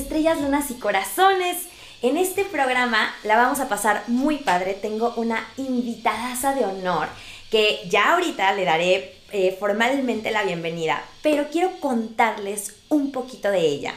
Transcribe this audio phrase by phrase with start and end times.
[0.00, 1.66] Estrellas, Lunas y Corazones.
[2.02, 4.72] En este programa la vamos a pasar muy padre.
[4.72, 7.08] Tengo una invitadaza de honor
[7.50, 13.60] que ya ahorita le daré eh, formalmente la bienvenida, pero quiero contarles un poquito de
[13.60, 13.94] ella.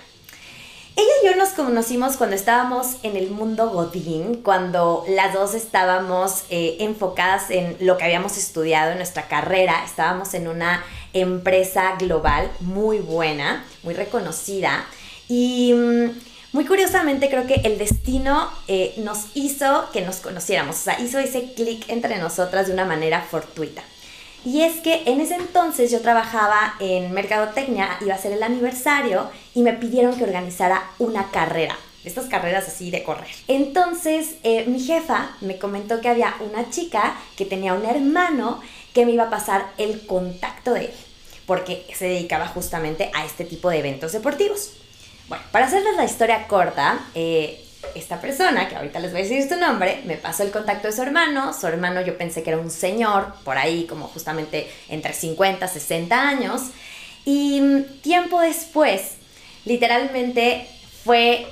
[0.95, 6.43] Ella y yo nos conocimos cuando estábamos en el mundo Godín, cuando las dos estábamos
[6.49, 9.83] eh, enfocadas en lo que habíamos estudiado en nuestra carrera.
[9.85, 10.83] Estábamos en una
[11.13, 14.85] empresa global muy buena, muy reconocida.
[15.35, 16.11] Y mm,
[16.51, 21.17] muy curiosamente creo que el destino eh, nos hizo que nos conociéramos, o sea, hizo
[21.17, 23.81] ese clic entre nosotras de una manera fortuita.
[24.45, 29.31] Y es que en ese entonces yo trabajaba en Mercadotecnia, iba a ser el aniversario
[29.55, 33.33] y me pidieron que organizara una carrera, estas carreras así de correr.
[33.47, 38.61] Entonces eh, mi jefa me comentó que había una chica que tenía un hermano
[38.93, 40.91] que me iba a pasar el contacto de él,
[41.47, 44.73] porque se dedicaba justamente a este tipo de eventos deportivos.
[45.27, 47.63] Bueno, para hacerles la historia corta, eh,
[47.95, 50.93] esta persona, que ahorita les voy a decir su nombre, me pasó el contacto de
[50.93, 51.53] su hermano.
[51.53, 56.27] Su hermano yo pensé que era un señor, por ahí como justamente entre 50, 60
[56.27, 56.61] años.
[57.25, 59.13] Y tiempo después,
[59.65, 60.67] literalmente
[61.03, 61.47] fue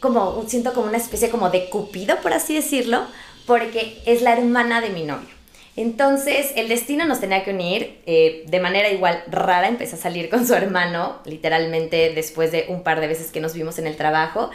[0.00, 3.04] como, siento como una especie como de cupido, por así decirlo,
[3.46, 5.37] porque es la hermana de mi novio.
[5.78, 8.00] Entonces, el destino nos tenía que unir.
[8.04, 12.82] Eh, de manera igual rara, empecé a salir con su hermano, literalmente después de un
[12.82, 14.50] par de veces que nos vimos en el trabajo.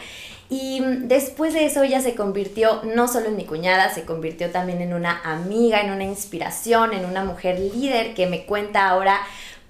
[0.50, 4.50] Y mm, después de eso ella se convirtió no solo en mi cuñada, se convirtió
[4.50, 9.22] también en una amiga, en una inspiración, en una mujer líder que me cuenta ahora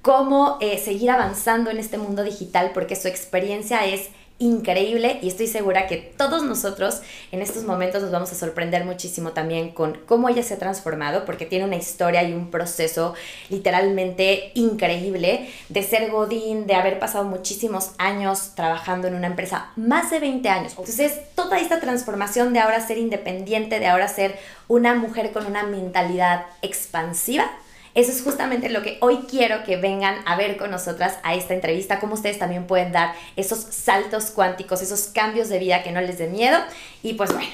[0.01, 5.47] cómo eh, seguir avanzando en este mundo digital porque su experiencia es increíble y estoy
[5.47, 10.27] segura que todos nosotros en estos momentos nos vamos a sorprender muchísimo también con cómo
[10.27, 13.13] ella se ha transformado porque tiene una historia y un proceso
[13.49, 20.11] literalmente increíble de ser Godín, de haber pasado muchísimos años trabajando en una empresa, más
[20.11, 20.73] de 20 años.
[20.77, 24.37] Entonces, toda esta transformación de ahora ser independiente, de ahora ser
[24.67, 27.49] una mujer con una mentalidad expansiva,
[27.95, 31.53] eso es justamente lo que hoy quiero que vengan a ver con nosotras a esta
[31.53, 36.01] entrevista, cómo ustedes también pueden dar esos saltos cuánticos, esos cambios de vida que no
[36.01, 36.57] les den miedo.
[37.03, 37.51] Y pues bueno,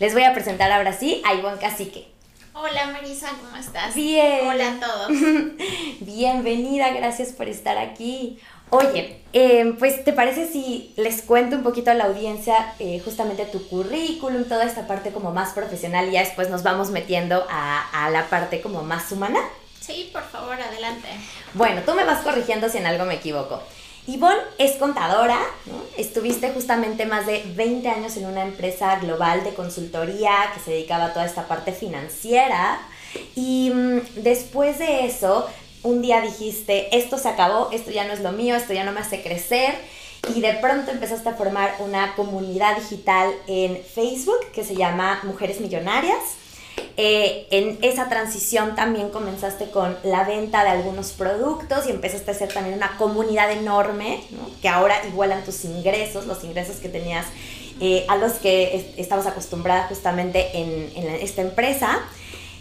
[0.00, 2.08] les voy a presentar ahora sí a Ivonne Cacique.
[2.52, 3.94] Hola Marisa, ¿cómo estás?
[3.94, 4.48] Bien.
[4.48, 5.08] Hola a todos.
[6.00, 8.40] Bienvenida, gracias por estar aquí.
[8.70, 13.44] Oye, em, pues ¿te parece si les cuento un poquito a la audiencia eh, justamente
[13.44, 18.06] tu currículum, toda esta parte como más profesional y ya después nos vamos metiendo a,
[18.06, 19.38] a la parte como más humana?
[19.86, 21.06] Sí, por favor, adelante.
[21.54, 23.62] Bueno, tú me vas corrigiendo si en algo me equivoco.
[24.08, 25.80] Ivonne es contadora, ¿no?
[25.96, 31.06] Estuviste justamente más de 20 años en una empresa global de consultoría que se dedicaba
[31.06, 32.80] a toda esta parte financiera.
[33.36, 35.48] Y mm, después de eso,
[35.84, 38.90] un día dijiste, esto se acabó, esto ya no es lo mío, esto ya no
[38.90, 39.74] me hace crecer.
[40.34, 45.60] Y de pronto empezaste a formar una comunidad digital en Facebook que se llama Mujeres
[45.60, 46.45] Millonarias
[46.98, 52.34] eh, en esa transición también comenzaste con la venta de algunos productos y empezaste a
[52.34, 54.22] hacer también una comunidad enorme,
[54.62, 57.26] que ahora igualan tus ingresos, los ingresos que tenías
[57.80, 62.00] eh, a los que estabas acostumbrada justamente en, en esta empresa.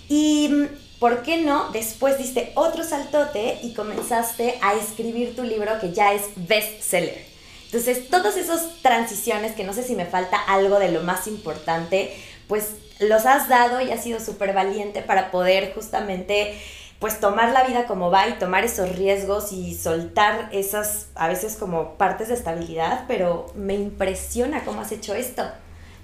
[0.10, 0.68] Y,
[1.00, 1.70] ¿por qué no?
[1.72, 7.26] Después diste otro saltote y comenzaste a escribir tu libro que ya es bestseller.
[7.66, 12.16] Entonces, todas esas transiciones, que no sé si me falta algo de lo más importante,
[12.48, 16.60] pues los has dado y has sido súper valiente para poder justamente
[17.00, 21.58] pues tomar la vida como va y tomar esos riesgos y soltar esas a veces
[21.58, 25.44] como partes de estabilidad, pero me impresiona cómo has hecho esto.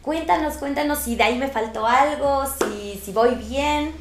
[0.02, 3.96] Cuéntanos, cuéntanos si de ahí me faltó algo, si, si voy bien.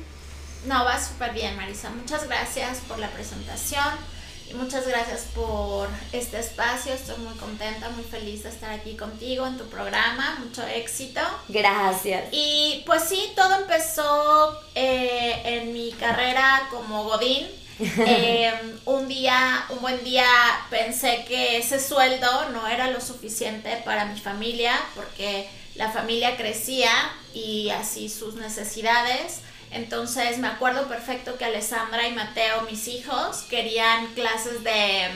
[0.67, 1.91] No, va súper bien, Marisa.
[1.91, 4.20] Muchas gracias por la presentación
[4.55, 6.93] muchas gracias por este espacio.
[6.93, 10.39] Estoy muy contenta, muy feliz de estar aquí contigo en tu programa.
[10.41, 11.21] Mucho éxito.
[11.49, 12.25] Gracias.
[12.33, 17.47] Y pues sí, todo empezó eh, en mi carrera como Godín.
[17.81, 20.27] Em, un día, un buen día
[20.69, 26.91] pensé que ese sueldo no era lo suficiente para mi familia porque la familia crecía
[27.33, 29.41] y así sus necesidades
[29.71, 35.09] entonces me acuerdo perfecto que Alessandra y Mateo, mis hijos, querían clases de,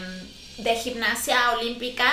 [0.59, 2.07] mm, gimnasia olímpica.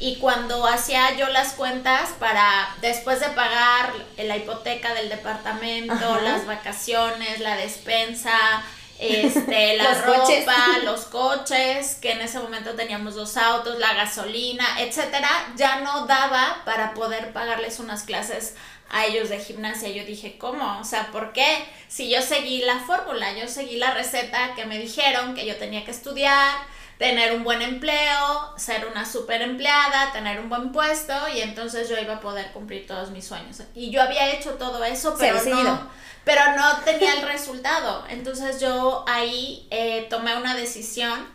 [0.00, 6.46] Y cuando hacía yo las cuentas para después de pagar la hipoteca del departamento, las
[6.46, 8.62] vacaciones, la despensa,
[8.98, 15.28] este, la ropa, los coches, que en ese momento teníamos dos autos, la gasolina, etcétera,
[15.56, 18.54] ya no daba para poder pagarles unas clases
[18.90, 19.88] a ellos de gimnasia.
[19.90, 20.78] Yo dije, ¿cómo?
[20.80, 21.64] O sea, ¿por qué?
[21.88, 25.84] Si yo seguí la fórmula, yo seguí la receta que me dijeron que yo tenía
[25.84, 26.56] que estudiar,
[26.98, 31.96] tener un buen empleo, ser una super empleada, tener un buen puesto y entonces yo
[31.98, 33.62] iba a poder cumplir todos mis sueños.
[33.74, 35.90] Y yo había hecho todo eso, pero no,
[36.24, 38.04] pero no tenía el resultado.
[38.08, 41.26] Entonces yo ahí eh, tomé una decisión,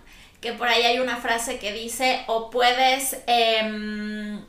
[0.41, 3.17] que por ahí hay una frase que dice, o puedes...
[3.27, 4.45] Em,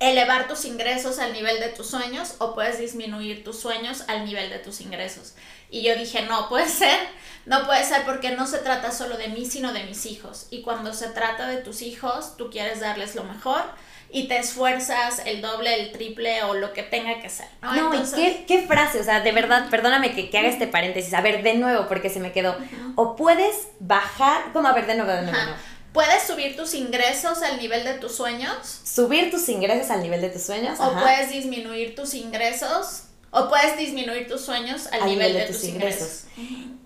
[0.00, 4.50] elevar tus ingresos al nivel de tus sueños o puedes disminuir tus sueños al nivel
[4.50, 5.34] de tus ingresos.
[5.70, 6.98] Y yo dije, no puede ser,
[7.46, 10.46] no puede ser porque no se trata solo de mí, sino de mis hijos.
[10.50, 13.62] Y cuando se trata de tus hijos, tú quieres darles lo mejor
[14.10, 17.46] y te esfuerzas el doble, el triple o lo que tenga que ser.
[17.60, 21.20] No, ¿qué, ¿qué, frase, o sea, de verdad, perdóname que, que, haga este paréntesis, a
[21.20, 22.56] ver, de nuevo, porque se me quedó.
[22.94, 25.52] O puedes bajar, como a ver, de nuevo, de nuevo.
[25.98, 28.82] Puedes subir tus ingresos al nivel de tus sueños.
[28.84, 30.78] Subir tus ingresos al nivel de tus sueños.
[30.78, 33.06] O puedes disminuir tus ingresos.
[33.32, 36.26] O puedes disminuir tus sueños al, nivel, de, tus, ingresos.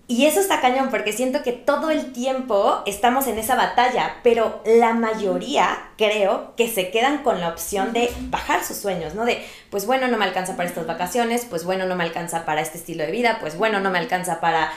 [0.07, 4.63] Y eso está cañón porque siento que todo el tiempo estamos en esa batalla, pero
[4.65, 9.25] la mayoría creo que se quedan con la opción de bajar sus sueños, ¿no?
[9.25, 12.61] De, pues bueno, no me alcanza para estas vacaciones, pues bueno, no me alcanza para
[12.61, 14.73] este estilo de vida, pues bueno, no me alcanza para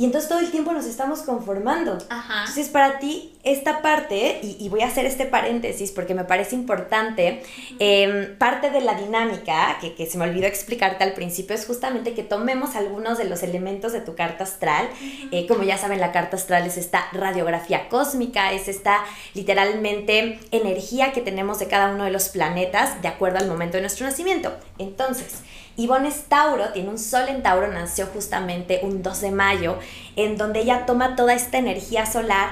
[0.00, 1.98] y entonces todo el tiempo nos estamos conformando.
[2.08, 2.40] Ajá.
[2.40, 7.42] Entonces para ti esta parte, y, voy a hacer este paréntesis porque me parece importante,
[7.78, 12.14] em, parte de la dinámica que, que, se me olvidó explicarte al principio es justamente
[12.14, 14.88] que tomemos algunos de los elementos de tu carta astral.
[15.32, 19.04] Eh, como ya saben, la carta astral es esta radiografía cósmica, es esta
[19.34, 23.82] literalmente energía que tenemos de cada uno de los planetas de acuerdo al momento de
[23.82, 24.50] nuestro nacimiento.
[24.78, 25.42] Entonces,
[25.80, 29.78] Ivonne es Tauro, tiene un sol en Tauro, nació justamente un 2 de mayo,
[30.14, 32.50] en donde ella toma toda esta energía solar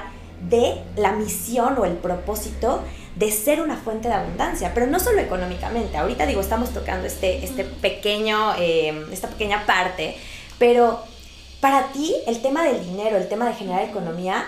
[0.49, 2.81] de la misión o el propósito
[3.15, 5.95] de ser una fuente de abundancia, pero no solo económicamente.
[5.95, 10.15] Ahorita digo, estamos tocando este, este pequeño, eh, esta pequeña parte,
[10.57, 11.03] pero
[11.61, 14.47] para ti el tema del dinero, el tema de generar economía,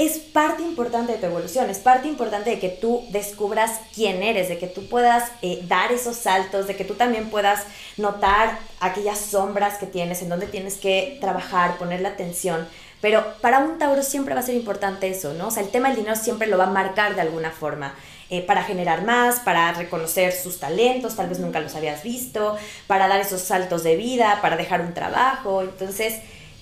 [0.00, 4.48] es parte importante de tu evolución, es parte importante de que tú descubras quién eres,
[4.48, 7.66] de que tú puedas eh, dar esos saltos, de que tú también puedas
[7.98, 12.66] notar aquellas sombras que tienes, en donde tienes que trabajar, ponerle atención.
[13.02, 15.48] Pero para un Tauro siempre va a ser importante eso, ¿no?
[15.48, 17.94] O sea, el tema del dinero siempre lo va a marcar de alguna forma.
[18.30, 22.56] Eh, para generar más, para reconocer sus talentos, tal vez nunca los habías visto,
[22.86, 25.60] para dar esos saltos de vida, para dejar un trabajo.
[25.60, 26.20] Entonces,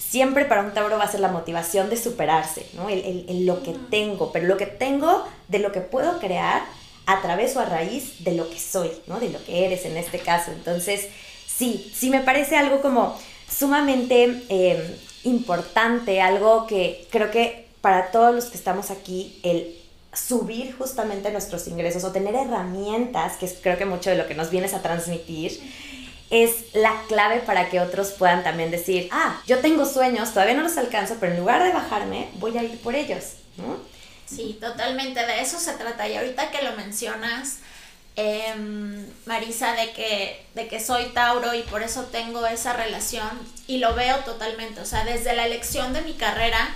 [0.09, 2.89] siempre para un Tauro va a ser la motivación de superarse, ¿no?
[2.89, 6.63] El, lo que tengo, pero lo que tengo de lo que puedo crear
[7.07, 9.21] a través o a raíz de lo que soy, ¿no?
[9.21, 10.51] De lo que eres en este caso.
[10.53, 11.09] Entonces,
[11.47, 13.19] sí, sí me parece algo como
[13.51, 14.79] sumamente em,
[15.25, 19.77] importante, algo que creo que para todos los que estamos aquí, el
[20.15, 24.35] subir justamente nuestros ingresos o tener herramientas, que es creo que mucho de lo que
[24.35, 25.61] nos vienes a transmitir,
[26.31, 30.63] es la clave para que otros puedan también decir, ah, yo tengo sueños, todavía no
[30.63, 33.79] los alcanzo, pero en lugar de bajarme, voy a ir por ellos, ¿no?
[34.27, 36.07] Sí, totalmente, de eso se trata.
[36.07, 37.59] Y ahorita que lo mencionas,
[38.15, 43.31] em, Marisa, de que, de que soy Tauro y por eso tengo esa relación
[43.67, 46.69] y lo veo totalmente, o sea, desde la elección de mi carrera,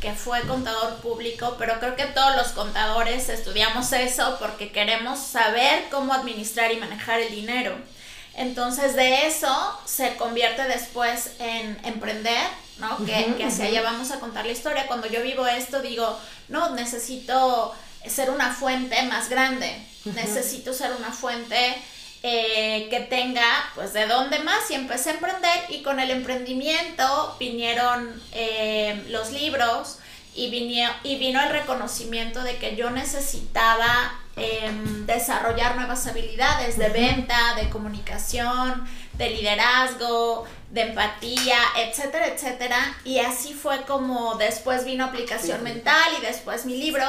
[0.00, 5.84] que fue contador público, pero creo que todos los contadores estudiamos eso porque queremos saber
[5.90, 7.76] cómo administrar y manejar el dinero.
[8.40, 12.42] Entonces de eso se convierte después en emprender,
[12.78, 12.96] ¿no?
[13.04, 14.86] que, que hacia allá vamos a contar la historia.
[14.86, 16.18] Cuando yo vivo esto digo,
[16.48, 17.74] no, necesito
[18.06, 19.70] ser una fuente más grande,
[20.06, 21.76] necesito ser una fuente
[22.22, 23.44] eh, que tenga,
[23.74, 29.32] pues, de dónde más y empecé a emprender y con el emprendimiento vinieron eh, los
[29.32, 29.98] libros
[30.34, 30.44] y,
[31.04, 37.68] y vino el reconocimiento de que yo necesitaba Em, desarrollar nuevas habilidades de venta, de
[37.68, 42.96] comunicación, de liderazgo, de empatía, etcétera, etcétera.
[43.04, 47.04] Y así fue como después vino aplicación mental y después mi libro.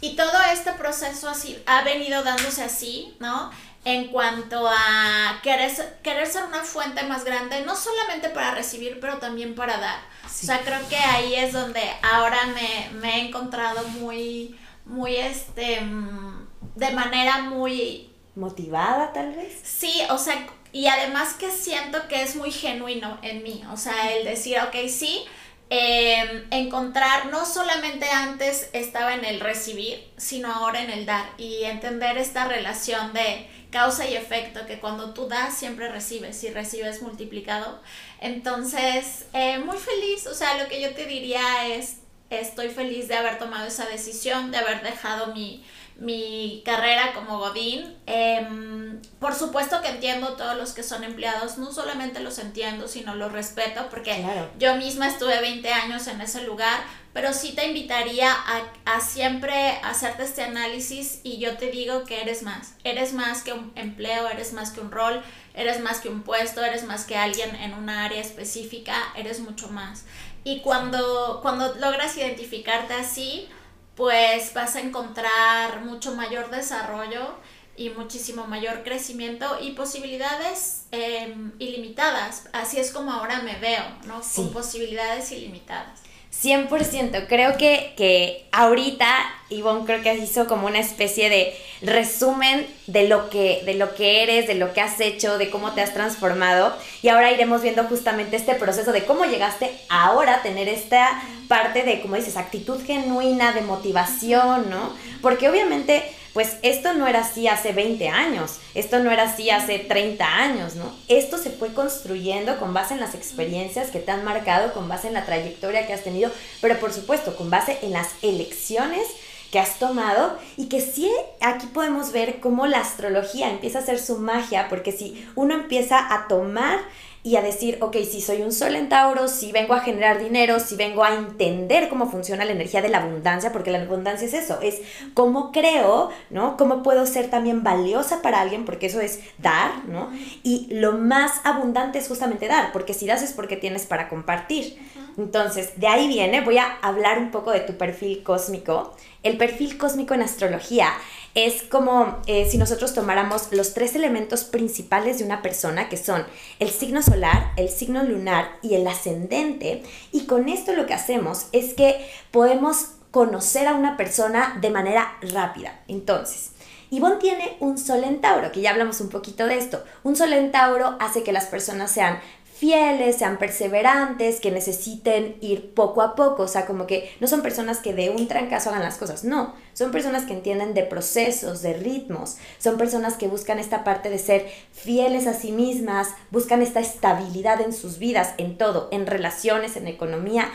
[0.00, 3.52] Y todo este proceso así ha venido dándose así, ¿no?
[3.84, 5.70] En cuanto a querer,
[6.02, 10.00] querer ser una fuente más grande, no solamente para recibir, pero también para dar.
[10.24, 15.80] O sea, creo que ahí es donde ahora me, me he encontrado muy, muy este
[15.80, 16.41] mm,
[16.74, 18.08] de manera muy...
[18.34, 19.60] Motivada tal vez.
[19.62, 24.12] Sí, o sea, y además que siento que es muy genuino en mí, o sea,
[24.12, 25.22] el decir, ok, sí,
[25.68, 31.64] em, encontrar, no solamente antes estaba en el recibir, sino ahora en el dar y
[31.64, 37.02] entender esta relación de causa y efecto, que cuando tú das siempre recibes y recibes
[37.02, 37.80] multiplicado.
[38.20, 41.96] Entonces, eh, muy feliz, o sea, lo que yo te diría es,
[42.30, 45.64] estoy feliz de haber tomado esa decisión, de haber dejado mi,
[46.02, 47.96] mi carrera como Godín.
[48.06, 53.14] Em, por supuesto que entiendo todos los que son empleados, no solamente los entiendo, sino
[53.14, 54.24] los respeto, porque
[54.58, 56.80] yo misma estuve 20 años en ese lugar,
[57.12, 62.20] pero sí te invitaría a, a, siempre hacerte este análisis y yo te digo que
[62.20, 65.22] eres más, eres más que un empleo, eres más que un rol,
[65.54, 69.68] eres más que un puesto, eres más que alguien en una área específica, eres mucho
[69.68, 70.04] más.
[70.42, 73.48] Y cuando, cuando logras identificarte así,
[73.96, 77.34] pues vas a encontrar mucho mayor desarrollo
[77.76, 82.48] y muchísimo mayor crecimiento y posibilidades em, ilimitadas.
[82.52, 84.20] Así es como ahora me veo, ¿no?
[84.34, 86.00] Con posibilidades ilimitadas.
[86.32, 87.26] 100%.
[87.28, 89.06] Creo que, que ahorita
[89.50, 94.22] Ivonne creo que hizo como una especie de resumen de lo, que, de lo que
[94.22, 96.74] eres, de lo que has hecho, de cómo te has transformado.
[97.02, 101.82] Y ahora iremos viendo justamente este proceso de cómo llegaste ahora a tener esta parte
[101.82, 104.94] de, como dices, actitud genuina, de motivación, ¿no?
[105.20, 109.78] Porque obviamente pues esto no era así hace 20 años, esto no era así hace
[109.78, 110.94] 30 años, ¿no?
[111.08, 115.08] Esto se fue construyendo con base en las experiencias que te han marcado, con base
[115.08, 119.06] en la trayectoria que has tenido, pero por supuesto con base en las elecciones
[119.50, 121.10] que has tomado y que sí
[121.40, 126.14] aquí podemos ver cómo la astrología empieza a hacer su magia, porque si uno empieza
[126.14, 126.80] a tomar
[127.24, 130.58] y a decir, ok, si soy un sol en Tauro, si vengo a generar dinero,
[130.58, 134.34] si vengo a entender cómo funciona la energía de la abundancia, porque la abundancia es
[134.34, 134.80] eso, es
[135.14, 136.56] cómo creo, ¿no?
[136.56, 140.10] Cómo puedo ser también valiosa para alguien, porque eso es dar, ¿no?
[140.42, 144.78] Y lo más abundante es justamente dar, porque si das es porque tienes para compartir.
[145.16, 148.96] Entonces, de ahí viene, voy a hablar un poco de tu perfil cósmico.
[149.22, 150.88] El perfil cósmico en astrología
[151.34, 156.24] es como eh, si nosotros tomáramos los tres elementos principales de una persona, que son
[156.58, 159.82] el signo solar, el signo lunar y el ascendente.
[160.12, 165.16] Y con esto lo que hacemos es que podemos conocer a una persona de manera
[165.22, 165.80] rápida.
[165.88, 166.50] Entonces,
[166.90, 169.82] Ivonne tiene un sol en Tauro, que ya hablamos un poquito de esto.
[170.02, 172.20] Un sol en Tauro hace que las personas sean
[172.62, 177.42] fieles, sean perseverantes, que necesiten ir poco a poco, o sea, como que no son
[177.42, 181.60] personas que de un trancazo hagan las cosas, no, son personas que entienden de procesos,
[181.62, 186.62] de ritmos, son personas que buscan esta parte de ser fieles a sí mismas, buscan
[186.62, 190.48] esta estabilidad en sus vidas, en todo, en relaciones, en economía,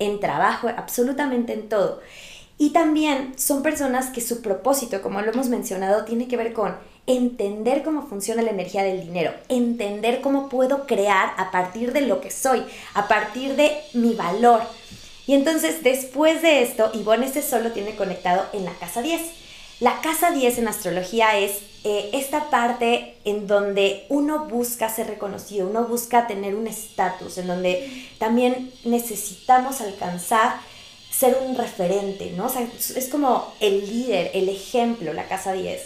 [0.00, 2.00] en trabajo, absolutamente en todo.
[2.58, 6.74] Y también son personas que su propósito, como lo hemos mencionado, tiene que ver con
[7.06, 12.20] entender cómo funciona la energía del dinero, entender cómo puedo crear a partir de lo
[12.20, 14.62] que soy, a partir de mi valor.
[15.26, 19.20] Y entonces después de esto, Ivonne este solo tiene conectado en la casa 10.
[19.80, 25.68] La casa 10 en astrología es eh, esta parte en donde uno busca ser reconocido,
[25.68, 30.60] uno busca tener un estatus, en donde también necesitamos alcanzar
[31.10, 32.46] ser un referente, ¿no?
[32.46, 35.80] O sea, es como el líder, el ejemplo, la casa 10.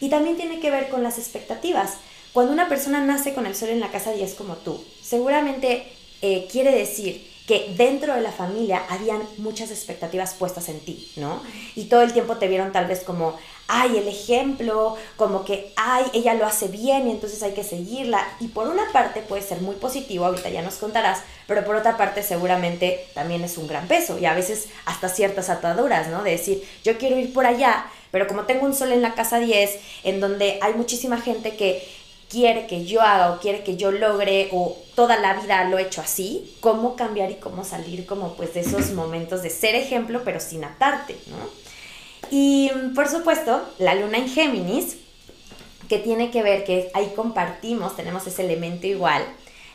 [0.00, 1.94] Y también tiene que ver con las expectativas.
[2.32, 5.86] Cuando una persona nace con el sol en la casa 10 como tú, seguramente
[6.20, 11.40] eh, quiere decir que dentro de la familia habían muchas expectativas puestas en ti, ¿no?
[11.76, 13.38] Y todo el tiempo te vieron tal vez como,
[13.68, 18.26] ay, el ejemplo, como que, ay, ella lo hace bien y entonces hay que seguirla.
[18.40, 21.96] Y por una parte puede ser muy positivo, ahorita ya nos contarás, pero por otra
[21.96, 26.24] parte seguramente también es un gran peso y a veces hasta ciertas ataduras, ¿no?
[26.24, 29.38] De decir, yo quiero ir por allá, pero como tengo un sol en la casa
[29.38, 31.86] 10, en donde hay muchísima gente que
[32.28, 35.82] quiere que yo haga o quiere que yo logre o toda la vida lo he
[35.82, 40.22] hecho así, cómo cambiar y cómo salir como pues de esos momentos de ser ejemplo
[40.24, 41.66] pero sin atarte, ¿no?
[42.30, 44.96] Y por supuesto, la luna en Géminis,
[45.88, 49.22] que tiene que ver que ahí compartimos, tenemos ese elemento igual,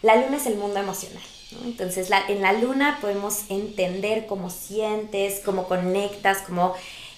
[0.02, 1.24] la luna es el mundo emocional.
[1.52, 1.66] ¿no?
[1.66, 6.74] Entonces en la luna podemos entender cómo sientes, cómo conectas, cómo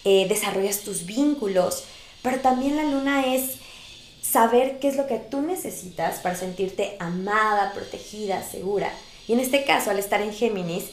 [0.06, 1.84] eh, desarrollas tus vínculos,
[2.22, 3.56] pero también la luna es
[4.22, 8.92] saber qué es lo que tú necesitas para sentirte amada, protegida, segura.
[9.28, 10.86] Y en este caso, al estar en Géminis,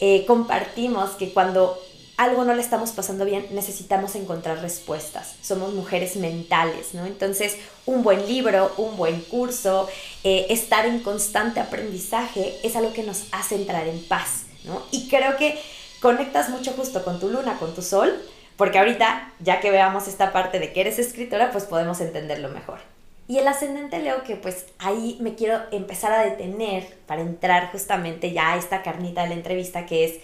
[0.00, 1.78] eh, compartimos que cuando
[2.16, 5.34] algo no le estamos pasando bien, necesitamos encontrar respuestas.
[5.42, 7.06] Somos mujeres mentales, ¿no?
[7.06, 7.56] Entonces,
[7.86, 9.88] un buen libro, un buen curso,
[10.22, 14.82] eh, estar en constante aprendizaje es algo que nos hace entrar en paz, ¿no?
[14.92, 15.58] Y creo que
[16.00, 18.14] conectas mucho justo con tu luna, con tu sol,
[18.56, 22.78] porque ahorita, ya que veamos esta parte de que eres escritora, pues podemos entenderlo mejor.
[23.26, 28.32] Y el ascendente Leo, que pues ahí me quiero empezar a detener para entrar justamente
[28.32, 30.14] ya a esta carnita de la entrevista, que es,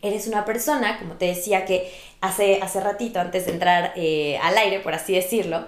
[0.00, 4.56] eres una persona, como te decía que hace, hace ratito, antes de entrar eh, al
[4.58, 5.66] aire, por así decirlo,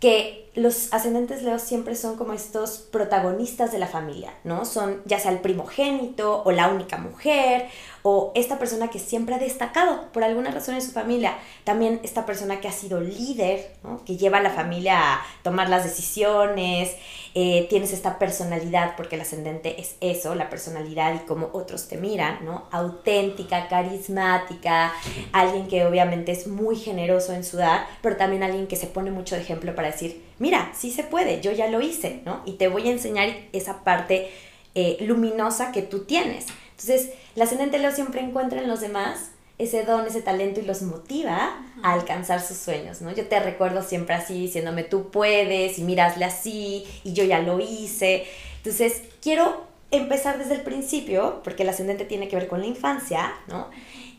[0.00, 4.64] que los ascendentes Leo siempre son como estos protagonistas de la familia, ¿no?
[4.64, 7.68] Son ya sea el primogénito o la única mujer
[8.08, 11.36] o esta persona que siempre ha destacado por alguna razón en su familia.
[11.64, 13.72] También esta persona que ha sido líder.
[14.06, 16.94] Que lleva a la familia a tomar las decisiones.
[17.34, 21.96] Eh, tienes esta personalidad, porque el ascendente es eso, la personalidad y cómo otros te
[21.96, 22.66] miran, ¿no?
[22.70, 24.92] Auténtica, carismática,
[25.32, 29.10] alguien que obviamente es muy generoso en su dar, pero también alguien que se pone
[29.10, 32.40] mucho de ejemplo para decir, mira, sí se puede, yo ya lo hice, ¿no?
[32.46, 34.30] Y te voy a enseñar esa parte
[34.76, 36.46] eh, luminosa que tú tienes.
[36.78, 40.82] Entonces, el ascendente Leo siempre encuentra en los demás ese don, ese talento y los
[40.82, 43.10] motiva a alcanzar sus sueños, ¿no?
[43.12, 47.58] Yo te recuerdo siempre así, diciéndome, tú puedes, y mirasle así, y yo ya lo
[47.60, 48.26] hice.
[48.58, 53.32] Entonces, quiero empezar desde el principio, porque el ascendente tiene que ver con la infancia,
[53.46, 53.70] ¿no?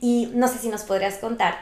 [0.02, 1.60] Y no sé si nos podrías contar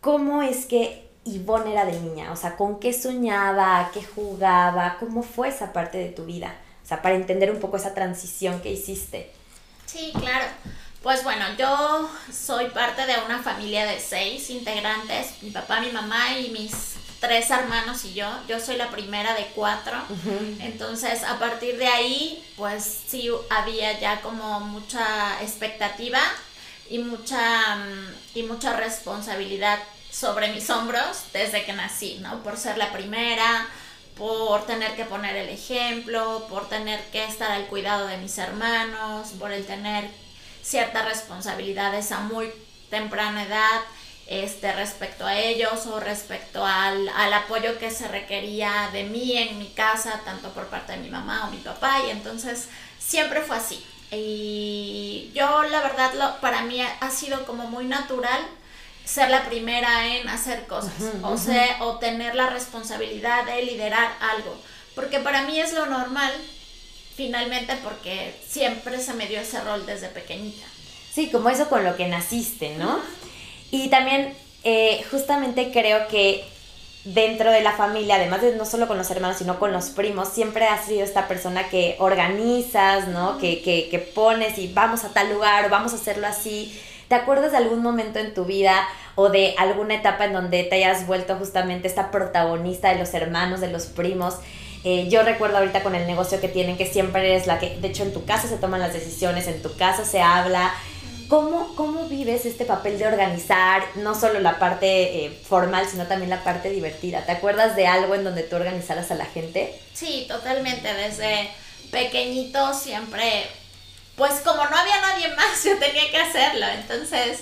[0.00, 5.22] cómo es que Ivonne era de niña, o sea, con qué soñaba, qué jugaba, cómo
[5.22, 8.72] fue esa parte de tu vida, o sea, para entender un poco esa transición que
[8.72, 9.30] hiciste.
[9.92, 10.46] Sí, claro.
[11.02, 16.38] Pues bueno, yo soy parte de una familia de seis integrantes, mi papá, mi mamá
[16.38, 18.28] y mis tres hermanos y yo.
[18.48, 19.96] Yo soy la primera de cuatro.
[20.60, 26.20] Entonces, a partir de ahí, pues sí había ya como mucha expectativa
[26.88, 29.78] y mucha, mm, y mucha responsabilidad
[30.10, 32.42] sobre mis hombros desde que nací, ¿no?
[32.42, 33.66] Por ser la primera,
[34.16, 39.32] por tener que poner el ejemplo, por tener que estar al cuidado de mis hermanos,
[39.38, 40.08] por el tener
[40.62, 42.50] ciertas responsabilidades a muy
[42.90, 43.80] temprana edad
[44.26, 49.58] este, respecto a ellos o respecto al, al, apoyo que se requería de mí en
[49.58, 53.56] mi casa, tanto por parte de mi mamá o mi papá, y entonces siempre fue
[53.56, 53.84] así.
[54.10, 58.40] Y yo la verdad lo, para mí ha sido como muy natural
[59.04, 60.92] ser la primera en hacer cosas
[61.22, 64.56] o, sea, o tener la responsabilidad de liderar algo,
[64.94, 66.32] porque para mí es lo normal
[67.16, 70.66] finalmente porque siempre se me dio ese rol desde pequeñita.
[71.12, 73.00] Sí, como eso con lo que naciste, ¿no?
[73.70, 76.44] Y también eh, justamente creo que
[77.04, 80.28] dentro de la familia, además de no solo con los hermanos, sino con los primos,
[80.28, 83.38] siempre has sido esta persona que organizas, ¿no?
[83.38, 86.78] que, que, que pones y vamos a tal lugar o vamos a hacerlo así.
[87.12, 90.76] ¿Te acuerdas de algún momento en tu vida o de alguna etapa en donde te
[90.76, 94.36] hayas vuelto justamente esta protagonista de los hermanos, de los primos?
[94.82, 97.88] Eh, yo recuerdo ahorita con el negocio que tienen que siempre eres la que, de
[97.88, 100.72] hecho en tu casa se toman las decisiones, en tu casa se habla.
[101.28, 106.30] ¿Cómo, cómo vives este papel de organizar no solo la parte eh, formal, sino también
[106.30, 107.26] la parte divertida?
[107.26, 109.78] ¿Te acuerdas de algo en donde tú organizaras a la gente?
[109.92, 110.88] Sí, totalmente.
[110.94, 111.50] Desde
[111.90, 113.44] pequeñito siempre,
[114.16, 116.66] pues como no había nadie más, yo tenía que hacerlo.
[116.66, 117.40] Entonces,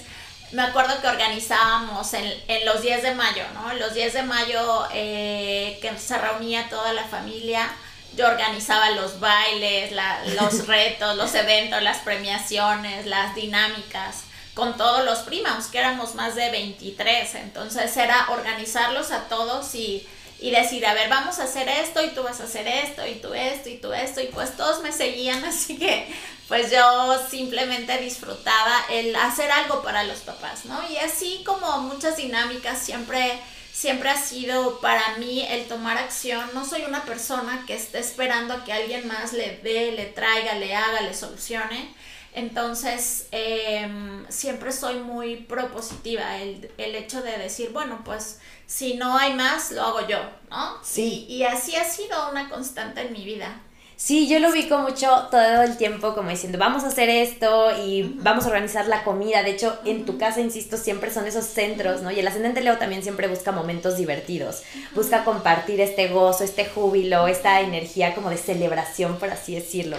[0.52, 3.72] me acuerdo que organizábamos en, en, los 10 de mayo, ¿no?
[3.74, 7.70] Los 10 de mayo eh, que se reunía toda la familia,
[8.16, 9.92] yo organizaba los bailes,
[10.40, 16.34] los retos, los eventos, las premiaciones, las dinámicas con todos los primos, que éramos más
[16.34, 17.36] de 23.
[17.36, 20.06] Entonces era organizarlos a todos y,
[20.40, 23.16] y decir, a ver, vamos a hacer esto y tú vas a hacer esto y
[23.16, 26.08] tú esto y tú esto y pues todos me seguían, así que
[26.48, 30.80] pues yo simplemente disfrutaba el hacer algo para los papás, ¿no?
[30.90, 33.38] Y así como muchas dinámicas siempre
[33.72, 36.50] siempre ha sido para mí el tomar acción.
[36.54, 40.54] No soy una persona que esté esperando a que alguien más le dé, le traiga,
[40.54, 41.94] le haga, le solucione.
[42.34, 46.38] Entonces, em, siempre soy muy propositiva.
[46.38, 50.18] El, el, hecho de decir, bueno, pues si no hay más, lo hago yo,
[50.50, 50.78] ¿no?
[50.82, 51.26] Sí.
[51.28, 53.60] y así ha sido una constante en mi vida.
[54.02, 58.14] Sí, yo lo ubico mucho todo el tiempo como diciendo, vamos a hacer esto y
[58.16, 59.42] vamos a organizar la comida.
[59.42, 62.10] De hecho, en tu casa, insisto, siempre son esos centros, ¿no?
[62.10, 64.62] Y el ascendente Leo también siempre busca momentos divertidos.
[64.94, 69.98] Busca compartir este gozo, este júbilo, esta energía como de celebración, por así decirlo.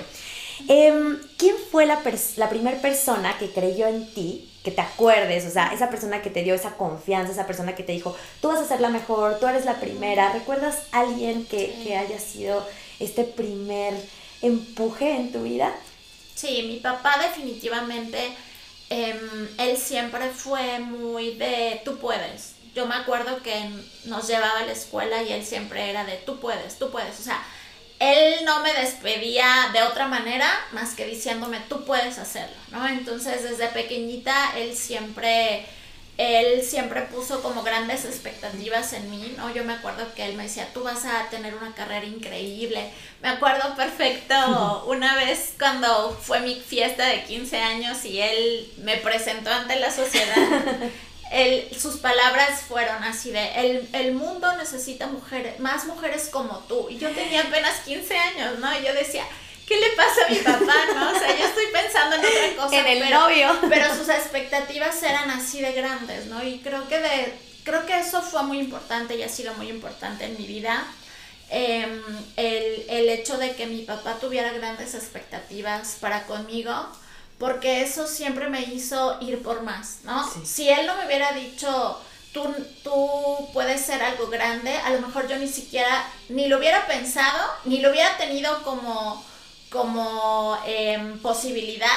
[0.68, 2.02] Em, ¿Quién fue la,
[2.38, 6.30] la primera persona que creyó en ti que te acuerdes, o sea, esa persona que
[6.30, 9.40] te dio esa confianza, esa persona que te dijo, tú vas a ser la mejor,
[9.40, 12.64] tú eres la primera, ¿recuerdas a alguien que, que haya sido
[13.00, 13.94] este primer
[14.42, 15.74] empuje en tu vida?
[16.36, 18.20] Sí, mi papá definitivamente,
[18.90, 22.56] em, él siempre fue muy de tú puedes.
[22.76, 23.70] Yo me acuerdo que
[24.06, 27.20] nos llevaba a la escuela y él siempre era de tú puedes, tú puedes.
[27.20, 27.44] O sea,
[28.02, 32.88] él no me despedía de otra manera más que diciéndome tú puedes hacerlo, ¿no?
[32.88, 35.64] Entonces desde pequeñita él siempre
[36.18, 39.54] él siempre puso como grandes expectativas en mí, ¿no?
[39.54, 42.92] Yo me acuerdo que él me decía, tú vas a tener una carrera increíble.
[43.22, 48.98] Me acuerdo perfecto una vez cuando fue mi fiesta de 15 años y él me
[48.98, 50.36] presentó ante la sociedad.
[51.78, 56.88] sus palabras fueron así de, el, el, mundo necesita mujeres, más mujeres como tú.
[56.90, 58.78] Y yo tenía apenas 15 años, ¿no?
[58.78, 59.26] Y yo decía,
[59.66, 61.12] ¿qué le pasa a mi papá, no?
[61.12, 62.80] O sea, yo estoy pensando en otra cosa.
[62.80, 63.50] En el novio.
[63.70, 66.44] Pero sus expectativas eran así de grandes, ¿no?
[66.44, 70.26] Y creo que de, creo que eso fue muy importante y ha sido muy importante
[70.26, 70.86] en mi vida.
[71.50, 72.02] Em,
[72.36, 76.74] el, el hecho de que mi papá tuviera grandes expectativas para conmigo
[77.42, 80.30] porque eso siempre me hizo ir por más, ¿no?
[80.46, 82.00] Si él no me hubiera dicho,
[82.32, 82.44] tú,
[82.84, 87.50] tú puedes ser algo grande, a lo mejor yo ni siquiera, ni lo hubiera pensado,
[87.66, 89.26] ni lo hubiera tenido como
[89.72, 91.88] como em, posibilidad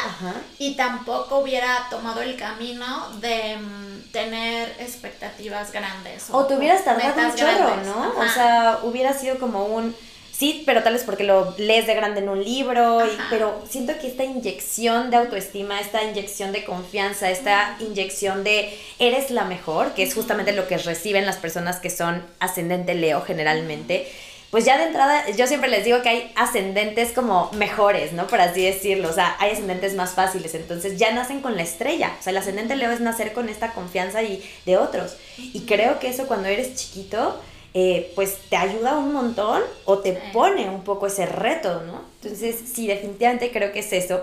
[0.61, 6.27] y tampoco hubiera tomado el camino de em, tener expectativas grandes.
[6.31, 8.15] O, te hubieras tardado un chorro, ¿no?
[8.17, 9.95] O sea, hubiera sido como un
[10.37, 13.93] Sí, pero tal vez porque lo lees de grande en un libro, y, pero siento
[14.01, 19.95] que esta inyección de autoestima, esta inyección de confianza, esta inyección de eres la mejor,
[19.95, 24.09] que es justamente lo que reciben las personas que son ascendente Leo generalmente,
[24.51, 28.27] pues ya de entrada yo siempre les digo que hay ascendentes como mejores, ¿no?
[28.27, 32.13] Por así decirlo, o sea, hay ascendentes más fáciles, entonces ya nacen con la estrella,
[32.19, 35.17] o sea, el ascendente Leo es nacer con esta confianza y de otros.
[35.39, 37.41] Y creo que eso cuando eres chiquito
[37.77, 42.03] eh, pues te ayuda un montón o te pone un poco ese reto, ¿no?
[42.23, 44.23] Entonces, sí, definitivamente creo que es eso.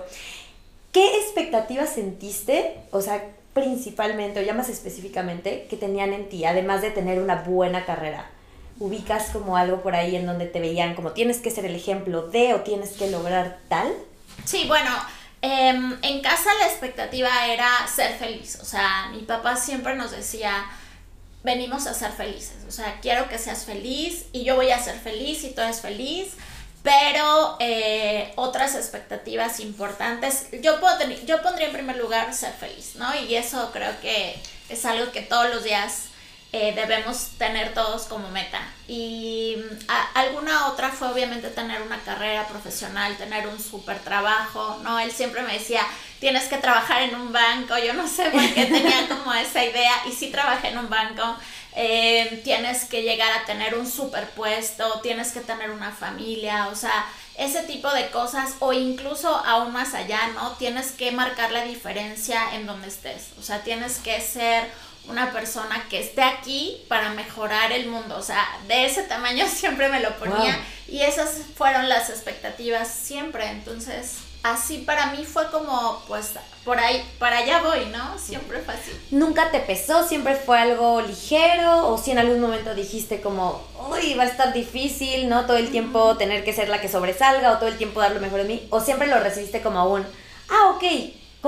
[0.94, 3.22] ¿Qué expectativas sentiste, o sea,
[3.54, 8.30] principalmente o ya más específicamente, que tenían en ti, además de tener una buena carrera?
[8.80, 12.28] ¿Ubicas como algo por ahí en donde te veían como tienes que ser el ejemplo
[12.28, 13.94] de o tienes que lograr tal?
[14.46, 14.90] Sí, bueno,
[15.42, 18.60] em, en casa la expectativa era ser feliz.
[18.62, 20.66] O sea, mi papá siempre nos decía,
[21.44, 22.58] venimos a ser felices.
[22.68, 25.82] O sea, quiero que seas feliz y yo voy a ser feliz y tú eres
[25.82, 26.34] feliz.
[26.84, 33.14] Pero eh, otras expectativas importantes, yo, puedo yo pondría en primer lugar ser feliz, ¿no?
[33.16, 36.06] Y eso creo que es algo que todos los días
[36.54, 38.60] eh, debemos tener todos como meta.
[38.88, 45.00] Y mm, alguna otra fue obviamente tener una carrera profesional, tener un súper trabajo, ¿no?
[45.00, 45.84] Él siempre me decía,
[46.22, 49.92] tienes que trabajar en un banco, yo no sé por qué tenía como esa idea
[50.08, 51.36] y sí trabajé en un banco.
[51.76, 57.06] Eh, tienes que llegar a tener un superpuesto, tienes que tener una familia, o sea,
[57.38, 60.52] ese tipo de cosas o incluso aún más allá, ¿no?
[60.58, 64.70] Tienes que marcar la diferencia en donde estés, o sea, tienes que ser
[65.08, 68.16] una persona que esté aquí para mejorar el mundo.
[68.18, 73.48] O sea, de ese tamaño siempre me lo ponía y esas fueron las expectativas siempre.
[73.48, 76.32] Entonces, así para mí fue como, pues,
[76.64, 78.18] por ahí, para allá voy, ¿no?
[78.18, 78.92] Siempre fue así.
[79.12, 80.08] ¿Nunca te pesó?
[80.08, 81.88] ¿Siempre fue algo ligero?
[81.88, 85.46] ¿O si en algún momento dijiste como, uy, va a estar difícil, ¿no?
[85.46, 88.22] Todo el tiempo tener que ser la que sobresalga o todo el tiempo dar lo
[88.22, 88.68] mejor de mí?
[88.70, 90.06] ¿O siempre lo recibiste como un,
[90.50, 90.84] ah, ok,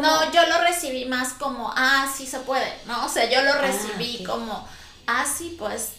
[0.01, 3.05] no, yo lo recibí más como, ah, sí se puede, ¿no?
[3.05, 4.67] O sea, yo lo ah, recibí como,
[5.05, 5.89] ah, sí, pues,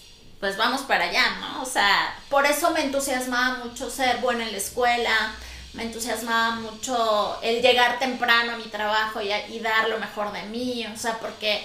[0.40, 1.62] pues vamos para allá, ¿no?
[1.62, 5.34] O sea, por eso me entusiasmaba mucho ser buena en la escuela,
[5.74, 10.42] me entusiasmaba mucho el llegar temprano a mi trabajo y, y dar lo mejor de
[10.44, 11.64] mí, o sea, porque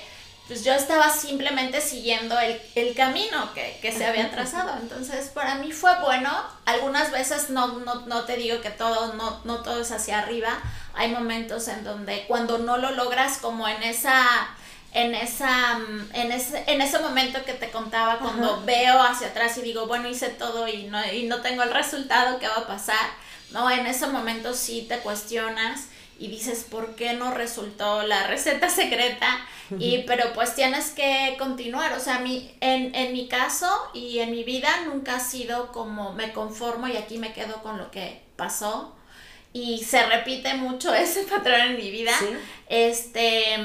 [0.50, 4.76] pues yo estaba simplemente siguiendo el, camino que, se había trazado.
[4.82, 6.32] Entonces, para mí fue bueno.
[6.65, 10.58] Algunas veces no, no, te digo que todo, no, no todo es hacia arriba.
[10.95, 14.26] Hay momentos en donde cuando no lo logras como en esa
[14.91, 15.80] en esa
[16.13, 20.10] en ese, en ese momento que te contaba cuando veo hacia atrás y digo bueno
[20.10, 23.06] hice todo y no, y no tengo el resultado que va a pasar
[23.52, 25.88] no en ese momento sí te cuestionas
[26.20, 29.28] y dices por qué no resultó la receta secreta
[29.78, 34.32] y, pero pues tienes que continuar, o sea, mi, en, en mi caso y en
[34.32, 38.24] mi vida nunca ha sido como me conformo y aquí me quedo con lo que
[38.36, 38.96] pasó,
[39.52, 42.12] y se repite mucho ese patrón en mi vida.
[42.68, 43.56] Este.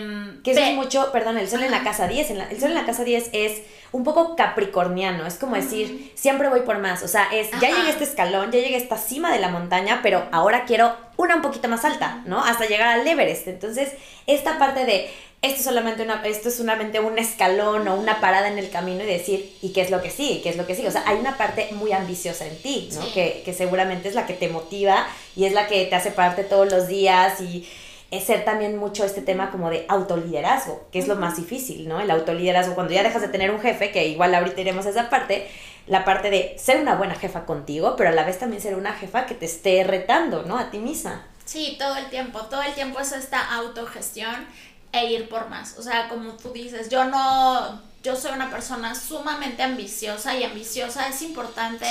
[0.42, 2.30] Que es mucho, perdón, el sol en la casa 10.
[2.30, 5.26] el sol en la casa 10 es un poco capricorniano.
[5.26, 7.02] Es como decir, siempre voy por más.
[7.02, 9.48] O sea, es, ya llegué a este escalón, ya llegué a esta cima de la
[9.48, 12.42] montaña, pero ahora quiero una un poquito más alta, ¿no?
[12.42, 13.46] Hasta llegar al Everest.
[13.46, 13.92] Entonces,
[14.26, 15.10] esta parte de
[15.44, 19.04] esto es solamente una, esto es solamente un escalón o una parada en el camino
[19.04, 20.40] y decir, ¿y qué es lo que sí?
[20.42, 20.86] ¿Qué es lo que sí?
[20.86, 23.00] O sea, hay una parte muy ambiciosa en ti, ¿no?
[23.12, 26.44] Que, que, seguramente es la que te motiva y es la que te hace pararte
[26.44, 27.68] todos los días y
[28.10, 32.00] es ser también mucho este tema como de autoliderazgo, que es lo más difícil, ¿no?
[32.00, 35.10] El autoliderazgo, cuando ya dejas de tener un jefe, que igual ahorita iremos a esa
[35.10, 35.46] parte,
[35.86, 38.94] la parte de ser una buena jefa contigo, pero a la vez también ser una
[38.94, 40.56] jefa que te esté retando, ¿no?
[40.56, 41.26] A ti misma.
[41.44, 44.46] Sí, todo el tiempo, todo el tiempo es esta autogestión
[44.94, 45.74] e ir por más.
[45.76, 51.08] O sea, como tú dices, yo no, yo soy una persona sumamente ambiciosa y ambiciosa
[51.08, 51.86] es importante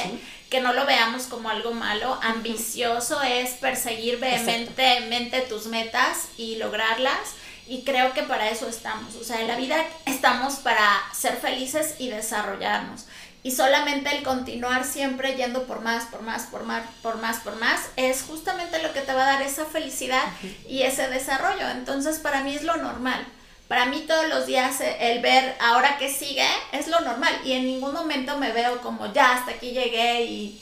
[0.49, 2.17] que no lo veamos como algo malo.
[2.21, 7.35] Ambicioso es perseguir vehementemente tus metas y lograrlas.
[7.65, 9.15] y creo que para eso estamos.
[9.15, 13.05] O sea, en la vida estamos para ser felices y desarrollarnos.
[13.43, 17.57] Y solamente el continuar siempre yendo por más, por más, por más, por más, por
[17.57, 20.23] más, es justamente lo que te va a dar esa felicidad
[20.67, 21.69] y ese desarrollo.
[21.69, 23.25] Entonces, para mí es lo normal.
[23.67, 27.53] Para mí todos los días eh, el ver ahora que sigue es lo normal y
[27.53, 30.61] en ningún momento me veo como ya hasta aquí llegué y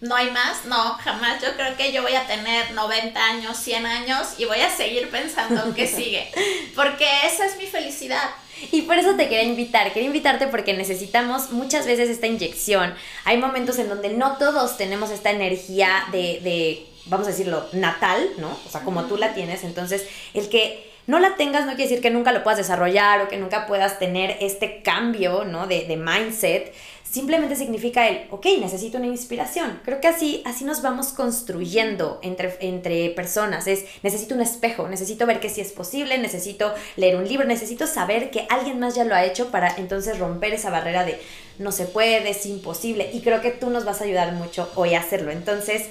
[0.00, 1.40] no hay más, no, jamás.
[1.40, 5.08] Yo creo que yo voy a tener 90 años, 100 años y voy a seguir
[5.10, 6.30] pensando que sigue,
[6.74, 8.28] porque esa es mi felicidad.
[8.70, 12.94] Y por eso te quería invitar, quería invitarte porque necesitamos muchas veces esta inyección.
[13.24, 18.28] Hay momentos en donde no todos tenemos esta energía de, de vamos a decirlo, natal,
[18.38, 18.56] ¿no?
[18.66, 19.64] O sea, como tú la tienes.
[19.64, 23.28] Entonces, el que no la tengas no quiere decir que nunca lo puedas desarrollar o
[23.28, 25.66] que nunca puedas tener este cambio, ¿no?
[25.66, 26.72] De, de mindset
[27.12, 29.80] simplemente significa el, ok, necesito una inspiración.
[29.84, 33.66] Creo que así, así nos vamos construyendo entre, entre personas.
[33.66, 37.86] Es, necesito un espejo, necesito ver que sí es posible, necesito leer un libro, necesito
[37.86, 41.20] saber que alguien más ya lo ha hecho para entonces romper esa barrera de
[41.58, 43.10] no se puede, es imposible.
[43.12, 45.32] Y creo que tú nos vas a ayudar mucho hoy a hacerlo.
[45.32, 45.82] Entonces,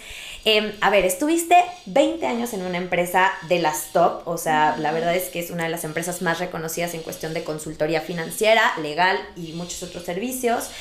[0.43, 1.55] em, a ver, estuviste
[1.85, 5.51] 20 años en una empresa de las top, o sea, la verdad es que es
[5.51, 10.03] una de las empresas más reconocidas en cuestión de consultoría financiera, legal y muchos otros
[10.03, 10.71] servicios.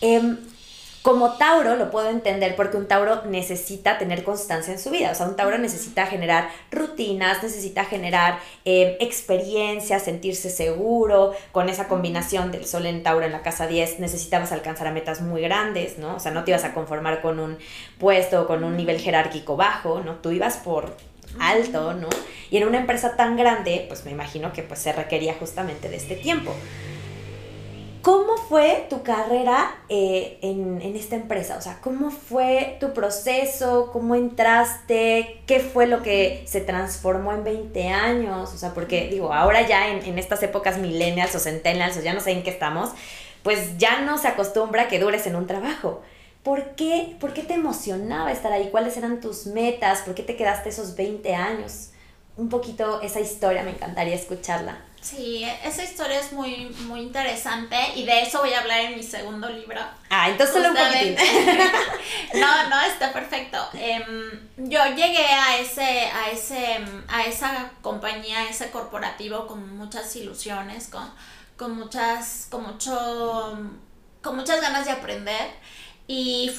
[0.00, 0.38] Em,
[1.04, 5.10] como Tauro lo puedo entender porque un Tauro necesita tener constancia en su vida.
[5.10, 11.34] O sea, un Tauro necesita generar rutinas, necesita generar eh, experiencias, sentirse seguro.
[11.52, 15.20] Con esa combinación del Sol en Tauro en la casa 10, necesitabas alcanzar a metas
[15.20, 16.16] muy grandes, ¿no?
[16.16, 17.58] O sea, no te ibas a conformar con un
[17.98, 20.14] puesto o con un nivel jerárquico bajo, ¿no?
[20.14, 20.96] Tú ibas por
[21.38, 22.08] alto, ¿no?
[22.50, 25.96] Y en una empresa tan grande, pues me imagino que pues se requería justamente de
[25.96, 26.54] este tiempo.
[28.04, 31.56] ¿Cómo fue tu carrera eh, en, esta empresa?
[31.56, 33.88] O sea, ¿cómo fue tu proceso?
[33.94, 35.40] ¿Cómo entraste?
[35.46, 38.52] ¿Qué fue lo que se transformó en 20 años?
[38.52, 42.20] O sea, porque digo, ahora ya en, estas épocas millennials o centennials o ya no
[42.20, 42.90] sé en qué estamos,
[43.42, 46.02] pues ya no se acostumbra que dures en un trabajo.
[46.42, 48.68] ¿Por qué, ¿Por qué te emocionaba estar ahí?
[48.70, 50.02] ¿Cuáles eran tus metas?
[50.02, 51.88] ¿Por qué te quedaste esos 20 años?
[52.36, 54.84] Un poquito esa historia, me encantaría escucharla.
[55.04, 59.02] Sí, un historia es muy, muy interesante y de eso voy a hablar en mi
[59.02, 59.78] segundo libro.
[60.08, 61.22] Ah, entonces un poquitito.
[62.40, 63.58] no, no, está perfecto.
[63.74, 70.16] Em, yo llegué a ese, a ese, a esa compañía, a ese corporativo con muchas
[70.16, 71.06] ilusiones, con,
[71.58, 73.58] con muchas, con mucho,
[74.22, 75.50] con muchas ganas de aprender.
[76.06, 76.50] Y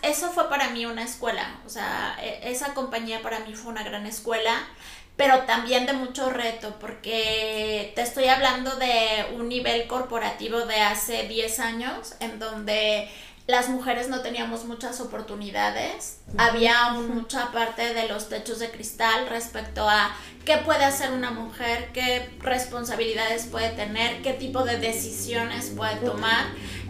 [0.00, 3.82] eso fue para mí una escuela, o sea, e, esa compañía para mí fue una
[3.82, 4.66] gran escuela
[5.16, 11.28] pero también de mucho reto, porque te estoy hablando de un nivel corporativo de hace
[11.28, 13.08] 10 años, en donde
[13.50, 19.88] las mujeres no teníamos muchas oportunidades, había mucha parte de los techos de cristal respecto
[19.88, 25.96] a qué puede hacer una mujer, qué responsabilidades puede tener, qué tipo de decisiones puede
[25.96, 26.46] tomar.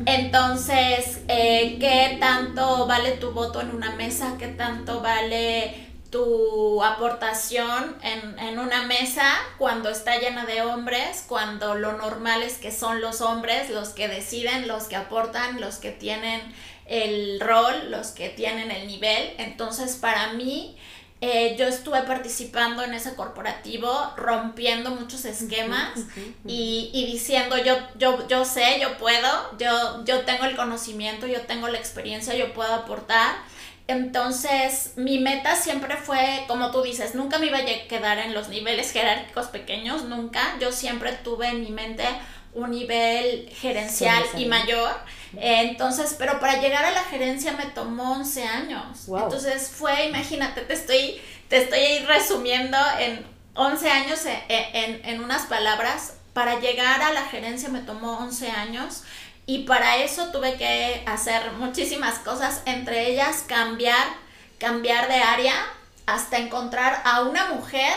[0.07, 7.97] Entonces, eh, qué tanto vale tu voto en una mesa, qué tanto vale tu aportación
[8.03, 13.01] en, en, una mesa cuando está llena de hombres, cuando lo normal es que son
[13.01, 16.41] los hombres los que deciden, los que aportan, los que tienen
[16.87, 19.35] el rol, los que tienen el nivel.
[19.39, 20.77] Entonces, para mí,
[21.21, 26.01] eh, yo estuve participando en ese corporativo, rompiendo muchos esquemas
[26.47, 31.43] y, y, diciendo, yo, yo, yo sé, yo puedo, yo, yo tengo el conocimiento, yo
[31.43, 33.37] tengo la experiencia, yo puedo aportar
[33.91, 38.49] entonces, mi meta siempre fue, como tú dices, nunca me iba a quedar en los
[38.49, 40.57] niveles jerárquicos pequeños, nunca.
[40.61, 42.05] Yo siempre tuve en mi mente
[42.53, 44.93] un nivel gerencial y mayor.
[45.37, 49.07] Entonces, pero para llegar a la gerencia me tomó 11 años.
[49.07, 53.25] Entonces fue, imagínate, te estoy, te estoy resumiendo en
[53.55, 56.15] 11 años en, en, en unas palabras.
[56.33, 59.03] Para llegar a la gerencia me tomó 11 años
[59.51, 64.07] y para eso tuve que hacer muchísimas cosas, entre ellas cambiar,
[64.59, 65.55] cambiar de área
[66.07, 67.93] hasta encontrar a una mujer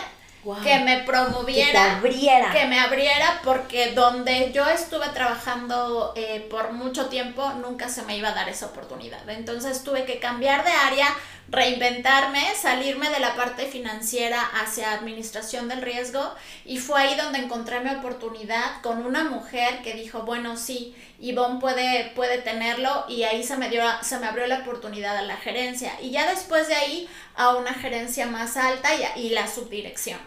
[0.64, 2.00] que me promoviera,
[2.52, 8.18] que, me abriera, porque donde yo estuve trabajando eh, por mucho tiempo nunca se me
[8.18, 9.30] iba a dar esa oportunidad.
[9.30, 11.08] Entonces tuve que cambiar de área,
[11.50, 16.34] reinventarme, salirme de la parte financiera hacia administración del riesgo
[16.66, 21.60] y fue ahí donde encontré mi oportunidad con una mujer que dijo, bueno, sí, Ivonne
[21.60, 25.38] puede, puede tenerlo y ahí se me, dio, se me abrió la oportunidad a la
[25.38, 30.20] gerencia y ya después de ahí a una gerencia más alta y, la subdirección.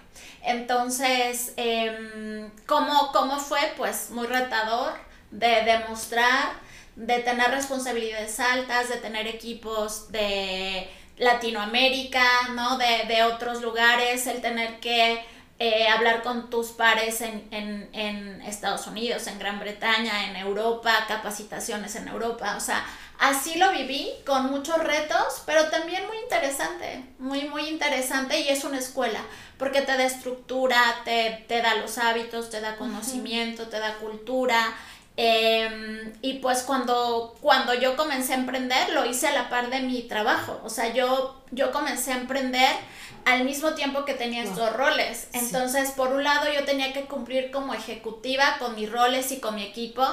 [0.43, 3.61] Entonces, eh, ¿cómo, ¿cómo fue?
[3.77, 4.95] Pues muy retador
[5.31, 6.53] de demostrar,
[6.95, 12.25] de tener responsabilidades altas, de tener equipos de Latinoamérica,
[12.55, 12.77] ¿no?
[12.79, 15.25] De, de otros lugares, el tener que
[15.59, 20.93] eh, hablar con tus pares en, en, en, Estados Unidos, en Gran Bretaña, en Europa,
[21.09, 22.57] capacitaciones en Europa.
[22.59, 22.85] O sea,
[23.19, 28.65] así lo viví con muchos retos, pero también muy interesante, muy, muy interesante y es
[28.65, 29.21] una escuela,
[29.59, 34.75] porque te da estructura, te, te da los hábitos, te da conocimiento, te da cultura.
[35.19, 39.81] Em, y pues cuando, cuando yo comencé a emprender, lo hice a la par de
[39.81, 40.61] mi trabajo.
[40.63, 42.71] O sea, yo, yo comencé a emprender
[43.25, 45.29] al mismo tiempo que tenía estos roles.
[45.33, 49.55] Entonces, por un lado, yo tenía que cumplir como ejecutiva con mis roles y con
[49.55, 50.07] mi equipo.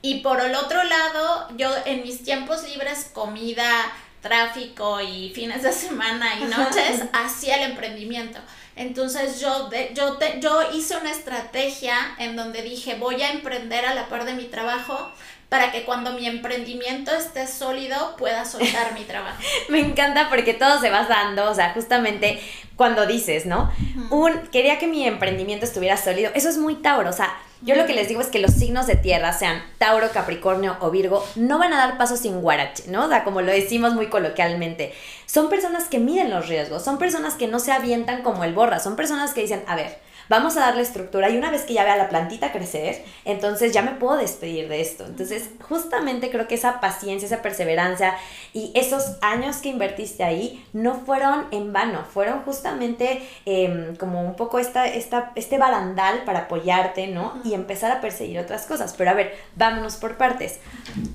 [0.00, 5.72] Y por el otro lado, yo en mis tiempos libres, comida, tráfico y fines de
[5.72, 8.38] semana y noches, hacía el emprendimiento.
[8.78, 13.92] Entonces yo, yo, te, yo hice una estrategia en donde dije, voy a emprender a
[13.92, 15.10] la par de mi trabajo
[15.48, 19.40] para que cuando mi emprendimiento esté sólido pueda soltar mi trabajo.
[19.68, 22.40] Me encanta porque todo se va dando, o sea, justamente
[22.76, 23.72] cuando dices, ¿no?
[24.10, 27.86] Un, quería que mi emprendimiento estuviera sólido, eso es muy Tauro, o sea, yo lo
[27.86, 31.58] que les digo es que los signos de tierra, sean Tauro, Capricornio o Virgo, no
[31.58, 33.06] van a dar paso sin guarache, ¿no?
[33.06, 34.94] O sea, como lo decimos muy coloquialmente.
[35.26, 38.78] Son personas que miden los riesgos, son personas que no se avientan como el borra,
[38.78, 41.84] son personas que dicen, a ver, vamos a darle estructura y una vez que ya
[41.84, 45.04] vea la plantita crecer, entonces ya me puedo despedir de esto.
[45.04, 48.16] Entonces, justamente creo que esa paciencia, esa perseverancia
[48.52, 54.34] y esos años que invertiste ahí no fueron en vano, fueron justamente em, como un
[54.34, 57.40] poco esta, esta, este barandal para apoyarte, ¿no?
[57.44, 58.94] Y empezar a perseguir otras cosas.
[58.96, 60.60] Pero a ver, vámonos por partes.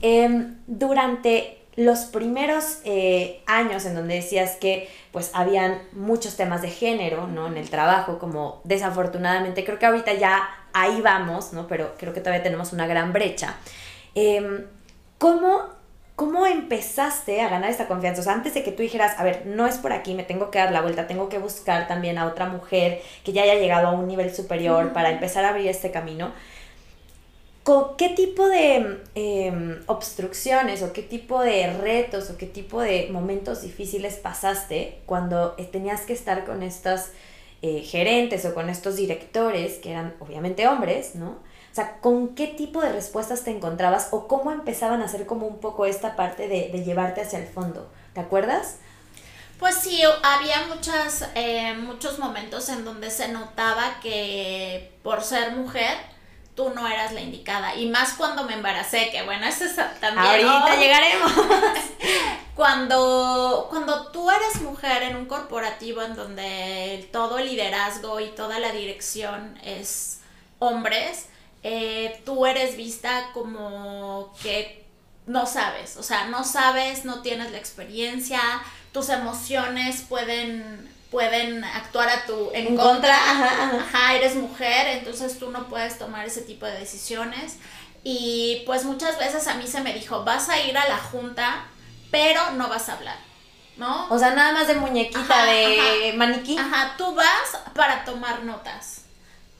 [0.01, 6.69] Em, durante los primeros eh, años en donde decías que pues habían muchos temas de
[6.69, 7.47] género, ¿no?
[7.47, 11.67] En el trabajo, como desafortunadamente, creo que ahorita ya ahí vamos, ¿no?
[11.67, 13.55] Pero creo que todavía tenemos una gran brecha.
[14.15, 14.65] Em,
[15.17, 15.61] ¿cómo,
[16.15, 18.21] ¿Cómo empezaste a ganar esta confianza?
[18.21, 20.51] O sea, antes de que tú dijeras, a ver, no es por aquí, me tengo
[20.51, 23.87] que dar la vuelta, tengo que buscar también a otra mujer que ya haya llegado
[23.87, 26.31] a un nivel superior para empezar a abrir este camino
[27.97, 33.61] ¿Qué tipo de em, obstrucciones o qué tipo de retos o qué tipo de momentos
[33.61, 37.11] difíciles pasaste cuando eh, tenías que estar con estos
[37.61, 41.29] eh, gerentes o con estos directores, que eran obviamente hombres, ¿no?
[41.29, 45.47] O sea, ¿con qué tipo de respuestas te encontrabas o cómo empezaban a hacer como
[45.47, 47.89] un poco esta parte de, llevarte hacia el fondo?
[48.13, 48.79] ¿Te acuerdas?
[49.57, 50.57] Pues sí, había
[51.35, 55.95] eh, muchos momentos en donde se notaba que por ser mujer,
[56.55, 57.75] tú no eras la indicada.
[57.75, 60.47] Y más cuando me embaracé, que bueno, eso es también.
[60.47, 61.31] Ahorita llegaremos.
[62.55, 68.59] cuando, cuando tú eres mujer en un corporativo en donde todo el liderazgo y toda
[68.59, 70.21] la dirección es
[70.59, 71.27] hombres,
[71.63, 74.83] eh, tú eres vista como que
[75.25, 78.41] no sabes, o sea, no sabes, no tienes la experiencia,
[78.91, 85.69] tus emociones pueden pueden actuar a tu en, contra, Ajá, eres mujer, entonces tú no
[85.69, 87.57] puedes tomar ese tipo de decisiones.
[88.03, 91.65] Y pues muchas veces a mí se me dijo, vas a ir a la junta,
[92.11, 93.17] pero no vas a hablar.
[93.77, 94.07] ¿No?
[94.09, 96.57] O sea, nada más de muñequita, de maniquí.
[96.57, 99.01] Ajá, tú vas para tomar notas.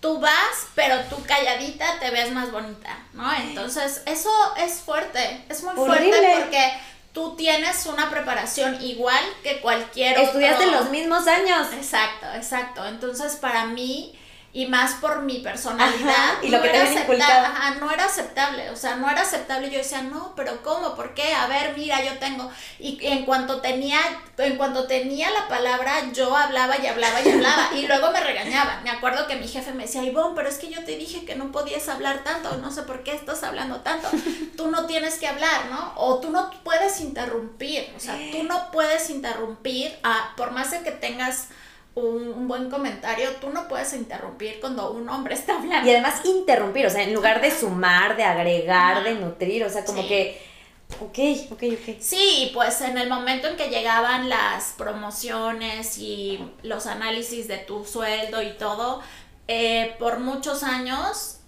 [0.01, 3.31] Tú vas, pero tú calladita te ves más bonita, ¿no?
[3.31, 6.73] Entonces, eso es fuerte, es muy fuerte porque
[7.13, 10.23] tú tienes una preparación igual que cualquier otro.
[10.25, 11.71] Estudiaste los mismos años.
[11.73, 12.85] Exacto, exacto.
[12.85, 14.13] Entonces, para mí,
[14.55, 16.35] y más por mi personalidad.
[16.43, 19.71] y lo que era aceptable, no era aceptable, o sea, no era aceptable.
[19.71, 20.95] Yo decía, no, pero ¿cómo?
[20.95, 21.33] ¿Por qué?
[21.33, 22.51] A ver, mira, yo tengo.
[22.77, 23.99] Y en cuanto tenía,
[24.37, 27.69] en cuanto tenía la palabra, yo hablaba y hablaba y hablaba.
[27.75, 28.83] y luego me regañaban.
[28.83, 31.35] Me acuerdo que mi jefe me decía, Ivonne, pero es que yo te dije que
[31.35, 34.07] no podías hablar tanto, no sé por qué estás hablando tanto.
[34.55, 35.93] Tú no tienes que hablar, ¿no?
[35.95, 40.83] O tú no puedes interrumpir, o sea, tú no puedes interrumpir, a, por más de
[40.83, 41.47] que tengas
[41.95, 45.87] un, buen comentario, tú no puedes interrumpir cuando un hombre está hablando.
[45.87, 49.85] Y además interrumpir, o sea, en lugar de sumar, de agregar, de nutrir, o sea,
[49.85, 50.53] como que...
[51.01, 51.17] Ok,
[51.51, 51.95] ok, ok.
[51.99, 57.83] Sí, pues en el momento en que llegaban las promociones y los análisis de tu
[57.83, 59.01] sueldo y todo,
[59.47, 61.39] eh, por muchos años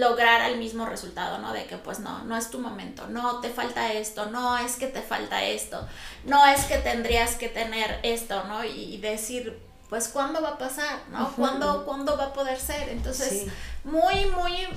[0.00, 1.52] lograr el mismo resultado, ¿no?
[1.52, 4.86] De que pues no, no es tu momento, no, te falta esto, no es que
[4.86, 5.86] te falta esto,
[6.24, 8.64] no es que tendrías que tener esto, ¿no?
[8.64, 9.60] Y decir,
[9.90, 11.32] pues, ¿cuándo va a pasar, ¿no?
[11.32, 12.88] ¿Cuándo, ¿Cuándo, va a poder ser?
[12.88, 13.46] Entonces,
[13.84, 14.68] muy, muy,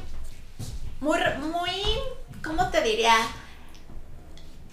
[1.00, 1.72] muy, muy,
[2.44, 3.16] ¿cómo te diría?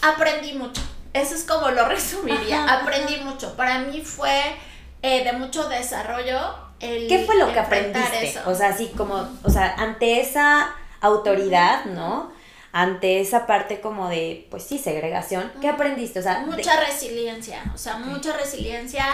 [0.02, 0.80] Aprendí mucho.
[1.12, 2.64] Eso es como lo resumiría.
[2.64, 3.54] Aprendí mucho.
[3.54, 4.56] Para mí fue
[5.02, 8.34] eh, de mucho desarrollo ¿Qué fue lo que aprendiste?
[8.46, 12.32] O sea, así como, o sea, ante esa autoridad, ¿no?
[12.72, 16.20] Ante esa parte como de, pues sí, segregación, ¿qué aprendiste?
[16.20, 19.04] O sea, mucha resiliencia, o sea, mucha resiliencia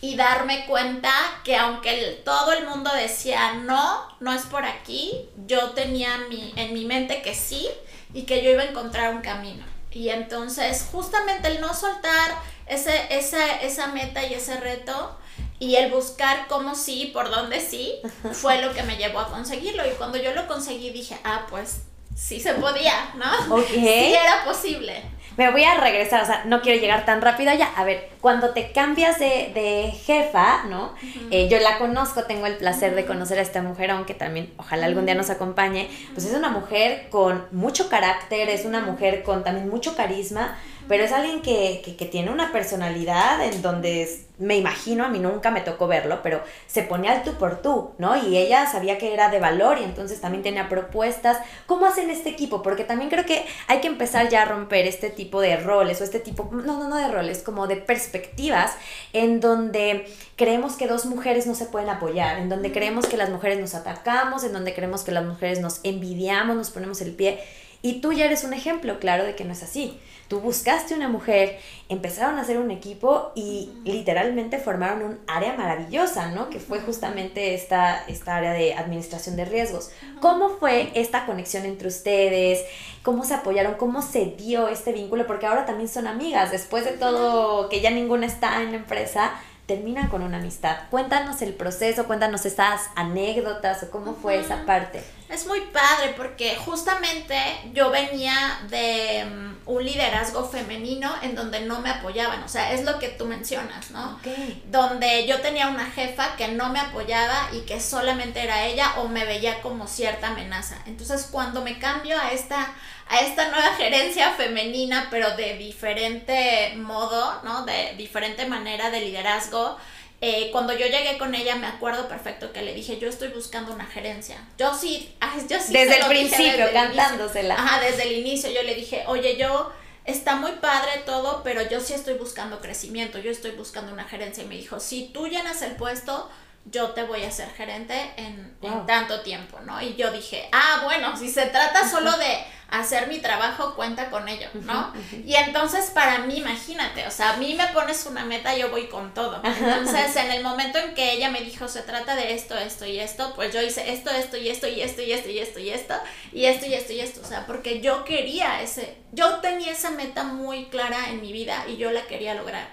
[0.00, 1.12] y darme cuenta
[1.44, 6.74] que aunque todo el mundo decía no, no es por aquí, yo tenía mi, en
[6.74, 7.68] mi mente que sí
[8.12, 9.64] y que yo iba a encontrar un camino.
[9.92, 12.32] Y entonces justamente el no soltar
[12.66, 15.16] ese, esa, esa meta y ese reto
[15.58, 17.94] y el buscar cómo sí, por dónde sí,
[18.32, 19.86] fue lo que me llevó a conseguirlo.
[19.86, 21.82] Y cuando yo lo conseguí dije, ah, pues
[22.14, 23.56] sí se podía, ¿no?
[23.56, 23.66] Ok.
[23.74, 27.68] Sí era posible me voy a regresar, o sea, no quiero llegar tan rápido allá.
[27.76, 30.94] A ver, cuando te cambias de, de jefa, ¿no?
[31.30, 34.86] Eh, yo la conozco, tengo el placer de conocer a esta mujer, aunque también ojalá
[34.86, 35.90] algún día nos acompañe.
[36.14, 40.56] Pues es una mujer con mucho carácter, es una mujer con también mucho carisma,
[40.88, 45.18] pero es alguien que, que, que tiene una personalidad en donde me imagino, a mí
[45.18, 48.16] nunca me tocó verlo, pero se ponía al tú por tú, ¿no?
[48.16, 51.38] Y ella sabía que era de valor y entonces también tenía propuestas.
[51.64, 52.62] ¿Cómo hacen este equipo?
[52.62, 56.04] Porque también creo que hay que empezar ya a romper este tipo de roles o
[56.04, 58.76] este tipo, no, no, no de roles, como de perspectivas
[59.14, 60.06] en donde
[60.36, 63.74] creemos que dos mujeres no se pueden apoyar, en donde creemos que las mujeres nos
[63.74, 67.40] atacamos, en donde creemos que las mujeres nos envidiamos, nos ponemos el pie.
[67.80, 69.98] Y tú ya eres un ejemplo claro de que no es así.
[70.28, 71.58] Tú buscaste una mujer,
[71.88, 76.50] empezaron a hacer un equipo y literalmente formaron un área maravillosa, ¿no?
[76.50, 79.90] Que fue justamente esta, esta área de administración de riesgos.
[80.20, 82.64] ¿Cómo fue esta conexión entre ustedes?
[83.02, 83.74] ¿Cómo se apoyaron?
[83.74, 85.26] ¿Cómo se dio este vínculo?
[85.28, 89.32] Porque ahora también son amigas, después de todo que ya ninguna está en la empresa
[89.66, 90.76] termina con una amistad.
[90.90, 95.02] Cuéntanos el proceso, cuéntanos esas anécdotas o cómo fue esa parte.
[95.28, 97.36] Es muy padre porque justamente
[97.72, 102.84] yo venía de mm, un liderazgo femenino en donde no me apoyaban, o sea, es
[102.84, 104.20] lo que tú mencionas, ¿no?
[104.66, 109.08] Donde yo tenía una jefa que no me apoyaba y que solamente era ella o
[109.08, 110.76] me veía como cierta amenaza.
[110.86, 112.74] Entonces, cuando me cambio a esta
[113.08, 117.64] a esta nueva gerencia femenina, pero de diferente modo, ¿no?
[117.64, 119.78] De diferente manera de liderazgo.
[120.20, 123.74] Eh, cuando yo llegué con ella, me acuerdo perfecto que le dije, yo estoy buscando
[123.74, 124.38] una gerencia.
[124.56, 125.14] Yo sí,
[125.48, 125.72] yo sí.
[125.72, 127.54] Desde el principio, cantándosela.
[127.54, 129.70] Ajá, desde el inicio yo le dije, oye, yo,
[130.06, 134.44] está muy padre todo, pero yo sí estoy buscando crecimiento, yo estoy buscando una gerencia.
[134.44, 136.30] Y me dijo, si tú llenas el puesto,
[136.64, 139.80] yo te voy a ser gerente en, en, tanto tiempo, ¿no?
[139.82, 142.38] Y yo dije, ah, bueno, si se trata solo de
[142.68, 144.92] hacer mi trabajo, cuenta con ello, ¿no?
[145.24, 148.88] Y entonces para mí, imagínate, o sea, a mí me pones una meta, yo voy
[148.88, 149.40] con todo.
[149.44, 152.98] Entonces, en el momento en que ella me dijo, se trata de esto, esto y
[152.98, 155.70] esto, pues yo hice esto, esto y esto y esto y esto y esto y
[155.70, 155.94] esto
[156.32, 159.90] y esto y esto y esto, o sea, porque yo quería ese, yo tenía esa
[159.90, 162.66] meta muy clara en mi vida y yo la quería lograr.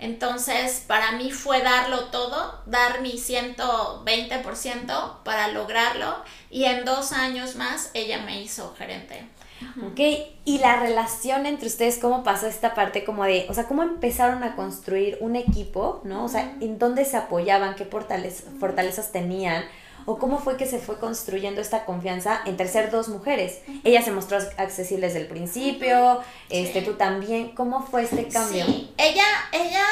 [0.00, 7.56] Entonces, para mí fue darlo todo, dar mi 120% para lograrlo y en dos años
[7.56, 9.28] más ella me hizo gerente.
[9.86, 10.00] Ok,
[10.44, 14.42] y la relación entre ustedes, ¿cómo pasó esta parte como de, o sea, cómo empezaron
[14.42, 16.24] a construir un equipo, ¿no?
[16.24, 17.74] O sea, ¿en dónde se apoyaban?
[17.74, 19.64] ¿Qué fortalezas tenían?
[20.06, 23.60] ¿O cómo fue que se fue construyendo esta confianza entre ser dos mujeres?
[23.84, 27.50] Ella se mostró accesible desde el principio, este, tú también.
[27.54, 28.64] ¿Cómo fue este cambio?
[28.64, 29.84] Sí, ella, ella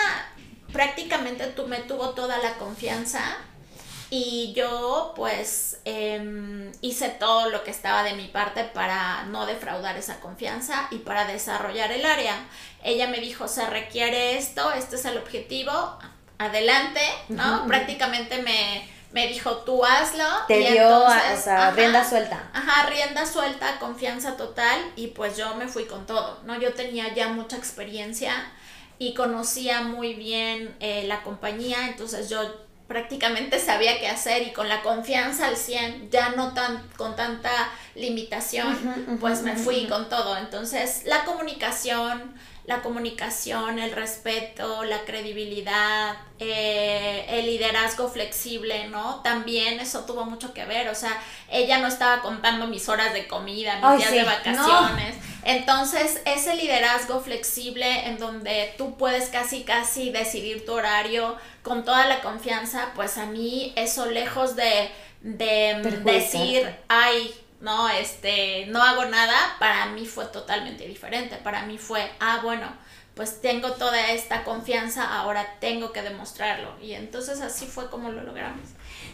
[0.73, 3.21] prácticamente tú, me tuvo toda la confianza
[4.11, 9.97] y yo pues em, hice todo lo que estaba de mi parte para no defraudar
[9.99, 12.35] esa confianza y para desarrollar el área.
[12.83, 15.99] Ella me dijo, se requiere esto, este es el objetivo,
[16.39, 17.67] adelante, ¿no?
[17.67, 20.25] Prácticamente me, me dijo, tú hazlo.
[20.47, 22.49] Te dio, o sea, rienda suelta.
[22.55, 26.59] Ajá, rienda suelta, confianza total y pues yo me fui con todo, ¿no?
[26.59, 28.33] Yo tenía ya mucha experiencia
[28.99, 34.69] y conocía muy bien eh, la compañía, entonces yo prácticamente sabía qué hacer y con
[34.69, 37.51] la confianza al 100, ya no tan con tanta
[37.95, 40.37] limitación, pues me fui con todo.
[40.39, 42.35] Entonces, la comunicación,
[42.69, 49.23] la comunicación, el respeto, la credibilidad, eh, el liderazgo flexible, ¿no?
[49.23, 51.19] También eso tuvo mucho que ver, o sea,
[51.51, 55.17] ella no estaba contando mis horas de comida, mis días de vacaciones.
[55.45, 62.05] Entonces, ese liderazgo flexible en donde tú puedes casi, casi decidir tu horario con toda
[62.05, 64.91] la confianza, pues a mí eso lejos de,
[65.23, 71.37] de decir, ay, no, este, no hago nada, para mí fue totalmente diferente.
[71.37, 72.67] Para mí fue, ah, bueno,
[73.15, 76.73] pues tengo toda esta confianza, ahora tengo que demostrarlo.
[76.81, 78.63] Y entonces así fue como lo logramos.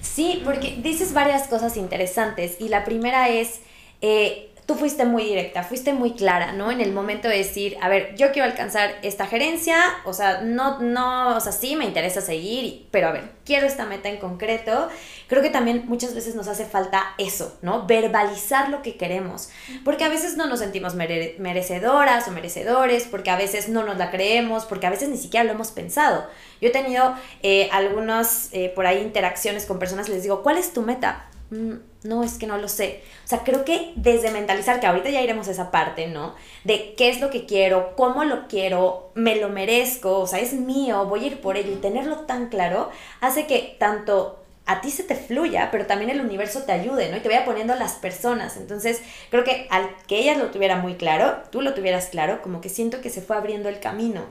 [0.02, 3.60] Sí, porque dices varias cosas interesantes y la primera es,
[4.02, 6.70] eh, tú fuiste muy directa, fuiste muy clara, ¿no?
[6.70, 10.80] En el momento de decir, a ver, yo quiero alcanzar esta gerencia, o sea, no,
[10.80, 14.88] no, o sea, sí me interesa seguir, pero a ver, quiero esta meta en concreto.
[15.28, 17.86] Creo que también muchas veces nos hace falta eso, ¿no?
[17.86, 19.50] Verbalizar lo que queremos,
[19.84, 24.10] porque a veces no nos sentimos merecedoras o merecedores, porque a veces no nos la
[24.10, 26.26] creemos, porque a veces ni siquiera lo hemos pensado.
[26.60, 30.72] Yo he tenido eh, algunas eh, por ahí interacciones con personas, les digo, ¿cuál es
[30.72, 31.28] tu meta?
[31.50, 31.74] Mm,
[32.04, 33.02] no, es que no lo sé.
[33.24, 36.34] O sea, creo que desde mentalizar, que ahorita ya iremos a esa parte, ¿no?
[36.62, 40.52] De qué es lo que quiero, cómo lo quiero, me lo merezco, o sea, es
[40.52, 42.90] mío, voy a ir por ello y tenerlo tan claro
[43.20, 47.16] hace que tanto a ti se te fluya, pero también el universo te ayude, ¿no?
[47.16, 48.58] Y te vaya poniendo las personas.
[48.58, 49.00] Entonces,
[49.30, 52.68] creo que al que ella lo tuviera muy claro, tú lo tuvieras claro, como que
[52.68, 54.26] siento que se fue abriendo el camino.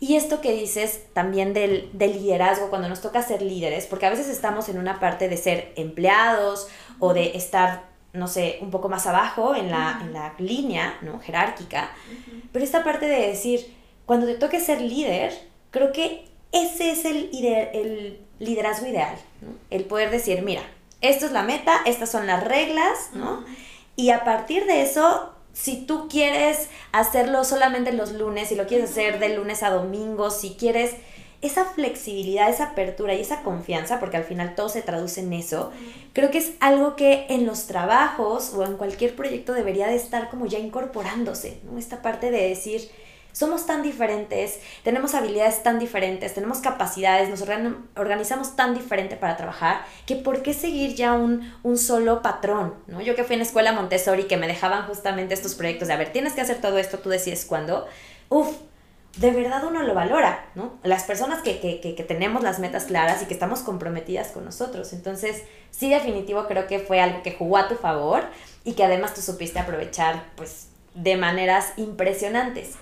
[0.00, 4.28] Y esto que dices también del, liderazgo, cuando nos toca ser líderes, porque a veces
[4.28, 6.68] estamos en una parte de ser empleados
[6.98, 11.20] o de estar, no sé, un poco más abajo en la, en la línea ¿no?
[11.20, 11.90] jerárquica,
[12.52, 13.74] pero esta parte de decir,
[14.06, 15.32] cuando te toque ser líder,
[15.70, 19.16] creo que ese es el, el liderazgo ideal,
[19.70, 20.62] el poder decir, mira,
[21.00, 23.44] esto es la meta, estas son las reglas, ¿no?
[23.96, 28.90] Y a partir de eso si tú quieres hacerlo solamente los lunes, si lo quieres
[28.90, 30.96] hacer de lunes a domingo, si quieres
[31.46, 35.72] esa flexibilidad, esa apertura y esa confianza, porque al final todo se traduce en eso,
[36.12, 40.30] creo que es algo que en los trabajos o en cualquier proyecto debería de estar
[40.30, 41.78] como ya incorporándose, ¿no?
[41.78, 42.90] Esta parte de decir,
[43.32, 47.42] somos tan diferentes, tenemos habilidades tan diferentes, tenemos capacidades, nos
[47.96, 53.02] organizamos tan diferente para trabajar, que por qué seguir ya un, solo patrón, ¿no?
[53.02, 56.12] Yo que fui en escuela Montessori que me dejaban justamente estos proyectos de, a ver,
[56.12, 57.86] tienes que hacer todo esto, tú decides cuándo,
[58.28, 58.56] uff,
[59.16, 60.78] de verdad uno lo valora, ¿no?
[60.82, 64.44] Las personas que, que, que, que, tenemos las metas claras y que estamos comprometidas con
[64.44, 64.92] nosotros.
[64.92, 68.24] Entonces, sí, definitivo, creo que fue algo que jugó a tu favor
[68.64, 72.72] y que además tú supiste aprovechar, pues, de maneras impresionantes.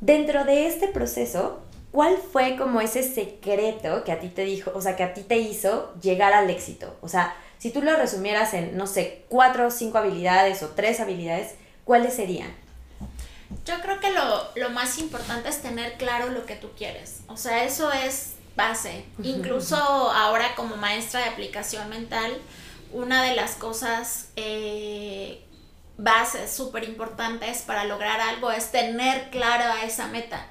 [0.00, 1.62] Dentro de este proceso,
[1.92, 5.22] ¿cuál fue como ese secreto que a ti te dijo, o sea, que a ti
[5.22, 6.94] te hizo llegar al éxito?
[7.00, 11.00] O sea, si tú lo resumieras en, no sé, cuatro o cinco habilidades o tres
[11.00, 11.54] habilidades,
[11.84, 12.63] ¿cuáles serían?
[13.64, 17.20] Yo creo que lo, más importante es tener claro lo que tú quieres.
[17.28, 19.04] O sea, eso es base.
[19.22, 22.38] Incluso ahora como maestra de aplicación mental,
[22.92, 25.44] una de las cosas eh,
[25.96, 30.46] bases súper importantes para lograr algo es tener clara esa meta.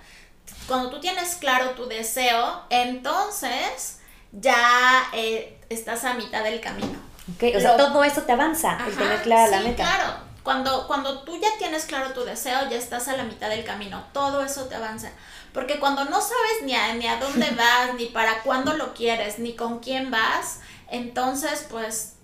[0.68, 4.00] Cuando tú tienes claro tu deseo, entonces
[4.32, 7.00] ya eh, estás a mitad del camino.
[7.28, 9.84] o sea, todo eso te avanza, el tener clara la meta.
[9.84, 10.14] Claro,
[10.44, 14.06] cuando, cuando tú ya tienes claro tu deseo, ya estás a la mitad del camino.
[14.14, 15.12] Todo eso te avanza.
[15.54, 19.40] Porque cuando no sabes ni a, ni a dónde vas, ni para cuándo lo quieres,
[19.40, 22.16] ni con quién vas, entonces pues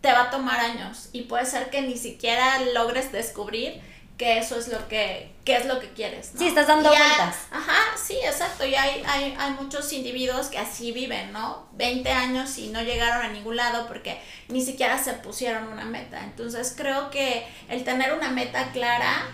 [0.00, 3.80] te va a tomar años y puede ser que ni siquiera logres descubrir
[4.18, 6.32] que eso es lo que, es lo que quieres.
[6.36, 7.46] Sí, estás dando vueltas.
[7.50, 8.64] Ajá, sí, exacto.
[8.64, 11.68] Y hay, hay, hay muchos individuos que así viven, ¿no?
[11.72, 16.22] 20 años y no llegaron a ningún lado porque ni siquiera se pusieron una meta.
[16.22, 19.26] Entonces creo que el tener una meta clara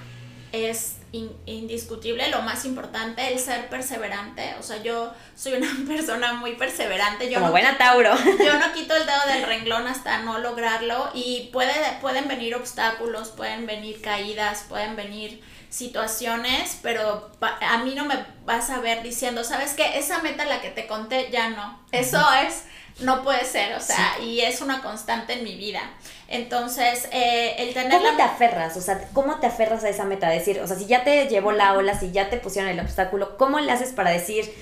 [0.52, 4.54] es indiscutible, lo más importante, el ser perseverante.
[4.58, 7.28] O sea, yo soy una persona muy perseverante.
[7.28, 8.14] Yo Como no buena Tauro.
[8.44, 13.28] Yo no quito el dedo del renglón hasta no lograrlo y puede, pueden venir obstáculos,
[13.28, 19.44] pueden venir caídas, pueden venir situaciones, pero a mí no me vas a ver diciendo,
[19.44, 19.98] ¿sabes qué?
[19.98, 21.80] Esa meta la que te conté ya no.
[21.92, 22.64] Eso es
[23.00, 25.80] no puede ser, o sea, y es una constante en mi vida.
[26.26, 27.92] Entonces, eh, el tener...
[27.92, 28.76] ¿Cómo te aferras?
[28.76, 30.28] O sea, ¿cómo te aferras a esa meta?
[30.28, 33.36] Decir, o sea, si ya te llevó la ola, si ya te pusieron el obstáculo,
[33.36, 34.52] ¿cómo le haces para decir,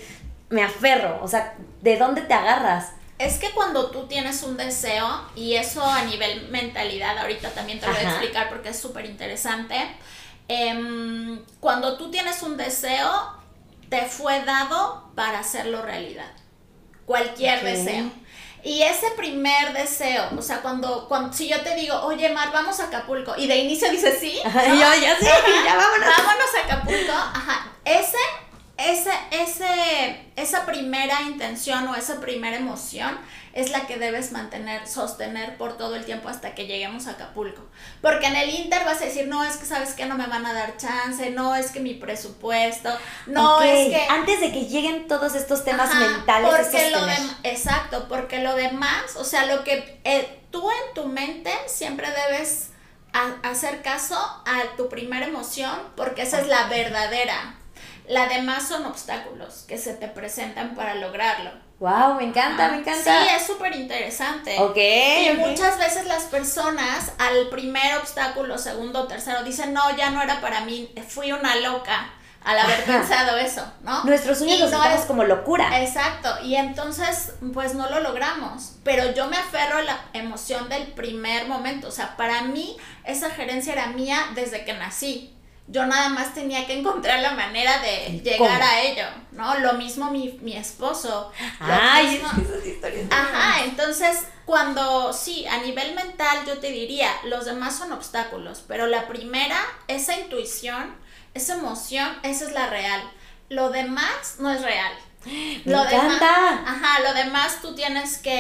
[0.51, 1.19] me aferro?
[1.23, 2.93] O sea, ¿de dónde te agarras?
[3.19, 7.87] Es que cuando tú tienes un deseo, y eso a nivel mentalidad, ahorita también te
[7.87, 9.77] lo voy a explicar porque es súper interesante,
[10.49, 13.37] em, cuando tú tienes un deseo,
[13.89, 16.31] te fue dado para hacerlo realidad.
[17.05, 18.11] Cualquier deseo.
[18.65, 22.81] Y ese primer deseo, o sea, cuando, cuando si yo te digo, oye, Mar, vamos
[22.81, 25.27] a Acapulco, y de inicio dices sí, yo ya sí,
[25.65, 26.09] ya vámonos.
[26.17, 28.19] Vámonos a Acapulco, ajá, ese,
[28.77, 33.17] ese, ese, esa primera intención o esa primera emoción
[33.57, 37.63] es la que debes mantener, sostener por todo el tiempo hasta que lleguemos a Acapulco.
[38.03, 40.45] Porque en el Inter vas a decir, no, es que sabes que no me van
[40.45, 42.91] a dar chance, no, es que mi presupuesto,
[43.27, 44.07] no, es que...
[44.11, 46.51] Antes de que lleguen todos estos temas mentales.
[46.51, 46.99] Porque lo
[47.45, 52.73] exacto, porque lo demás, o sea, lo que eh, tú en tu mente siempre debes
[53.43, 57.55] hacer caso a tu primera emoción, porque esa es la verdadera.
[58.07, 61.66] La demás son obstáculos que se te presentan para lograrlo.
[61.79, 63.23] Wow, me encanta, me encanta.
[63.23, 64.57] Sí, es súper interesante.
[64.59, 64.77] Ok.
[64.79, 70.41] Y muchas veces las personas al primer obstáculo, segundo, tercero, dicen, no, ya no era
[70.41, 72.11] para mí, fui una loca
[72.43, 72.99] al haber Ajá.
[73.01, 74.05] pensado eso, ¿no?
[74.05, 75.83] Nuestros sueños los no es- como locura.
[75.83, 80.87] Exacto, y entonces pues no lo logramos, pero yo me aferro a la emoción del
[80.93, 85.35] primer momento, o sea, para mí esa gerencia era mía desde que nací.
[85.69, 88.71] Yo nada más tenía que encontrar la manera de llegar cómo.
[88.71, 89.59] a ello, ¿no?
[89.59, 91.33] Lo mismo mi, mi esposo.
[91.59, 93.07] Ay, mismo- esas historias.
[93.11, 98.87] Ajá, entonces cuando sí, a nivel mental yo te diría, los demás son obstáculos, pero
[98.87, 99.59] la primera,
[99.89, 100.95] esa intuición,
[101.35, 103.03] esa emoción, esa es la real.
[103.49, 104.93] Lo demás no es real.
[105.25, 108.31] Me Lo demás, ajá, lo demás tú tienes que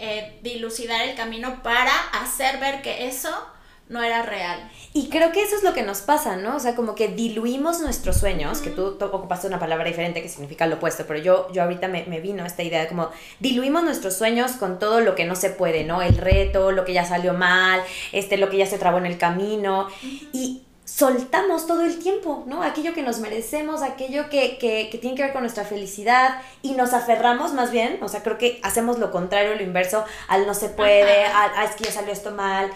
[0.00, 3.46] eh, dilucidar el camino para hacer ver que eso
[3.90, 4.70] no era real.
[4.94, 6.56] Y creo que eso es lo que nos pasa, ¿no?
[6.56, 10.28] O sea, como que diluimos nuestros sueños, que tú, tú ocupaste una palabra diferente que
[10.28, 13.10] significa lo opuesto, pero yo, yo ahorita me, me vino esta idea de como
[13.40, 16.02] diluimos nuestros sueños con todo lo que no se puede, ¿no?
[16.02, 17.82] El reto, lo que ya salió mal,
[18.12, 19.88] este, lo que ya se trabó en el camino,
[20.32, 22.62] y soltamos todo el tiempo, ¿no?
[22.62, 26.72] Aquello que nos merecemos, aquello que, que, que tiene que ver con nuestra felicidad, y
[26.72, 30.54] nos aferramos más bien, o sea, creo que hacemos lo contrario, lo inverso, al no
[30.54, 32.70] se puede, al, "Ah, es que ya salió esto mal.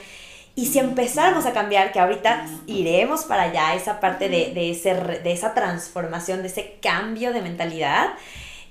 [0.57, 4.95] Y si empezáramos a cambiar, que ahorita iremos para allá, esa parte de, de, ese,
[4.95, 8.11] de esa transformación, de ese cambio de mentalidad,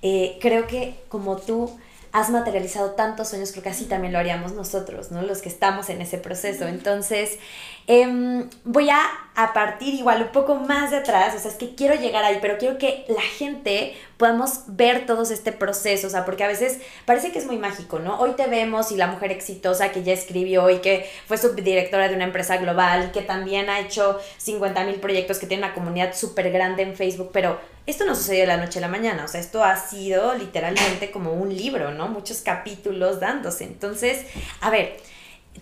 [0.02, 1.78] eh, creo que como tú
[2.14, 5.24] has materializado tantos sueños, creo que así también lo haríamos nosotros, ¿no?
[5.24, 6.68] Los que estamos en ese proceso.
[6.68, 7.40] Entonces,
[7.88, 9.02] em, voy a,
[9.36, 12.38] a partir igual un poco más de atrás, o sea, es que quiero llegar ahí,
[12.42, 16.80] pero quiero que la gente podamos ver todos este proceso, o sea, porque a veces
[17.06, 18.20] parece que es muy mágico, ¿no?
[18.20, 22.16] Hoy te vemos y la mujer exitosa que ya escribió y que fue subdirectora de
[22.16, 26.52] una empresa global, que también ha hecho 50 mil proyectos, que tiene una comunidad súper
[26.52, 29.42] grande en Facebook, pero esto no sucedió de la noche a la mañana, o sea,
[29.42, 32.08] esto ha sido literalmente como un libro, ¿no?
[32.08, 33.66] Muchos capítulos dándose.
[33.66, 34.26] Entonces,
[34.62, 34.98] a ver,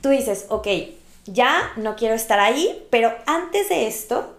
[0.01, 0.67] tú dices, ok,
[1.31, 4.37] ya no quiero estar ahí, pero antes de esto,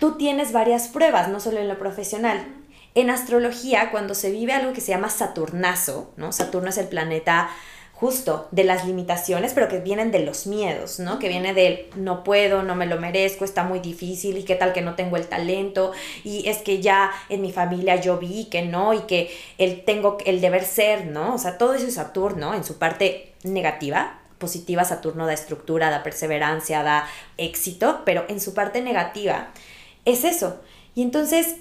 [0.00, 2.46] tú tienes varias pruebas, no solo en lo profesional.
[2.94, 6.32] En astrología, cuando se vive algo que se llama Saturnazo, ¿no?
[6.32, 7.50] Saturno es el planeta
[7.92, 11.18] justo de las limitaciones, pero que vienen de los miedos, ¿no?
[11.18, 14.72] Que viene del no puedo, no me lo merezco, está muy difícil y qué tal
[14.72, 15.90] que no tengo el talento
[16.22, 20.18] y es que ya en mi familia yo vi que no y que el tengo
[20.24, 21.34] el deber ser, ¿no?
[21.34, 26.02] O sea, todo eso es Saturno en su parte negativa, positiva Saturno da estructura, da
[26.02, 29.48] perseverancia, da éxito, pero en su parte negativa
[30.04, 30.60] es eso.
[30.94, 31.56] Y entonces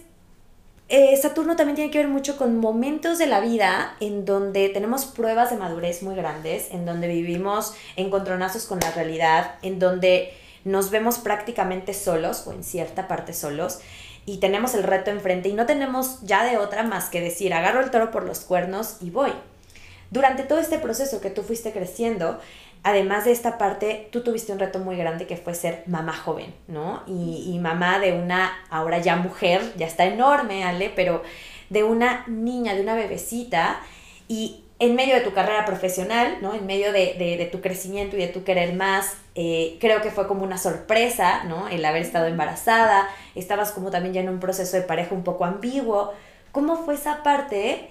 [0.89, 5.05] eh, Saturno también tiene que ver mucho con momentos de la vida en donde tenemos
[5.05, 10.89] pruebas de madurez muy grandes, en donde vivimos encontronazos con la realidad, en donde nos
[10.89, 13.79] vemos prácticamente solos o en cierta parte solos
[14.27, 17.79] y tenemos el reto enfrente y no tenemos ya de otra más que decir agarro
[17.81, 19.31] el toro por los cuernos y voy.
[20.11, 22.39] Durante todo este proceso que tú fuiste creciendo,
[22.83, 26.53] además de esta parte, tú tuviste un reto muy grande que fue ser mamá joven,
[26.67, 27.03] ¿no?
[27.07, 31.23] Y, y mamá de una, ahora ya mujer, ya está enorme, Ale, pero
[31.69, 33.79] de una niña, de una bebecita,
[34.27, 36.53] y en medio de tu carrera profesional, ¿no?
[36.53, 40.11] En medio de, de- de tu crecimiento y de tu querer más, eh, creo que
[40.11, 41.67] fue como una sorpresa, ¿no?
[41.67, 45.45] El haber estado embarazada, estabas como también ya en un proceso de pareja un poco
[45.45, 46.13] ambiguo.
[46.51, 47.89] ¿Cómo fue esa parte?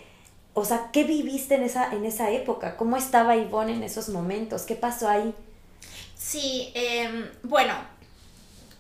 [0.58, 2.78] O sea, ¿qué viviste en esa, en esa época?
[2.78, 4.62] ¿Cómo estaba Ivonne en esos momentos?
[4.62, 5.34] ¿Qué pasó ahí?
[6.16, 7.74] Sí, em, bueno,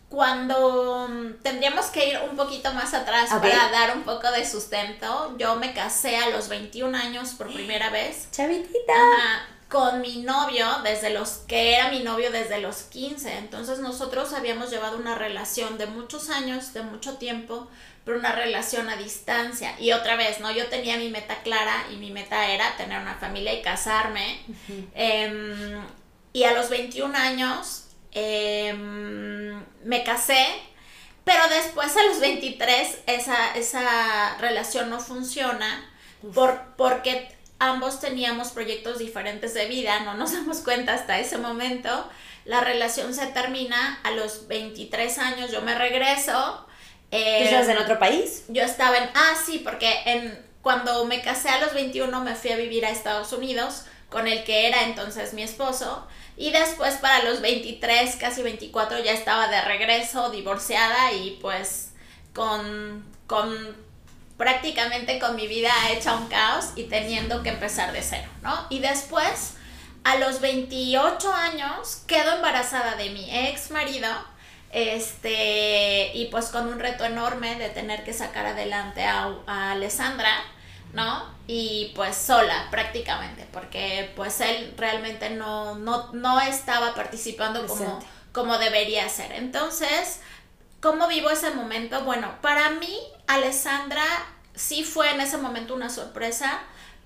[0.08, 5.36] cuando mm, tendríamos que ir un poquito más atrás para dar un poco de sustento,
[5.36, 8.28] yo me casé a los 21 años por primera vez.
[8.32, 8.94] Chavitita.
[8.94, 13.36] Ajá, con mi novio, desde los que era mi novio desde los 15.
[13.36, 17.68] Entonces nosotros habíamos llevado una relación de muchos años, de mucho tiempo,
[18.06, 19.74] pero una relación a distancia.
[19.80, 20.52] Y otra vez, ¿no?
[20.52, 24.38] Yo tenía mi meta clara y mi meta era tener una familia y casarme.
[24.94, 25.84] Em,
[26.32, 30.46] y a los 21 años em, me casé,
[31.24, 35.90] pero después a los 23 esa, esa relación no funciona
[36.32, 37.28] por, porque
[37.58, 42.08] ambos teníamos proyectos diferentes de vida, no nos damos cuenta hasta ese momento.
[42.44, 46.65] La relación se termina a los 23 años, yo me regreso.
[47.10, 48.44] ¿Tú estabas en otro país?
[48.48, 52.50] yo estaba en, ah, sí, porque en, cuando me casé a los 21 me fui
[52.50, 57.24] a vivir a Estados Unidos con el que era entonces mi esposo y después para
[57.24, 61.92] los 23, casi 24 ya estaba de regreso, divorciada y pues
[62.34, 63.76] con, con
[64.36, 68.66] prácticamente con mi vida hecha un caos y teniendo que empezar de cero, ¿no?
[68.68, 69.54] Y después,
[70.04, 74.08] a los 28 años, quedo embarazada de mi ex marido
[74.76, 80.28] este, y pues con un reto enorme de tener que sacar adelante a, a Alessandra,
[80.92, 81.24] ¿no?
[81.46, 88.58] Y pues sola prácticamente, porque pues él realmente no, no, no estaba participando como, como
[88.58, 89.32] debería ser.
[89.32, 90.20] Entonces,
[90.82, 92.04] ¿cómo vivo ese momento?
[92.04, 92.98] Bueno, para mí,
[93.28, 94.04] Alessandra
[94.54, 96.60] sí fue en ese momento una sorpresa,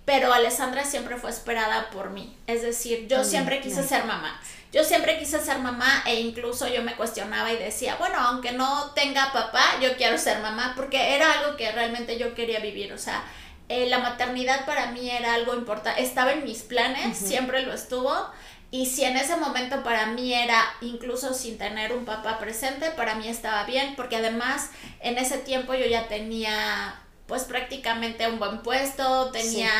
[0.04, 2.36] pero Alessandra siempre fue esperada por mí.
[2.48, 4.40] Es decir, yo siempre quise ser mamá.
[4.72, 8.92] Yo siempre quise ser mamá e incluso yo me cuestionaba y decía, bueno, aunque no
[8.92, 12.92] tenga papá, yo quiero ser mamá porque era algo que realmente yo quería vivir.
[12.92, 13.24] O sea,
[13.68, 18.12] eh, la maternidad para mí era algo importante, estaba en mis planes, siempre lo estuvo.
[18.72, 23.16] Y si en ese momento para mí era, incluso sin tener un papá presente, para
[23.16, 28.62] mí estaba bien, porque además en ese tiempo yo ya tenía pues prácticamente un buen
[28.62, 29.72] puesto, tenía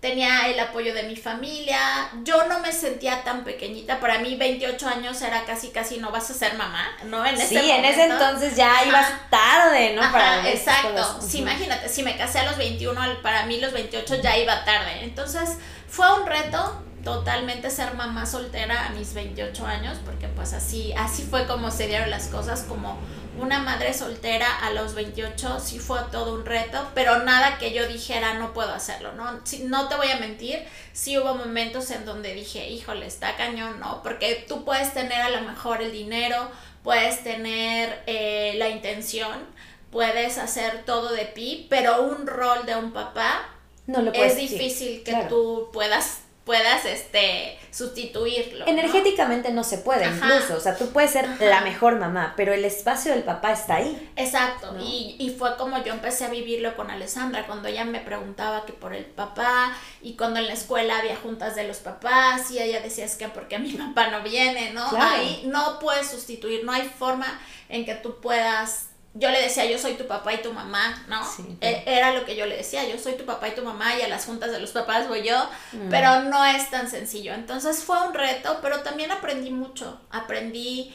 [0.00, 1.78] tenía el apoyo de mi familia,
[2.22, 6.30] yo no me sentía tan pequeñita, para mí 28 años era casi casi no vas
[6.30, 7.24] a ser mamá, ¿no?
[7.24, 10.02] En ese sí, en ese entonces ya ibas tarde, ¿no?
[10.12, 14.36] para exacto, sí, imagínate, si me casé a los 21, para mí los 28 ya
[14.36, 15.56] iba tarde, entonces
[15.88, 21.22] fue un reto totalmente ser mamá soltera a mis 28 años, porque pues así, así
[21.22, 22.98] fue como se dieron las cosas, como
[23.38, 27.86] una madre soltera a los 28 sí fue todo un reto, pero nada que yo
[27.86, 29.40] dijera no puedo hacerlo, ¿no?
[29.68, 34.02] no te voy a mentir, sí hubo momentos en donde dije, híjole, está cañón, ¿no?
[34.02, 36.50] Porque tú puedes tener a lo mejor el dinero,
[36.82, 39.46] puedes tener eh, la intención,
[39.92, 43.48] puedes hacer todo de ti, pero un rol de un papá
[43.86, 48.66] no lo es difícil que tú puedas puedas este sustituirlo.
[48.68, 52.64] Energéticamente no, se puede incluso, o sea, tú puedes ser la mejor mamá, pero el
[52.64, 54.10] espacio del papá está ahí.
[54.14, 58.64] Exacto, y, y fue como yo empecé a vivirlo con Alessandra, cuando ella me preguntaba
[58.64, 62.60] que por el papá, y cuando en la escuela había juntas de los papás, y
[62.60, 64.86] ella decía, es que porque mi papá no viene, ¿no?
[65.00, 68.86] Ahí no puedes sustituir, no hay forma en que tú puedas
[69.18, 71.20] yo le decía, yo soy tu papá y tu mamá, ¿no?
[71.60, 74.02] E, era lo que yo le decía, yo soy tu papá y tu mamá y
[74.02, 75.88] a las juntas de los papás voy yo, mm.
[75.88, 77.32] pero no es tan sencillo.
[77.32, 80.00] Entonces fue un reto, pero también aprendí mucho.
[80.10, 80.94] Aprendí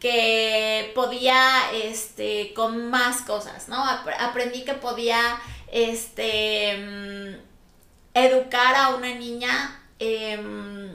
[0.00, 3.82] que podía, este, con más cosas, ¿no?
[4.18, 5.40] Aprendí que podía,
[5.70, 7.34] este, mm,
[8.14, 10.90] educar a una niña em,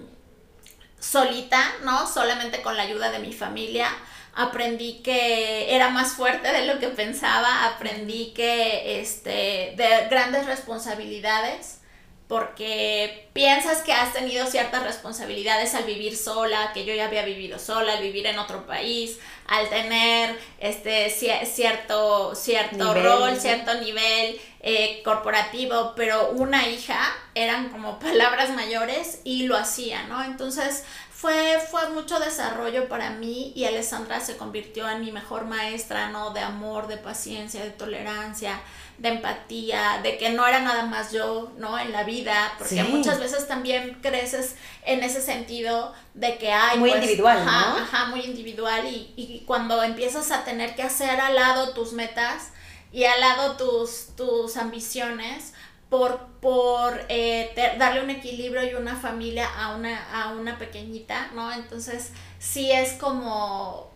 [0.99, 2.07] solita, ¿no?
[2.07, 3.87] Solamente con la ayuda de mi familia
[4.33, 11.79] aprendí que era más fuerte de lo que pensaba, aprendí que este, de grandes responsabilidades,
[12.27, 17.59] porque piensas que has tenido ciertas responsabilidades al vivir sola, que yo ya había vivido
[17.59, 25.01] sola, al vivir en otro país, al tener este cierto, cierto rol, cierto nivel eh,
[25.03, 30.23] corporativo, pero una hija eran como palabras mayores y lo hacía, ¿no?
[30.23, 30.85] Entonces
[31.21, 36.31] fue, fue mucho desarrollo para mí y Alessandra se convirtió en mi mejor maestra, ¿no?
[36.31, 38.59] De amor, de paciencia, de tolerancia,
[38.97, 41.77] de empatía, de que no era nada más yo, ¿no?
[41.77, 46.79] En la vida, porque muchas veces también creces en ese sentido de que hay...
[46.79, 47.51] Muy pues, individual, ¿no?
[47.51, 52.49] Ajá, muy individual y, y cuando empiezas a tener que hacer al lado tus metas
[52.91, 55.53] y al lado tus, tus ambiciones,
[55.91, 61.51] por, por eh, darle un equilibrio y una familia a una, a una pequeñita, ¿no?
[61.51, 63.91] Entonces sí es como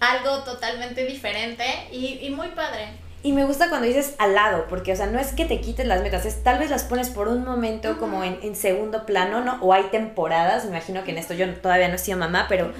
[0.00, 2.88] algo totalmente diferente y, y muy padre.
[3.22, 5.86] Y me gusta cuando dices al lado, porque, o sea, no es que te quites
[5.86, 9.40] las metas, es tal vez las pones por un momento como en, en, segundo plano,
[9.40, 9.58] ¿no?
[9.62, 12.70] O hay temporadas, me imagino que en esto yo todavía no he sido mamá, pero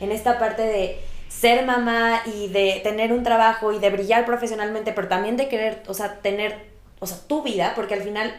[0.00, 4.92] en esta parte de ser mamá y de tener un trabajo y de brillar profesionalmente,
[4.92, 8.34] pero también de querer, o sea, tener o sea, tu vida, porque al final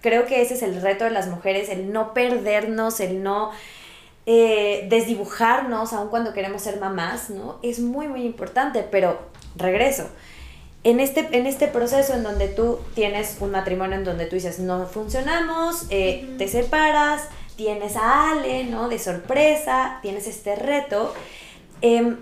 [0.00, 3.52] creo que ese es el reto de las mujeres, el no perdernos, el no
[4.26, 7.58] eh, desdibujarnos, aun cuando queremos ser mamás, ¿no?
[7.62, 9.18] Es muy, muy importante, pero
[9.56, 10.08] regreso.
[10.82, 14.58] En este, en este proceso en donde tú tienes un matrimonio en donde tú dices,
[14.58, 18.88] no funcionamos, eh, te separas, tienes a Ale, ¿no?
[18.88, 21.14] De sorpresa, tienes este reto.
[21.80, 22.18] Em,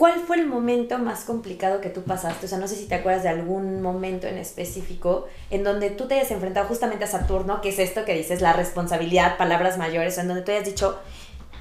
[0.00, 2.46] ¿Cuál fue el momento más complicado que tú pasaste?
[2.46, 6.08] O sea, no sé si te acuerdas de algún momento en específico en donde tú
[6.08, 10.16] te hayas enfrentado justamente a Saturno, que es esto que dices, la responsabilidad, palabras mayores,
[10.16, 10.98] en donde tú hayas dicho,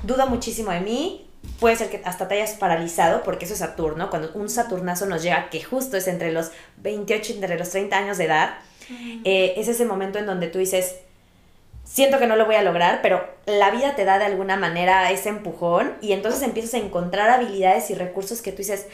[0.04, 1.30] duda muchísimo de mí,
[1.60, 5.22] puede ser que hasta te hayas paralizado, porque eso es Saturno, cuando un Saturnazo nos
[5.22, 8.60] llega, que justo es entre los 28 y entre los 30 años de edad,
[9.26, 10.96] eh, es ese momento en donde tú dices,
[11.92, 15.10] siento que no lo voy a lograr, pero la vida te da de alguna manera
[15.10, 18.88] ese empujón y entonces empiezas a encontrar habilidades y recursos que tú dices,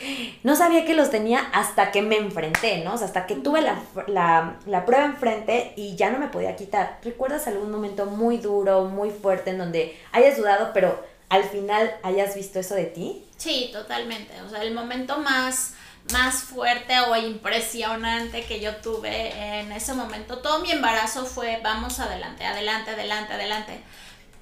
[0.43, 2.93] no sabía que los tenía hasta que me enfrenté, ¿no?
[2.93, 6.55] O sea, hasta que tuve la, la, la prueba enfrente y ya no me podía
[6.55, 6.99] quitar.
[7.03, 12.33] ¿Recuerdas algún momento muy duro, muy fuerte en donde hayas dudado, pero al final hayas
[12.33, 13.25] visto eso de ti?
[13.35, 14.41] Sí, totalmente.
[14.41, 15.73] O sea, el momento más
[16.11, 20.39] más fuerte o impresionante que yo tuve en ese momento.
[20.39, 23.83] Todo mi embarazo fue vamos adelante, adelante, adelante, adelante.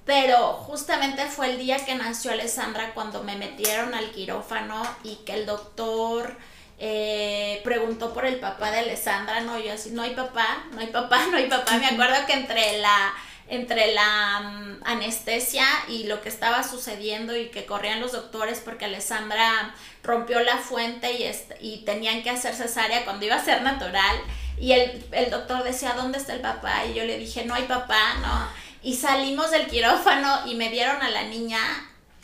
[0.06, 5.36] Pero justamente fue el día que nació Alessandra cuando me metieron al quirófano y que
[5.36, 6.36] el doctor
[6.80, 10.88] eh, preguntó por el papá de Alessandra, no, yo así, no hay papá, no hay
[10.88, 11.78] papá, no hay papá.
[11.78, 13.14] Me acuerdo que entre la
[13.48, 18.86] entre la mm, anestesia y lo que estaba sucediendo y que corrían los doctores porque
[18.86, 21.30] Alessandra rompió la fuente y,
[21.60, 24.18] y tenían que hacer cesárea cuando iba a ser natural.
[24.60, 26.86] Y el, el doctor decía, ¿dónde está el papá?
[26.86, 28.48] Y yo le dije, no hay papá, ¿no?
[28.82, 31.60] Y salimos del quirófano y me dieron a la niña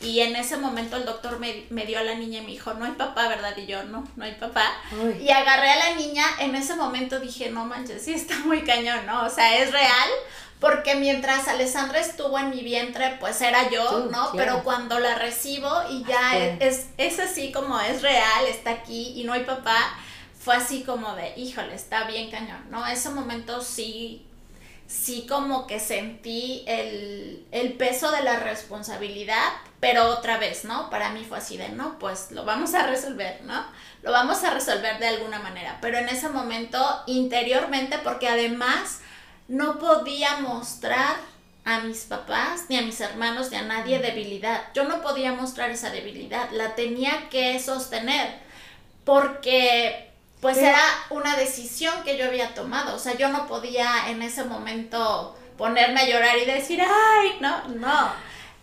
[0.00, 2.72] y en ese momento el doctor me, me, dio a la niña y me dijo,
[2.72, 3.54] no hay papá, ¿verdad?
[3.58, 4.66] Y yo, no, no hay papá.
[5.20, 9.04] Y agarré a la niña, en ese momento dije, no manches, sí está muy cañón,
[9.04, 9.26] ¿no?
[9.26, 10.08] O sea, es real,
[10.60, 14.30] porque mientras Alessandra estuvo en mi vientre, pues era yo, ¿no?
[14.36, 19.24] Pero cuando la recibo y ya es, es así como es real, está aquí y
[19.24, 19.78] no hay papá,
[20.38, 22.86] fue así como de, híjole, está bien cañón, ¿no?
[22.86, 24.26] Ese momento sí,
[24.86, 29.48] sí como que sentí el, el peso de la responsabilidad,
[29.80, 30.90] pero otra vez, ¿no?
[30.90, 33.64] Para mí fue así de, no, pues lo vamos a resolver, ¿no?
[34.02, 38.99] Lo vamos a resolver de alguna manera, pero en ese momento interiormente, porque además
[39.50, 41.16] no podía mostrar
[41.64, 44.62] a mis papás, ni a mis hermanos, ni a nadie debilidad.
[44.74, 48.38] Yo no podía mostrar esa debilidad, la tenía que sostener,
[49.04, 50.08] porque
[50.40, 50.80] pues era
[51.10, 56.00] una decisión que yo había tomado, o sea, yo no podía en ese momento ponerme
[56.00, 58.12] a llorar y decir, ay, no, no.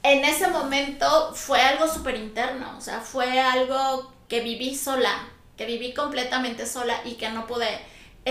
[0.03, 5.27] En ese momento fue algo súper interno, o sea, fue algo que viví sola,
[5.57, 7.77] que viví completamente sola y que no pude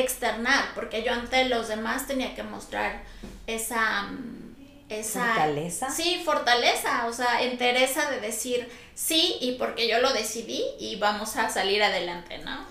[0.01, 3.03] externar, porque yo ante los demás tenía que mostrar
[3.47, 4.03] esa...
[4.03, 4.47] Mm,
[4.89, 5.91] esa fortaleza.
[5.91, 11.37] Sí, fortaleza, o sea, entereza de decir sí y porque yo lo decidí y vamos
[11.37, 12.65] a salir adelante, ¿no?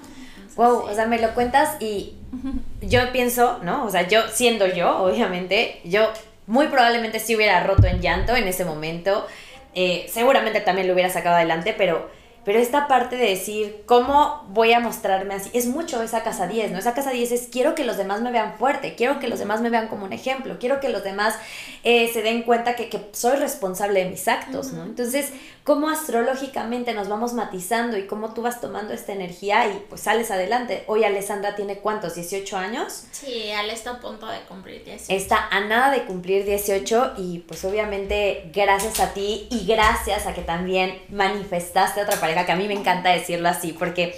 [0.55, 2.13] wow, o sea, me lo cuentas y
[2.81, 3.85] yo pienso, ¿no?
[3.85, 6.11] O sea, yo siendo yo, obviamente, yo
[6.47, 9.27] muy probablemente sí hubiera roto en llanto en ese momento,
[9.73, 12.09] eh, seguramente también lo hubiera sacado adelante, pero
[12.45, 15.49] pero esta parte de decir, ¿cómo voy a mostrarme así?
[15.53, 16.77] Es mucho esa casa 10, ¿no?
[16.77, 19.61] Esa casa 10 es, quiero que los demás me vean fuerte, quiero que los demás
[19.61, 21.35] me vean como un ejemplo, quiero que los demás
[21.83, 24.83] eh, se den cuenta que, soy responsable de mis actos, ¿no?
[24.83, 25.31] Entonces,
[25.65, 30.29] ¿cómo astrológicamente nos vamos matizando y cómo tú vas tomando esta energía y pues sales
[30.29, 30.83] adelante?
[30.85, 33.05] Hoy Alessandra tiene cuántos, 18 años?
[33.11, 35.11] Sí, Ale está a punto de cumplir 18.
[35.11, 40.35] Está a nada de cumplir 18 y pues obviamente gracias a ti y gracias a
[40.35, 44.13] que también manifestaste otra pareja que a mí me encanta decirlo así, porque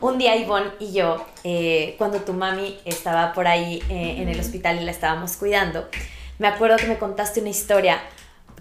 [0.00, 4.38] un día Ivonne y yo, eh, cuando tu mami estaba por ahí eh, en el
[4.38, 5.88] hospital y la estábamos cuidando,
[6.38, 8.00] me acuerdo que me contaste una historia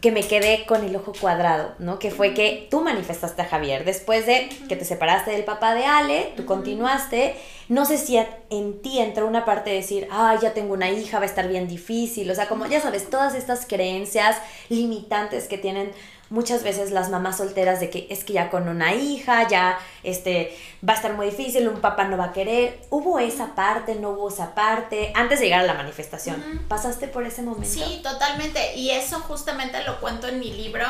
[0.01, 1.99] que me quedé con el ojo cuadrado, ¿no?
[1.99, 3.85] Que fue que tú manifestaste a Javier.
[3.85, 7.35] Después de que te separaste del papá de Ale, tú continuaste.
[7.69, 8.17] No sé si
[8.49, 11.47] en ti entró una parte de decir, ay, ya tengo una hija, va a estar
[11.47, 12.29] bien difícil.
[12.31, 14.37] O sea, como ya sabes, todas estas creencias
[14.69, 15.91] limitantes que tienen
[16.31, 20.57] muchas veces las mamás solteras de que es que ya con una hija, ya este,
[20.87, 22.79] va a estar muy difícil, un papá no va a querer.
[22.89, 25.11] ¿Hubo esa parte, no hubo esa parte?
[25.13, 27.69] Antes de llegar a la manifestación, ¿pasaste por ese momento?
[27.69, 28.75] Sí, totalmente.
[28.75, 30.85] Y eso justamente lo cuento en mi libro.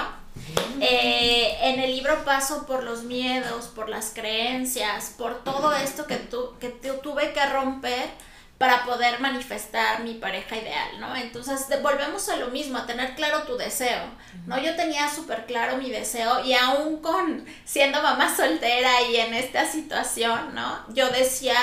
[0.79, 6.15] Eh, en el libro paso por los miedos, por las creencias, por todo esto que,
[6.15, 8.09] tu, que tuve que romper
[8.61, 11.15] para poder manifestar mi pareja ideal, ¿no?
[11.15, 14.03] Entonces volvemos a lo mismo, a tener claro tu deseo,
[14.45, 14.61] ¿no?
[14.61, 19.65] Yo tenía súper claro mi deseo y aún con siendo mamá soltera y en esta
[19.65, 20.85] situación, ¿no?
[20.89, 21.55] Yo decía,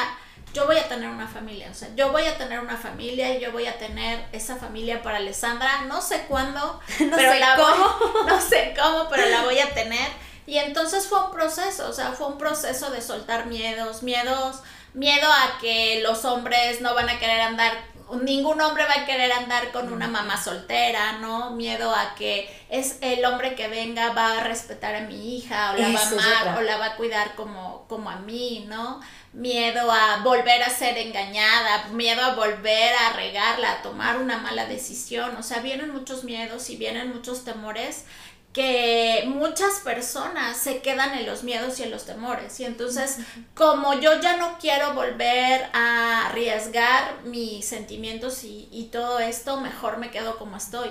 [0.53, 3.41] yo voy a tener una familia, o sea, yo voy a tener una familia y
[3.41, 7.55] yo voy a tener esa familia para Alessandra, no sé cuándo, no pero sé la
[7.55, 8.25] cómo.
[8.27, 10.09] no sé cómo, pero la voy a tener.
[10.47, 14.63] Y entonces fue un proceso, o sea, fue un proceso de soltar miedos, miedos
[14.95, 17.73] miedo a que los hombres no van a querer andar,
[18.23, 21.51] ningún hombre va a querer andar con una mamá soltera, ¿no?
[21.51, 25.77] Miedo a que es el hombre que venga va a respetar a mi hija o
[25.77, 29.01] la va a amar o la va a cuidar como, como a mí, ¿no?
[29.33, 34.65] Miedo a volver a ser engañada, miedo a volver a regarla, a tomar una mala
[34.65, 38.07] decisión, o sea, vienen muchos miedos y vienen muchos temores
[38.53, 42.59] que muchas personas se quedan en los miedos y en los temores.
[42.61, 43.19] Y entonces,
[43.55, 50.11] como yo ya no quiero volver a arriesgar mis sentimientos y, todo esto, mejor me
[50.11, 50.91] quedo como estoy.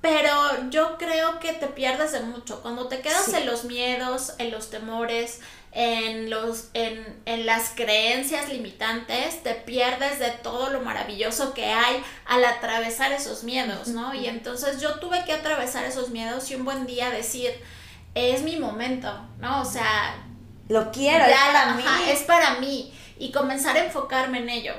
[0.00, 0.30] pero
[0.70, 2.60] yo creo que te pierdes de mucho.
[2.62, 5.40] Cuando te quedas en los miedos, en los temores,
[5.78, 12.02] en, los, en, en, las creencias limitantes, te pierdes de todo lo maravilloso que hay
[12.24, 14.14] al atravesar esos miedos, ¿no?
[14.14, 17.52] Y entonces yo tuve que atravesar esos miedos y un buen día decir,
[18.14, 19.60] es mi momento, ¿no?
[19.60, 20.16] O sea...
[20.70, 21.84] Lo quiero, es para mí.
[22.08, 22.94] Es para mí.
[23.18, 24.72] Y comenzar a enfocarme en ello.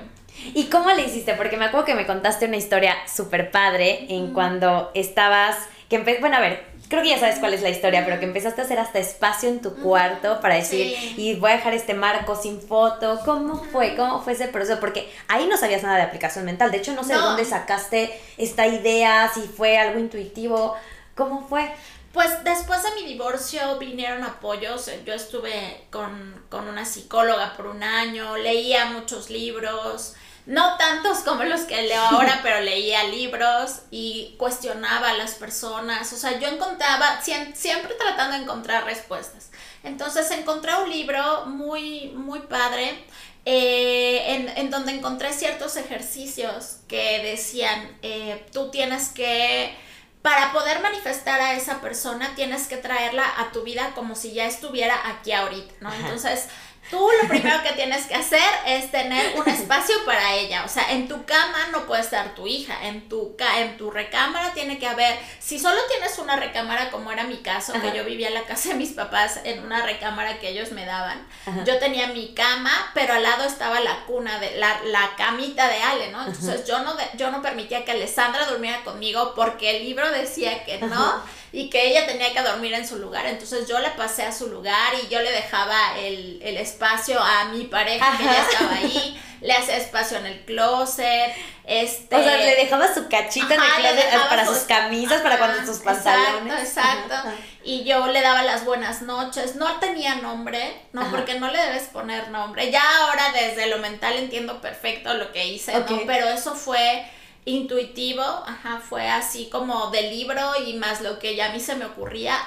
[0.56, 1.36] ¿Y cómo le hiciste?
[1.36, 5.58] Porque me acuerdo que me contaste una historia súper padre en cuando estabas,
[5.90, 8.62] que bueno, a ver, creo que ya sabes cuál es la historia, pero que empezaste
[8.62, 12.36] a hacer hasta espacio en tu cuarto para decir, y voy a dejar este marco
[12.36, 13.20] sin foto.
[13.26, 13.96] ¿Cómo fue?
[13.96, 14.80] ¿Cómo fue ese proceso?
[14.80, 16.72] Porque ahí no sabías nada de aplicación mental.
[16.72, 20.76] De hecho, no sé de dónde sacaste esta idea, si fue algo intuitivo.
[21.16, 21.70] ¿Cómo fue?
[22.14, 24.90] Pues después de mi divorcio vinieron apoyos.
[25.06, 30.16] Yo estuve con, con una psicóloga por un año, leía muchos libros
[30.48, 36.12] no tantos como los que leo ahora, pero leía libros y cuestionaba a las personas.
[36.14, 39.50] O sea, yo encontraba, siempre tratando de encontrar respuestas.
[39.84, 43.06] Entonces encontré un libro muy, muy padre.
[43.50, 49.74] Eh, en, donde encontré ciertos ejercicios que decían, eh, tú tienes que,
[50.22, 54.46] para poder manifestar a esa persona, tienes que traerla a tu vida como si ya
[54.46, 55.94] estuviera aquí ahorita, ¿no?
[55.94, 56.50] Entonces,
[56.90, 60.64] Tú lo primero que tienes que hacer es tener un espacio para ella.
[60.64, 62.88] O sea, en tu cama no puede estar tu hija.
[62.88, 65.18] En tu, en tu recámara tiene que haber.
[65.40, 68.70] Si solo tienes una recámara, como era mi caso, que yo vivía en la casa
[68.70, 71.28] de mis papás en una recámara que ellos me daban,
[71.66, 75.82] yo tenía mi cama, pero al lado estaba la cuna, de la, la camita de
[75.82, 76.26] Ale, ¿no?
[76.26, 80.80] Entonces yo no, yo no permitía que Alessandra durmiera conmigo porque el libro decía que
[80.80, 81.22] no
[81.58, 83.26] y que ella tenía que dormir en su lugar.
[83.26, 87.64] Entonces yo le pasé a su lugar y yo le dejaba el, espacio a mi
[87.64, 91.34] pareja que ya estaba ahí, le hacía espacio en el closet.
[91.64, 95.66] Este, o sea, le dejaba su cachito en el closet para sus camisas, para cuando
[95.66, 96.60] sus pantalones.
[96.62, 97.32] Exacto, exacto.
[97.64, 99.56] Y yo le daba las buenas noches.
[99.56, 102.70] No tenía nombre, no, porque no le debes poner nombre.
[102.70, 106.02] Ya ahora desde lo mental entiendo perfecto lo que hice, ¿no?
[106.06, 107.04] Pero eso fue
[107.48, 111.76] intuitivo, ajá, fue así como del libro y más lo que ya a mí se
[111.76, 112.38] me ocurría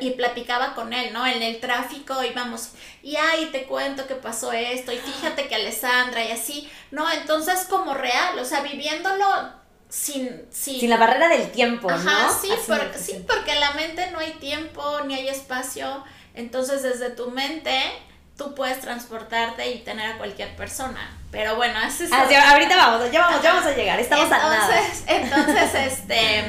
[0.00, 1.26] y platicaba con él, ¿no?
[1.26, 2.70] En el tráfico íbamos
[3.02, 7.10] y ay, te cuento que pasó esto y fíjate que Alessandra y así, ¿no?
[7.12, 9.26] Entonces como real, o sea, viviéndolo
[9.90, 14.20] sin, sin, la barrera del tiempo, ajá, Sí, porque, sí, porque en la mente no
[14.20, 16.02] hay tiempo ni hay espacio,
[16.34, 17.78] entonces desde tu mente
[18.38, 21.14] tú puedes transportarte y tener a cualquier persona.
[21.36, 22.12] Pero bueno, eso es...
[22.12, 25.46] Ah, ahorita vamos, ya vamos, ya vamos a llegar, estamos entonces, a nada.
[25.46, 26.44] Entonces, este...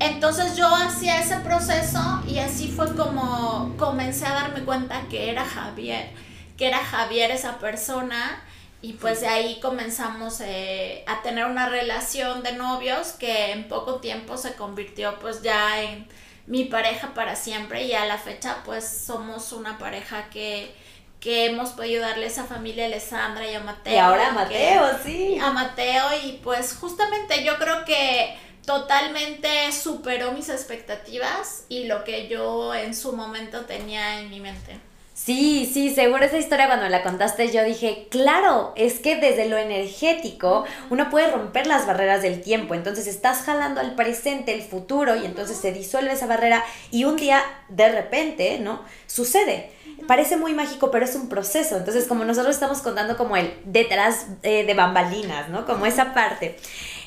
[0.00, 5.46] Entonces yo hacía ese proceso y así fue como comencé a darme cuenta que era
[5.46, 6.10] Javier,
[6.58, 8.42] que era Javier esa persona
[8.82, 13.94] y pues de ahí comenzamos eh, a tener una relación de novios que en poco
[13.96, 16.06] tiempo se convirtió pues ya en
[16.46, 20.76] mi pareja para siempre y a la fecha pues somos una pareja que
[21.20, 23.94] que hemos podido darle esa familia a Alessandra y a Mateo.
[23.94, 25.38] Y ahora a Mateo, sí.
[25.40, 32.28] A Mateo y pues justamente yo creo que totalmente superó mis expectativas y lo que
[32.28, 34.78] yo en su momento tenía en mi mente.
[35.14, 39.48] Sí, sí, seguro esa historia cuando me la contaste yo dije, claro, es que desde
[39.48, 44.62] lo energético uno puede romper las barreras del tiempo, entonces estás jalando al presente, el
[44.62, 48.84] futuro y entonces se disuelve esa barrera y un día de repente, ¿no?
[49.08, 49.72] Sucede
[50.06, 51.76] parece muy mágico, pero es un proceso.
[51.76, 55.66] Entonces, como nosotros estamos contando como el detrás eh, de bambalinas, ¿no?
[55.66, 56.56] Como esa parte.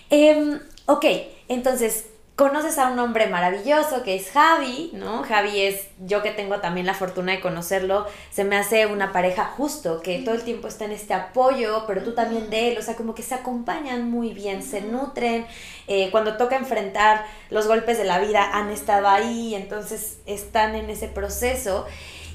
[0.09, 1.05] Em, ok,
[1.47, 2.05] entonces,
[2.41, 5.21] conoces a un hombre maravilloso que es Javi, ¿no?
[5.21, 9.45] Javi es, yo que tengo también la fortuna de conocerlo, se me hace una pareja
[9.45, 12.81] justo, que todo el tiempo está en este apoyo, pero tú también de él, o
[12.81, 15.45] sea, como que se acompañan muy bien, se nutren,
[15.87, 20.89] eh, cuando toca enfrentar los golpes de la vida han estado ahí, entonces están en
[20.89, 21.85] ese proceso.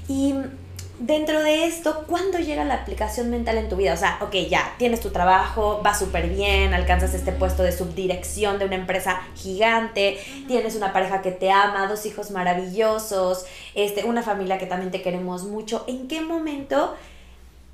[0.07, 0.33] Y
[0.99, 3.93] dentro de esto, ¿cuándo llega la aplicación mental en tu vida?
[3.93, 8.57] O sea, ok, ya, tienes tu trabajo, va súper bien, alcanzas este puesto de subdirección
[8.57, 13.45] de una empresa gigante, tienes una pareja que te ama, dos hijos maravillosos,
[13.75, 15.83] este, una familia que también te queremos mucho.
[15.87, 16.95] ¿En qué momento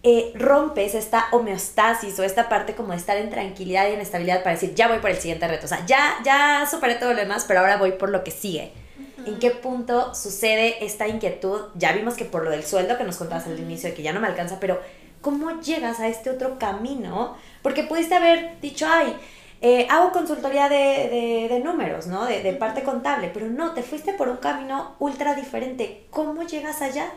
[0.05, 4.43] eh, rompes esta homeostasis o esta parte como de estar en tranquilidad y en estabilidad
[4.43, 5.65] para decir, ya voy por el siguiente reto?
[5.65, 8.82] O sea, ya, ya superé todo lo demás, pero ahora voy por lo que sigue.
[9.25, 11.61] ¿En qué punto sucede esta inquietud?
[11.75, 14.13] Ya vimos que por lo del sueldo que nos contabas al inicio de que ya
[14.13, 14.81] no me alcanza, pero
[15.21, 17.37] ¿cómo llegas a este otro camino?
[17.61, 19.15] Porque pudiste haber dicho, ay,
[19.61, 22.25] eh, hago consultoría de, números, ¿no?
[22.25, 26.05] De, de, parte contable, pero no, te fuiste por un camino ultra diferente.
[26.09, 27.09] ¿Cómo llegas allá?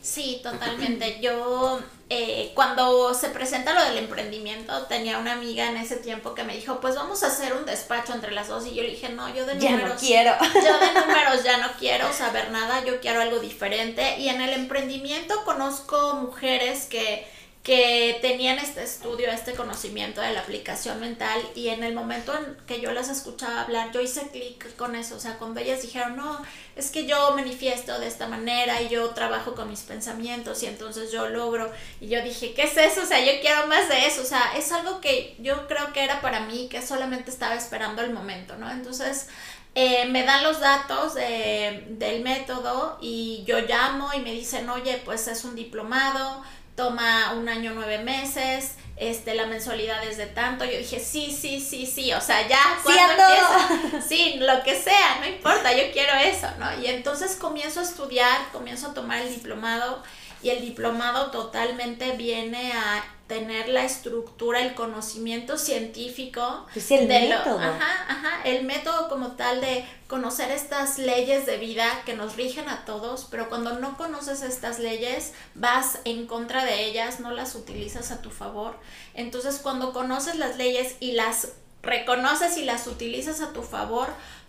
[0.00, 1.20] Sí, totalmente.
[1.20, 1.80] Yo
[2.16, 6.54] eh, cuando se presenta lo del emprendimiento, tenía una amiga en ese tiempo que me
[6.54, 8.64] dijo, pues vamos a hacer un despacho entre las dos.
[8.66, 9.80] Y yo le dije, no, yo de números.
[9.80, 10.32] Ya no quiero.
[10.54, 14.18] Yo de números ya no quiero saber nada, yo quiero algo diferente.
[14.18, 17.26] Y en el emprendimiento conozco mujeres que
[17.64, 22.58] que tenían este estudio, este conocimiento de la aplicación mental y en el momento en
[22.66, 26.14] que yo las escuchaba hablar, yo hice clic con eso, o sea, cuando ellas dijeron,
[26.14, 26.42] no,
[26.76, 31.10] es que yo manifiesto de esta manera y yo trabajo con mis pensamientos y entonces
[31.10, 33.00] yo logro, y yo dije, ¿qué es eso?
[33.00, 36.04] O sea, yo quiero más de eso, o sea, es algo que yo creo que
[36.04, 38.70] era para mí, que solamente estaba esperando el momento, ¿no?
[38.70, 39.28] Entonces,
[39.74, 45.26] eh, me dan los datos del método y yo llamo y me dicen, oye, pues
[45.28, 46.44] es un diplomado,
[46.74, 50.64] toma un año nueve meses, este, la mensualidad es de tanto.
[50.64, 55.26] Yo dije, sí, sí, sí, sí, o sea, ya, cuando sí, lo que sea, no
[55.26, 56.80] importa, yo quiero eso, ¿no?
[56.80, 60.02] Y entonces comienzo a estudiar, comienzo a tomar el diplomado
[60.42, 67.28] y el diplomado totalmente viene a tener la estructura, el conocimiento científico pues el de
[67.28, 67.58] método.
[67.58, 72.68] ajá, ajá, el método como tal de conocer estas leyes de vida que nos rigen
[72.68, 77.54] a todos, pero cuando no conoces estas leyes, vas en contra de ellas, no las
[77.54, 78.78] utilizas a tu favor.
[79.14, 81.48] Entonces, cuando conoces las leyes y las
[81.82, 84.08] reconoces y las utilizas a tu favor,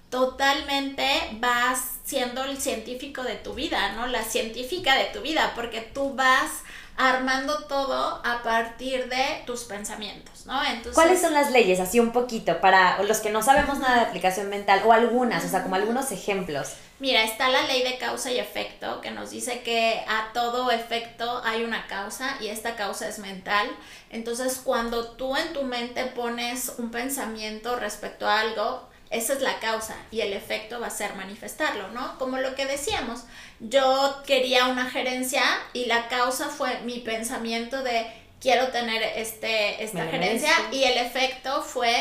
[0.10, 1.08] totalmente
[1.40, 4.08] vas siendo el científico de tu vida, ¿no?
[4.08, 6.52] La científica de tu vida, porque tú vas
[6.98, 10.64] armando todo a partir de tus pensamientos, ¿no?
[10.64, 11.80] Entonces, ¿Cuáles son las leyes?
[11.80, 15.50] Así un poquito, para los que no sabemos nada de aplicación mental, o algunas, o
[15.50, 16.76] sea, como algunos ejemplos.
[17.00, 21.42] Mira, está la ley de causa y efecto, que nos dice que a todo efecto
[21.44, 23.68] hay una causa y esta causa es mental.
[24.10, 29.60] Entonces, cuando tú en tu mente pones un pensamiento respecto a algo, esa es la
[29.60, 32.18] causa y el efecto va a ser manifestarlo, ¿no?
[32.18, 33.24] Como lo que decíamos,
[33.60, 35.44] yo quería una gerencia
[35.74, 38.06] y la causa fue mi pensamiento de
[38.42, 41.96] quiero tener este, esta gerencia y el efecto fue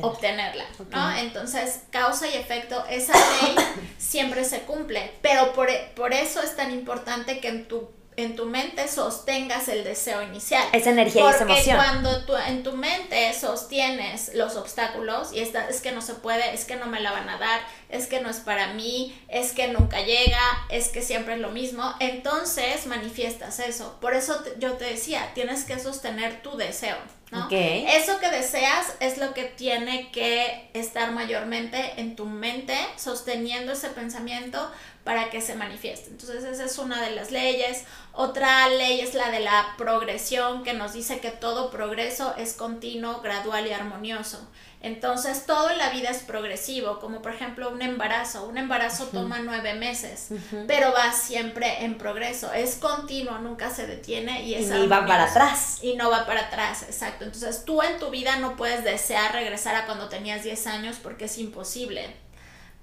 [0.00, 1.16] obtenerla, ¿no?
[1.16, 3.56] Entonces, causa y efecto, esa ley
[3.98, 8.46] siempre se cumple, pero por, por eso es tan importante que en tu en tu
[8.46, 10.66] mente sostengas el deseo inicial.
[10.72, 11.76] Esa energía y esa emoción.
[11.76, 16.14] Porque cuando tú en tu mente sostienes los obstáculos y está, es que no se
[16.14, 19.16] puede, es que no me la van a dar, es que no es para mí,
[19.28, 23.98] es que nunca llega, es que siempre es lo mismo, entonces manifiestas eso.
[24.00, 26.96] Por eso yo te decía, tienes que sostener tu deseo.
[27.30, 27.48] ¿No?
[27.50, 33.88] Eso que deseas es lo que tiene que estar mayormente en tu mente, sosteniendo ese
[33.88, 34.70] pensamiento
[35.04, 36.10] para que se manifieste.
[36.10, 37.84] Entonces esa es una de las leyes.
[38.12, 43.20] Otra ley es la de la progresión que nos dice que todo progreso es continuo,
[43.20, 44.46] gradual y armonioso.
[44.80, 48.46] Entonces todo en la vida es progresivo, como por ejemplo un embarazo.
[48.46, 50.28] Un embarazo toma nueve meses,
[50.66, 52.52] pero va siempre en progreso.
[52.52, 54.70] Es continuo, nunca se detiene y es...
[54.70, 55.78] Y va para atrás.
[55.82, 57.24] Y no va para atrás, exacto.
[57.24, 61.24] Entonces tú en tu vida no puedes desear regresar a cuando tenías 10 años porque
[61.24, 62.14] es imposible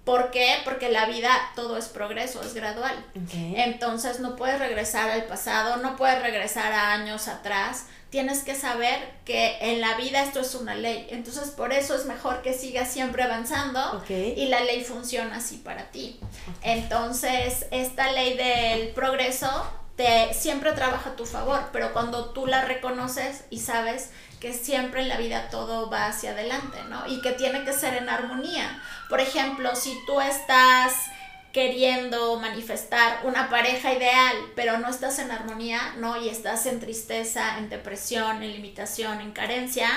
[0.06, 0.58] ¿Por qué?
[0.64, 2.94] Porque la vida todo es progreso, es gradual.
[3.34, 7.88] Entonces no puedes regresar al pasado, no puedes regresar a años atrás.
[8.16, 11.06] Tienes que saber que en la vida esto es una ley.
[11.10, 15.92] Entonces por eso es mejor que sigas siempre avanzando y la ley funciona así para
[15.92, 16.18] ti.
[16.62, 19.50] Entonces esta ley del progreso
[19.98, 25.02] te siempre trabaja a tu favor, pero cuando tú la reconoces y sabes que siempre
[25.02, 27.06] en la vida todo va hacia adelante, ¿no?
[27.08, 28.82] Y que tiene que ser en armonía.
[29.10, 30.94] Por ejemplo, si tú estás
[31.56, 36.22] queriendo manifestar una pareja ideal, pero no estás en armonía, ¿no?
[36.22, 39.88] Y estás en tristeza, en depresión, en limitación, en carencia,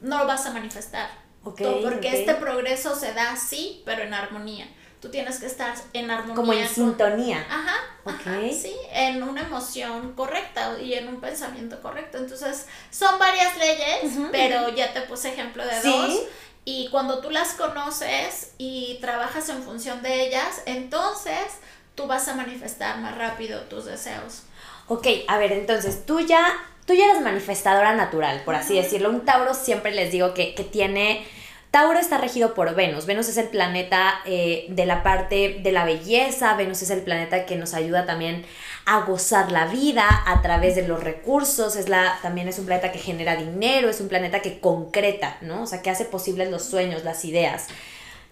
[0.00, 1.10] no lo vas a manifestar.
[1.42, 4.66] porque este progreso se da sí, pero en armonía
[5.00, 6.34] tú tienes que estar en armonía.
[6.34, 7.46] Como en sintonía.
[7.48, 8.52] Ajá, okay.
[8.52, 12.18] sí, en una emoción correcta y en un pensamiento correcto.
[12.18, 16.22] Entonces, son varias leyes, pero ya te puse ejemplo de dos.
[16.68, 21.38] Y cuando tú las conoces y trabajas en función de ellas, entonces
[21.94, 24.42] tú vas a manifestar más rápido tus deseos.
[24.88, 26.44] Ok, a ver, entonces tú ya,
[26.84, 29.10] tú ya eres manifestadora natural, por así decirlo.
[29.10, 31.24] Un Tauro siempre les digo que, que tiene
[31.76, 33.04] Tauro está regido por Venus.
[33.04, 36.56] Venus es el planeta eh, de la parte de la belleza.
[36.56, 38.46] Venus es el planeta que nos ayuda también
[38.86, 41.76] a gozar la vida a través de los recursos.
[41.76, 45.64] Es la, también es un planeta que genera dinero, es un planeta que concreta, ¿no?
[45.64, 47.66] O sea, que hace posibles los sueños, las ideas.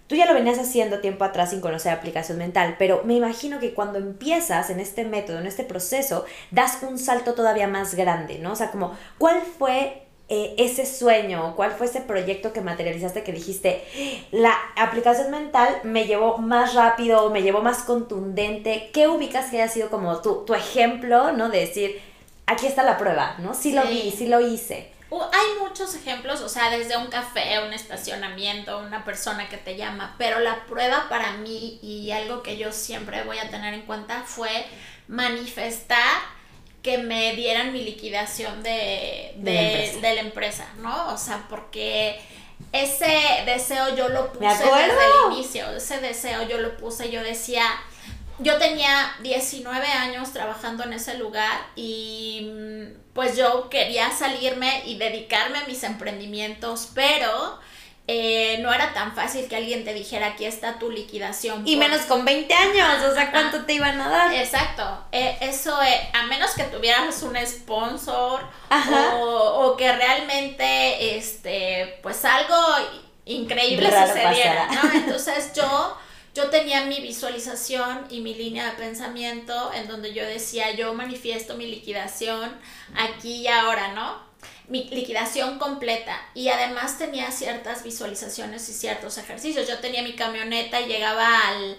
[0.07, 3.75] Tú ya lo venías haciendo tiempo atrás sin conocer aplicación mental, pero me imagino que
[3.75, 8.53] cuando empiezas en este método, en este proceso, das un salto todavía más grande, ¿no?
[8.53, 11.55] O sea, como, ¿cuál fue eh, ese sueño?
[11.55, 13.85] ¿Cuál fue ese proyecto que materializaste que dijiste,
[14.31, 18.91] la aplicación mental me llevó más rápido, me llevó más contundente?
[18.93, 21.51] ¿Qué ubicas que haya sido como tu, tu ejemplo, ¿no?
[21.51, 22.01] De decir,
[22.47, 23.55] aquí está la prueba, ¿no?
[23.55, 24.93] Sí, lo vi, sí lo hice.
[25.11, 30.17] Hay muchos ejemplos, o sea, desde un café, un estacionamiento, una persona que te llama,
[30.19, 34.23] pero la prueba para mí y algo que yo siempre voy a tener en cuenta
[34.27, 34.67] fue
[35.07, 36.34] manifestar
[36.85, 40.69] que me dieran mi liquidación de, de, la, empresa.
[40.77, 41.15] ¿no?
[41.15, 42.21] O sea, porque
[42.73, 47.65] ese deseo yo lo puse desde el inicio, ese deseo yo lo puse, yo decía,
[48.39, 54.99] yo tenía 19 años trabajando en ese lugar y mm, pues yo quería salirme y
[54.99, 57.59] dedicarme a mis emprendimientos, pero
[58.07, 61.67] eh, no era tan fácil que alguien te dijera aquí está tu liquidación.
[61.67, 64.35] Y menos con 20 años, o sea, ¿cuánto te iban a dar?
[64.35, 71.99] Exacto, eh, eso, eh, a menos que tuvieras un sponsor o, o, que realmente, este,
[72.03, 72.55] pues algo
[73.25, 74.93] increíble sucediera, ¿no?
[74.95, 75.97] Entonces yo,
[76.35, 81.55] yo tenía mi visualización y mi línea de pensamiento en donde yo decía, yo manifiesto
[81.55, 82.55] mi liquidación
[82.95, 84.34] aquí y ahora, ¿no?
[84.69, 89.69] Mi liquidación completa y además tenía ciertas visualizaciones y ciertos ejercicios.
[89.69, 91.77] Yo tenía mi camioneta y llegaba al,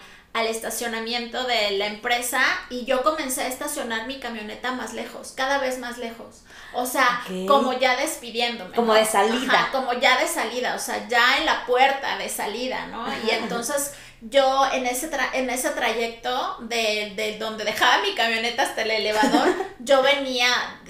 [0.47, 5.79] estacionamiento de la empresa y yo comencé a estacionar mi camioneta más lejos, cada vez
[5.79, 6.43] más lejos.
[6.73, 8.75] O sea, como ya despidiéndome.
[8.75, 9.69] Como de salida.
[9.71, 13.07] como ya de salida, o sea, ya en la puerta de salida, ¿no?
[13.25, 18.81] Y entonces yo en ese, en ese trayecto de, de, donde dejaba mi camioneta hasta
[18.83, 20.47] el elevador, yo venía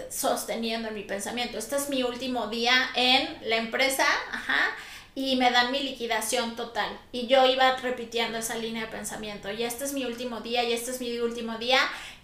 [0.09, 4.75] sosteniendo en mi pensamiento, este es mi último día en la empresa, ajá,
[5.15, 6.99] y me dan mi liquidación total.
[7.11, 10.73] Y yo iba repitiendo esa línea de pensamiento, y este es mi último día, y
[10.73, 11.79] este es mi último día,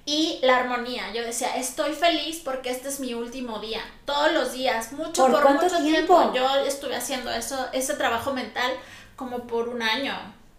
[0.06, 1.14] y la armonía.
[1.14, 3.82] Yo decía, estoy feliz porque este es mi último día.
[4.06, 6.20] Todos los días, mucho por, mucho tiempo?
[6.20, 6.34] tiempo.
[6.34, 8.72] Yo estuve haciendo eso, ese trabajo mental
[9.16, 10.14] como por un año.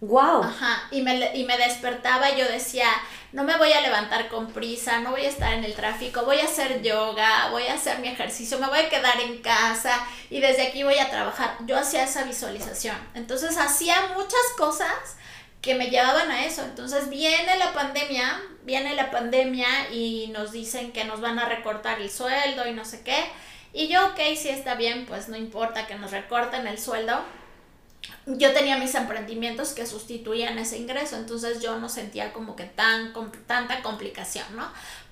[0.05, 0.43] Wow.
[0.43, 2.87] Ajá, y me, y me despertaba y yo decía,
[3.31, 6.39] no me voy a levantar con prisa, no voy a estar en el tráfico, voy
[6.39, 10.41] a hacer yoga, voy a hacer mi ejercicio, me voy a quedar en casa y
[10.41, 11.55] desde aquí voy a trabajar.
[11.65, 12.97] Yo hacía esa visualización.
[13.13, 15.15] Entonces hacía muchas cosas
[15.61, 16.63] que me llevaban a eso.
[16.63, 22.01] Entonces viene la pandemia, viene la pandemia y nos dicen que nos van a recortar
[22.01, 23.23] el sueldo y no sé qué.
[23.71, 27.23] Y yo, ok, si está bien, pues no importa que nos recorten el sueldo
[28.25, 33.13] yo tenía mis emprendimientos que sustituían ese ingreso, entonces yo no sentía como que tan,
[33.47, 34.67] tanta complicación, ¿no?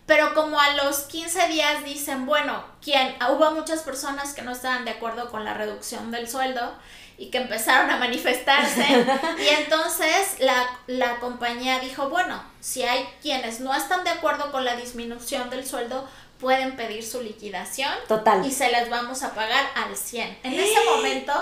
[0.05, 4.83] Pero como a los 15 días dicen, bueno, quien, hubo muchas personas que no estaban
[4.83, 6.73] de acuerdo con la reducción del sueldo
[7.17, 8.83] y que empezaron a manifestarse.
[9.39, 14.65] y entonces la, la compañía dijo, bueno, si hay quienes no están de acuerdo con
[14.65, 16.09] la disminución del sueldo,
[16.41, 17.93] pueden pedir su liquidación.
[18.07, 18.45] Total.
[18.45, 20.39] Y se les vamos a pagar al 100.
[20.43, 21.33] En ese momento,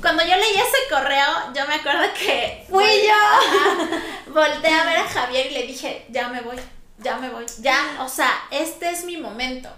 [0.00, 2.66] cuando yo leí ese correo, yo me acuerdo que...
[2.68, 4.32] Fui yo.
[4.32, 6.56] volteé a ver a Javier y le dije, ya me voy,
[6.98, 9.68] ya me voy, ya, o sea, este es mi momento.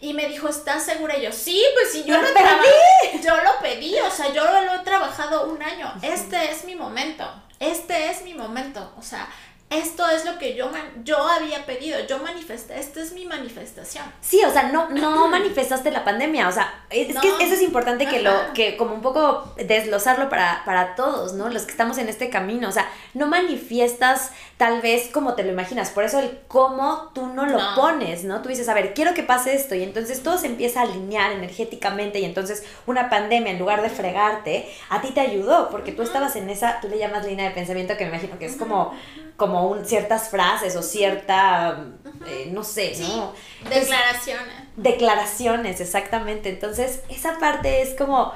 [0.00, 1.16] Y me dijo, ¿estás segura?
[1.16, 3.20] Y yo, sí, pues sí, yo lo, pedí.
[3.22, 5.92] Yo lo pedí, o sea, yo lo he trabajado un año.
[6.02, 7.24] Este es mi momento.
[7.58, 8.92] Este es mi momento.
[8.96, 9.28] O sea,
[9.70, 10.70] esto es lo que yo,
[11.04, 14.04] yo había pedido, yo manifesté, esta es mi manifestación.
[14.22, 18.06] Sí, o sea, no, no manifestaste la pandemia, o sea, es que eso es importante
[18.06, 21.50] que lo, que como un poco desglosarlo para, para todos, ¿no?
[21.50, 25.52] Los que estamos en este camino, o sea, no manifiestas tal vez como te lo
[25.52, 28.40] imaginas, por eso el cómo tú no lo pones, ¿no?
[28.40, 31.32] Tú dices, a ver, quiero que pase esto, y entonces todo se empieza a alinear
[31.32, 36.02] energéticamente, y entonces una pandemia, en lugar de fregarte, a ti te ayudó, porque tú
[36.02, 38.94] estabas en esa, tú le llamas línea de pensamiento, que me imagino que es como
[39.38, 41.84] como un, ciertas frases o cierta,
[42.26, 43.32] eh, no sé, ¿no?
[43.68, 44.54] declaraciones.
[44.76, 46.48] Declaraciones, exactamente.
[46.48, 48.32] Entonces, esa parte es como,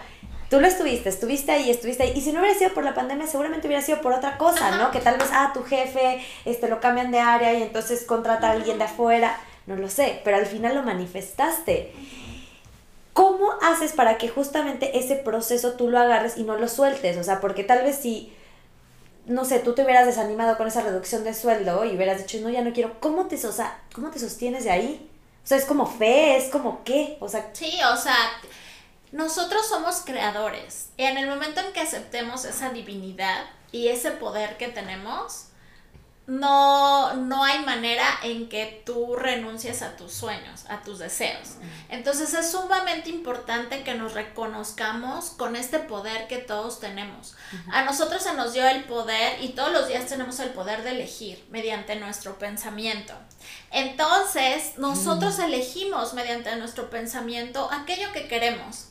[0.51, 2.13] tú lo estuviste, estuviste ahí, estuviste ahí.
[2.15, 4.91] Y si no hubiera sido por la pandemia, seguramente hubiera sido por otra cosa, ¿no?
[4.91, 8.53] Que tal vez, ah, tu jefe, este, lo cambian de área y entonces contrata a
[8.53, 9.39] alguien de afuera.
[9.67, 11.93] No lo sé, pero al final lo manifestaste.
[13.13, 17.17] ¿Cómo haces para que justamente ese proceso tú lo agarres y no lo sueltes?
[17.19, 18.33] O sea, porque tal vez si
[19.27, 22.51] no sé, tú te hubieras desanimado con esa reducción de sueldo y hubieras dicho, no,
[22.51, 25.11] ya no quiero, ¿cómo te, o sea, ¿cómo te sostienes de ahí?
[25.45, 27.51] O sea, es como fe, es como qué, o sea...
[27.53, 28.17] Sí, o sea,
[29.13, 30.89] nosotros somos creadores.
[30.97, 35.47] Y en el momento en que aceptemos esa divinidad y ese poder que tenemos,
[36.27, 41.57] no, no hay manera en que tú renuncies a tus sueños, a tus deseos.
[41.89, 47.35] Entonces es sumamente importante que nos reconozcamos con este poder que todos tenemos.
[47.73, 50.91] A nosotros se nos dio el poder y todos los días tenemos el poder de
[50.91, 53.15] elegir mediante nuestro pensamiento.
[53.73, 58.87] Entonces nosotros elegimos mediante nuestro pensamiento aquello que queremos.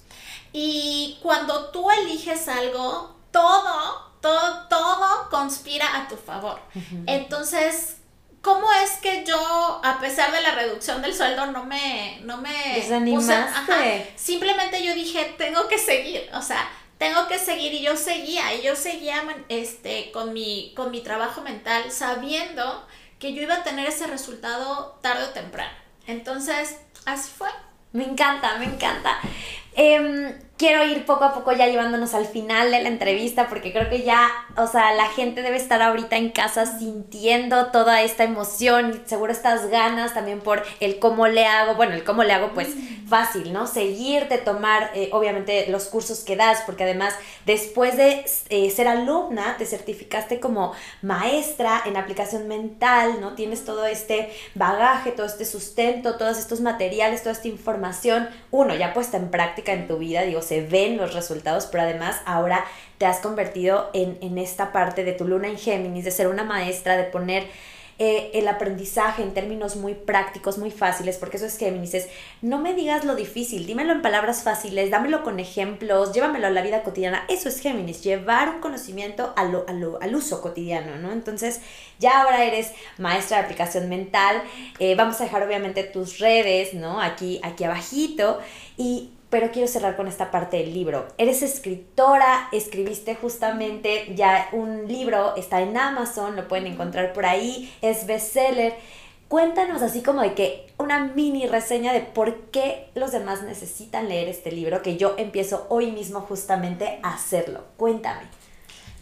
[0.51, 6.59] Y cuando tú eliges algo, todo todo, todo conspira a tu favor.
[7.07, 7.97] Entonces,
[8.41, 12.75] ¿cómo es que yo, a pesar de la reducción del sueldo, no me, no me
[12.75, 14.13] desanimaste?
[14.15, 18.61] simplemente yo dije, tengo que seguir, o sea, tengo que seguir y yo seguía, y
[18.61, 22.87] yo seguía este, con, mi, con mi trabajo mental sabiendo
[23.17, 25.71] que yo iba a tener ese resultado tarde o temprano.
[26.07, 27.49] Entonces, así fue.
[27.93, 29.19] Me encanta, me encanta.
[29.73, 33.89] Em, quiero ir poco a poco ya llevándonos al final de la entrevista porque creo
[33.89, 39.01] que ya, o sea, la gente debe estar ahorita en casa sintiendo toda esta emoción
[39.07, 42.67] seguro estas ganas también por el cómo le hago, bueno, el cómo le hago pues
[43.07, 43.65] fácil, ¿no?
[43.65, 47.15] Seguirte, tomar eh, obviamente los cursos que das porque además
[47.47, 53.33] después de eh, ser alumna te certificaste como maestra en aplicación mental, ¿no?
[53.33, 58.93] Tienes todo este bagaje, todo este sustento, todos estos materiales, toda esta información, uno ya
[58.93, 62.65] puesta en práctica en tu vida, digo, se ven los resultados, pero además ahora
[62.97, 66.43] te has convertido en, en esta parte de tu luna en Géminis, de ser una
[66.43, 67.47] maestra, de poner
[67.99, 72.09] eh, el aprendizaje en términos muy prácticos, muy fáciles, porque eso es Géminis, es
[72.41, 76.63] no me digas lo difícil, dímelo en palabras fáciles, dámelo con ejemplos, llévamelo a la
[76.63, 81.13] vida cotidiana, eso es Géminis, llevar un conocimiento al uso cotidiano, ¿no?
[81.13, 81.61] Entonces,
[81.97, 84.43] ya ahora eres maestra de aplicación mental,
[84.79, 86.99] eh, vamos a dejar obviamente tus redes, ¿no?
[86.99, 88.39] Aquí, aquí abajito,
[88.75, 91.07] y pero quiero cerrar con esta parte del libro.
[91.17, 97.73] Eres escritora, escribiste justamente ya un libro, está en Amazon, lo pueden encontrar por ahí,
[97.81, 98.75] es bestseller.
[99.29, 104.27] Cuéntanos así como de que una mini reseña de por qué los demás necesitan leer
[104.27, 107.61] este libro, que yo empiezo hoy mismo justamente a hacerlo.
[107.77, 108.40] Cuéntame.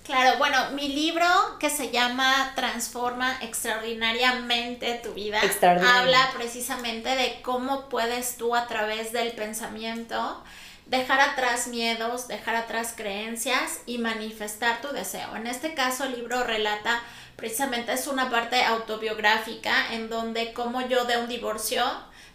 [0.10, 1.28] Claro, bueno, mi libro
[1.60, 5.40] que se llama Transforma extraordinariamente tu vida
[5.88, 10.44] habla precisamente de cómo puedes tú a través del pensamiento
[10.88, 15.36] dejar atrás miedos, dejar atrás creencias y manifestar tu deseo.
[15.36, 17.04] En este caso el libro relata
[17.36, 21.84] precisamente es una parte autobiográfica en donde como yo de un divorcio,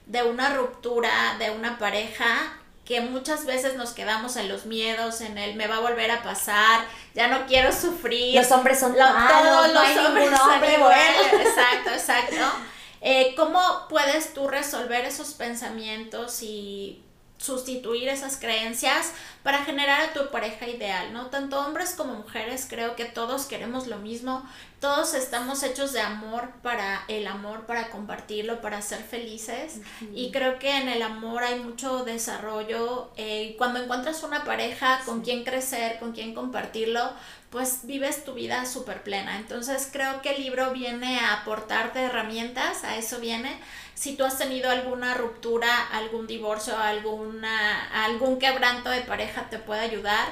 [0.07, 1.11] de una ruptura
[1.41, 5.77] de una pareja, que muchas veces nos quedamos en los miedos, en el me va
[5.77, 6.85] a volver a pasar,
[7.15, 8.35] ya no quiero sufrir.
[8.35, 11.33] Los hombres son todos los hombres son iguales.
[11.33, 12.53] Exacto, exacto.
[13.01, 17.03] Eh, ¿Cómo puedes tú resolver esos pensamientos y
[17.39, 19.13] sustituir esas creencias
[19.43, 21.27] para generar a tu pareja ideal, ¿no?
[21.27, 24.49] Tanto hombres como mujeres creo que todos queremos lo mismo,
[24.81, 29.81] todos estamos hechos de amor para el amor, para compartirlo, para ser felices.
[30.15, 35.23] Y creo que en el amor hay mucho desarrollo, eh, cuando encuentras una pareja con
[35.23, 37.13] quien crecer, con quien compartirlo,
[37.51, 39.39] pues vives tu vida súper plena.
[39.39, 43.59] Entonces creo que el libro viene a aportarte herramientas, a eso viene
[43.95, 49.81] si tú has tenido alguna ruptura, algún divorcio, alguna, algún quebranto de pareja te puede
[49.81, 50.29] ayudar.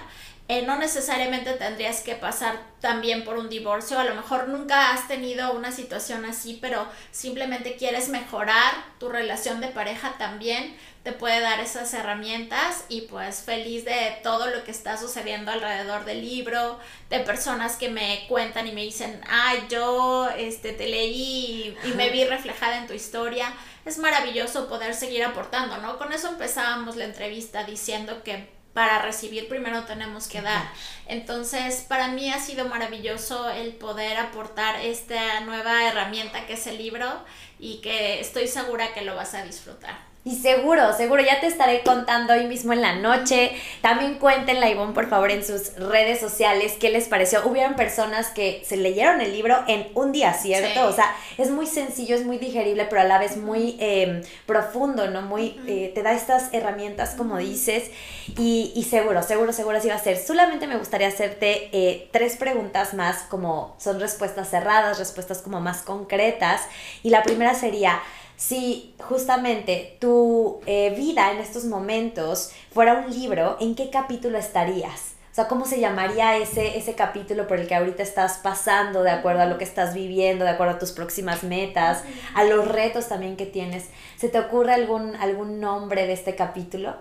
[0.48, 5.06] Eh, no necesariamente tendrías que pasar también por un divorcio, a lo mejor nunca has
[5.06, 11.40] tenido una situación así, pero simplemente quieres mejorar tu relación de pareja también, te puede
[11.40, 16.78] dar esas herramientas y pues feliz de todo lo que está sucediendo alrededor del libro,
[17.08, 22.10] de personas que me cuentan y me dicen, ay, yo este, te leí y, me
[22.10, 23.52] vi reflejada en tu historia.
[23.84, 25.98] Es maravilloso poder seguir aportando, ¿no?
[25.98, 30.72] Con eso empezábamos la entrevista diciendo que para recibir primero tenemos que dar.
[31.06, 36.78] Entonces, para mí ha sido maravilloso el poder aportar esta nueva herramienta que es el
[36.78, 37.24] libro
[37.58, 40.11] y que estoy segura que lo vas a disfrutar.
[40.24, 43.50] Y seguro, seguro, ya te estaré contando hoy mismo en la noche.
[43.80, 47.44] También cuéntenle a Ivonne, por favor, en sus redes sociales qué les pareció.
[47.44, 50.86] Hubieron personas que se leyeron el libro en un día, ¿cierto?
[50.86, 55.10] O sea, es muy sencillo, es muy digerible, pero a la vez muy em, profundo,
[55.10, 55.22] ¿no?
[55.22, 57.90] Muy, eh, te da estas herramientas, como dices.
[58.38, 60.18] Y, y, seguro, seguro, seguro así va a ser.
[60.18, 65.82] Solamente me gustaría hacerte eh, tres preguntas más, como son respuestas cerradas, respuestas como más
[65.82, 66.62] concretas.
[67.02, 68.00] Y la primera sería
[68.42, 75.12] si justamente tu eh, vida en estos momentos fuera un libro, ¿en qué capítulo estarías?
[75.30, 79.12] O sea, ¿cómo se llamaría ese, ese capítulo por el que ahorita estás pasando de
[79.12, 82.02] acuerdo a lo que estás viviendo, de acuerdo a tus próximas metas,
[82.34, 83.90] a los retos también que tienes?
[84.16, 86.96] ¿Se te ocurre algún, algún nombre de este capítulo?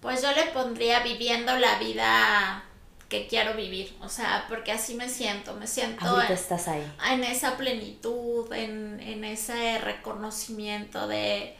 [0.00, 2.64] Pues yo le pondría viviendo la vida
[3.12, 6.82] que quiero vivir, o sea, porque así me siento, me siento en, estás ahí.
[7.10, 11.54] en esa plenitud, en, ese reconocimiento de,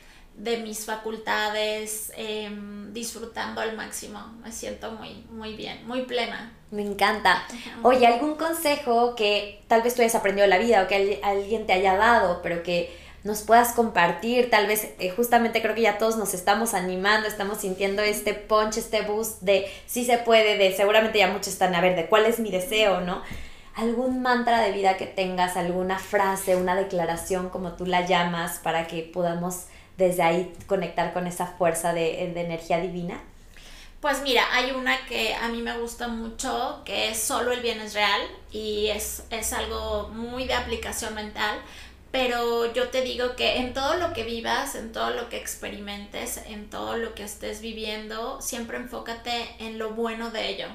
[0.65, 6.55] mis facultades, em, disfrutando al máximo, me siento muy, muy bien, muy plena.
[6.71, 7.47] Me encanta.
[7.83, 11.67] Oye, ¿algún consejo que tal vez tú hayas aprendido en la vida o que alguien
[11.67, 14.51] te haya dado, pero que nos puedas compartir.
[14.51, 18.79] Tal vez eh, justamente creo que ya todos nos estamos animando, estamos sintiendo este punch,
[18.79, 22.27] este boost de sí se puede, de seguramente ya muchos están a ver de cuál
[22.27, 23.23] es mi deseo, ¿no?
[23.75, 28.87] algún mantra de vida que tengas, alguna frase, una declaración como tú la llamas para
[28.87, 29.65] que podamos
[29.97, 33.21] desde ahí conectar con esa fuerza de, energía divina?
[34.01, 37.81] Pues mira, hay una que a mí me gusta mucho, que es solo el bien
[37.81, 38.21] es real
[38.51, 41.57] y es, es algo muy de aplicación mental,
[42.13, 46.37] pero yo te digo que en todo lo que vivas, en todo lo que experimentes,
[46.47, 50.67] en todo lo que estés viviendo, siempre enfócate en lo bueno de ello.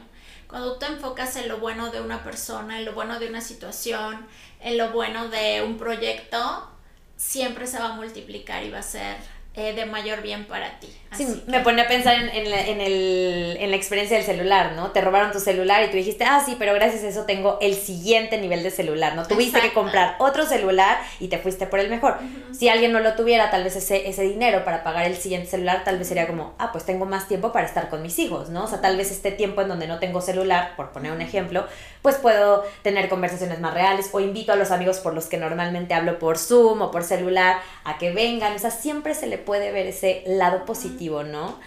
[0.48, 3.42] Cuando tú te enfocas en lo bueno de una persona, en lo bueno de una
[3.42, 4.26] situación,
[4.62, 6.72] en lo bueno de un proyecto,
[7.18, 9.18] siempre se va a multiplicar y va a ser
[9.54, 10.90] eh, de mayor bien para ti.
[11.16, 14.74] Sí, me pone a pensar en, en, la, en, el, en, la, experiencia del celular,
[14.74, 14.92] ¿no?
[14.92, 17.76] Te robaron tu celular y tú dijiste, ah, sí, pero gracias a eso tengo el
[17.76, 19.26] siguiente nivel de celular, ¿no?
[19.26, 22.18] Tuviste que comprar otro celular y te fuiste por el mejor.
[22.52, 25.84] Si alguien no lo tuviera, tal vez ese, ese dinero para pagar el siguiente celular,
[25.84, 28.66] tal vez sería como, ah, pues tengo más tiempo para estar con mis hijos, ¿no?
[28.66, 31.68] O sea, tal vez este tiempo en donde no tengo celular, por poner un ejemplo,
[32.02, 35.94] pues puedo tener conversaciones más reales o invito a los amigos por los que normalmente
[35.94, 38.56] hablo por Zoom o por celular a que vengan.
[38.56, 41.60] O sea, siempre se le puede ver ese lado positivo, ¿no?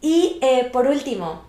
[0.00, 1.42] Y eh, por último,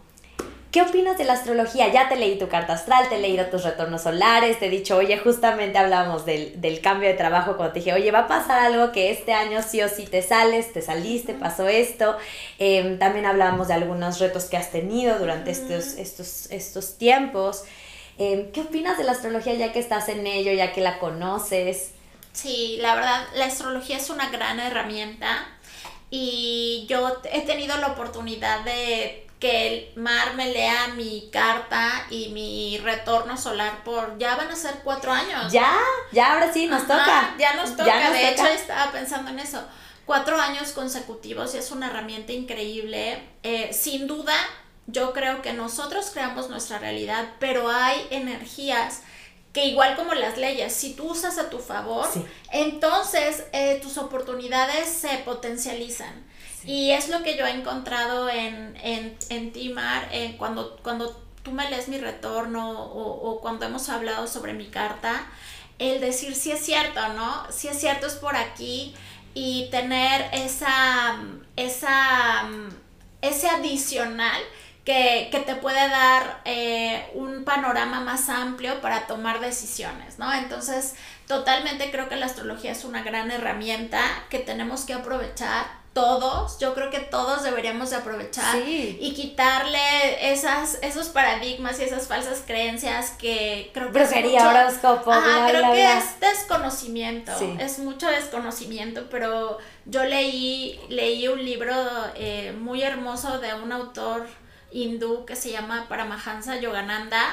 [0.76, 1.88] ¿Qué opinas de la astrología?
[1.88, 4.98] Ya te leí tu carta astral, te he leído tus retornos solares, te he dicho,
[4.98, 8.60] oye, justamente hablábamos del, del, cambio de trabajo cuando te dije, oye, va a pasar
[8.60, 12.18] algo que este año sí o sí te sales, te saliste, pasó esto.
[12.60, 17.64] Em, también hablábamos de algunos retos que has tenido durante estos, estos, estos tiempos.
[18.18, 21.92] Em, ¿Qué opinas de la astrología ya que estás en ello, ya que la conoces?
[22.34, 25.48] Sí, la verdad, la astrología es una gran herramienta
[26.18, 32.30] y yo he tenido la oportunidad de que el mar me lea mi carta y
[32.30, 35.52] mi retorno solar por ya van a ser cuatro años.
[35.52, 35.78] Ya,
[36.14, 37.36] ya ahora sí nos toca.
[37.38, 39.62] Ya nos toca, de hecho estaba pensando en eso.
[40.06, 43.22] Cuatro años consecutivos y es una herramienta increíble.
[43.44, 44.36] Eh, sin duda,
[44.88, 49.02] yo creo que nosotros creamos nuestra realidad, pero hay energías
[49.56, 52.06] que igual como las leyes, si tú usas a tu favor,
[52.52, 56.26] entonces eh, tus oportunidades se potencializan.
[56.66, 61.54] Y es lo que yo he encontrado en, en, en ti, Mar, cuando, cuando tú
[61.54, 65.26] me lees mi retorno o, o, cuando hemos hablado sobre mi carta,
[65.80, 67.50] el decir si es cierto, ¿no?
[67.50, 68.94] Si es cierto es por aquí
[69.34, 71.18] y tener esa,
[71.56, 72.50] esa,
[73.22, 74.42] ese adicional
[74.86, 80.32] que, te puede dar eh, un panorama más amplio para tomar decisiones, ¿no?
[80.32, 80.94] Entonces,
[81.28, 84.00] totalmente creo que la astrología es una gran herramienta
[84.30, 90.78] que tenemos que aprovechar todos, yo creo que todos deberíamos de aprovechar y quitarle esas,
[90.82, 95.12] esos paradigmas y esas falsas creencias que creo que Brujería, es horóscopo,
[95.48, 101.74] creo que es desconocimiento, es mucho desconocimiento, pero yo leí, leí un libro
[102.16, 104.28] eh, muy hermoso de un autor
[104.76, 107.24] hindú que se llama Paramahansa Yogananda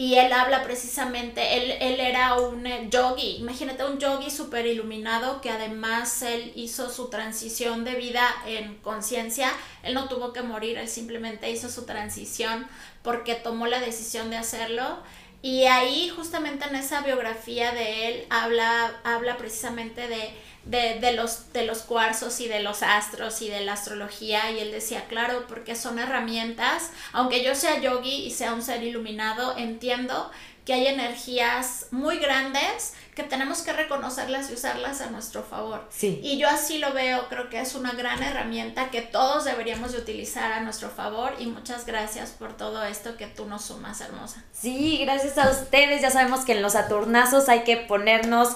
[0.00, 5.42] y él habla precisamente, él, él era un eh, yogi, imagínate un yogi súper iluminado
[5.42, 9.52] que además él hizo su transición de vida en conciencia,
[9.82, 12.66] él no tuvo que morir, él simplemente hizo su transición
[13.02, 15.00] porque tomó la decisión de hacerlo.
[15.42, 20.34] Y ahí justamente en esa biografía de él habla, habla precisamente de
[20.64, 24.70] de, los, de los cuarzos y de los astros y de la astrología y él
[24.70, 30.30] decía, claro, porque son herramientas, aunque yo sea yogi y sea un ser iluminado, entiendo
[30.64, 35.84] que hay energías muy grandes que tenemos que reconocerlas y usarlas a nuestro favor.
[35.90, 36.20] Sí.
[36.22, 39.98] Y yo así lo veo, creo que es una gran herramienta que todos deberíamos de
[39.98, 44.44] utilizar a nuestro favor y muchas gracias por todo esto que tú nos sumas, hermosa.
[44.52, 46.02] Sí, gracias a ustedes.
[46.02, 48.50] Ya sabemos que en los Saturnazos hay que ponernos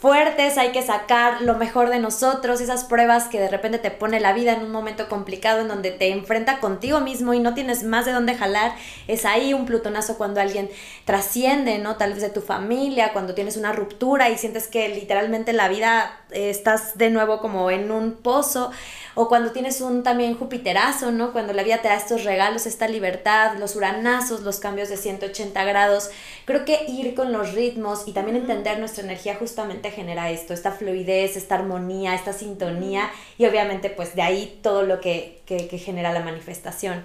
[0.00, 4.20] fuertes, hay que sacar lo mejor de nosotros, esas pruebas que de repente te pone
[4.20, 7.84] la vida en un momento complicado en donde te enfrenta contigo mismo y no tienes
[7.84, 8.74] más de dónde jalar.
[9.08, 10.70] Es ahí un plutonazo cuando alguien
[11.06, 11.96] trasciende, ¿no?
[11.96, 13.93] Tal vez de tu familia, cuando tienes una ruptura
[14.30, 18.70] y sientes que literalmente la vida eh, estás de nuevo como en un pozo
[19.14, 21.32] o cuando tienes un también Jupiterazo, ¿no?
[21.32, 25.64] Cuando la vida te da estos regalos, esta libertad, los uranazos, los cambios de 180
[25.64, 26.10] grados.
[26.44, 30.72] Creo que ir con los ritmos y también entender nuestra energía justamente genera esto, esta
[30.72, 35.78] fluidez, esta armonía, esta sintonía y obviamente pues de ahí todo lo que, que, que
[35.78, 37.04] genera la manifestación.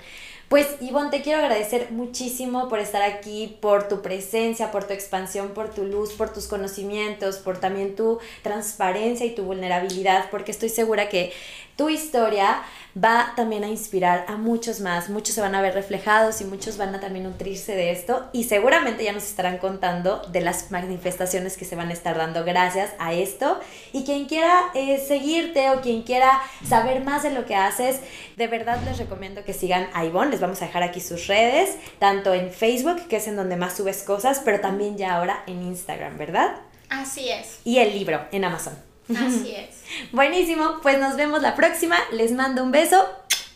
[0.49, 5.49] Pues Ivonne, te quiero agradecer muchísimo por estar aquí, por tu presencia, por tu expansión,
[5.49, 10.69] por tu luz, por tus conocimientos, por también tu transparencia y tu vulnerabilidad, porque estoy
[10.69, 11.31] segura que
[11.79, 12.61] tu historia
[13.01, 16.75] va también a inspirar a muchos más, muchos se van a ver reflejados y muchos
[16.75, 21.55] van a también nutrirse de esto y seguramente ya nos estarán contando de las manifestaciones
[21.55, 23.61] que se van a estar dando gracias a esto
[23.93, 28.01] y quien quiera eh, seguirte o quien quiera saber más de lo que haces,
[28.35, 31.77] de verdad les recomiendo que sigan a Ivonne, les vamos a dejar aquí sus redes,
[31.97, 35.61] tanto en Facebook, que es en donde más subes cosas, pero también ya ahora en
[35.61, 36.57] Instagram, ¿verdad?
[36.89, 37.61] Así es.
[37.63, 38.88] Y el libro en Amazon.
[39.09, 39.79] Así es.
[40.11, 41.97] Buenísimo, pues nos vemos la próxima.
[42.11, 43.07] Les mando un beso.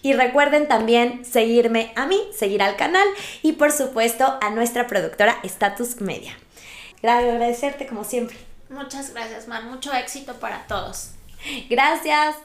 [0.01, 3.07] Y recuerden también seguirme a mí, seguir al canal
[3.41, 6.37] y por supuesto a nuestra productora Status Media.
[7.01, 8.35] Agradecerte como siempre.
[8.69, 9.69] Muchas gracias, Man.
[9.69, 11.11] Mucho éxito para todos.
[11.69, 12.35] Gracias.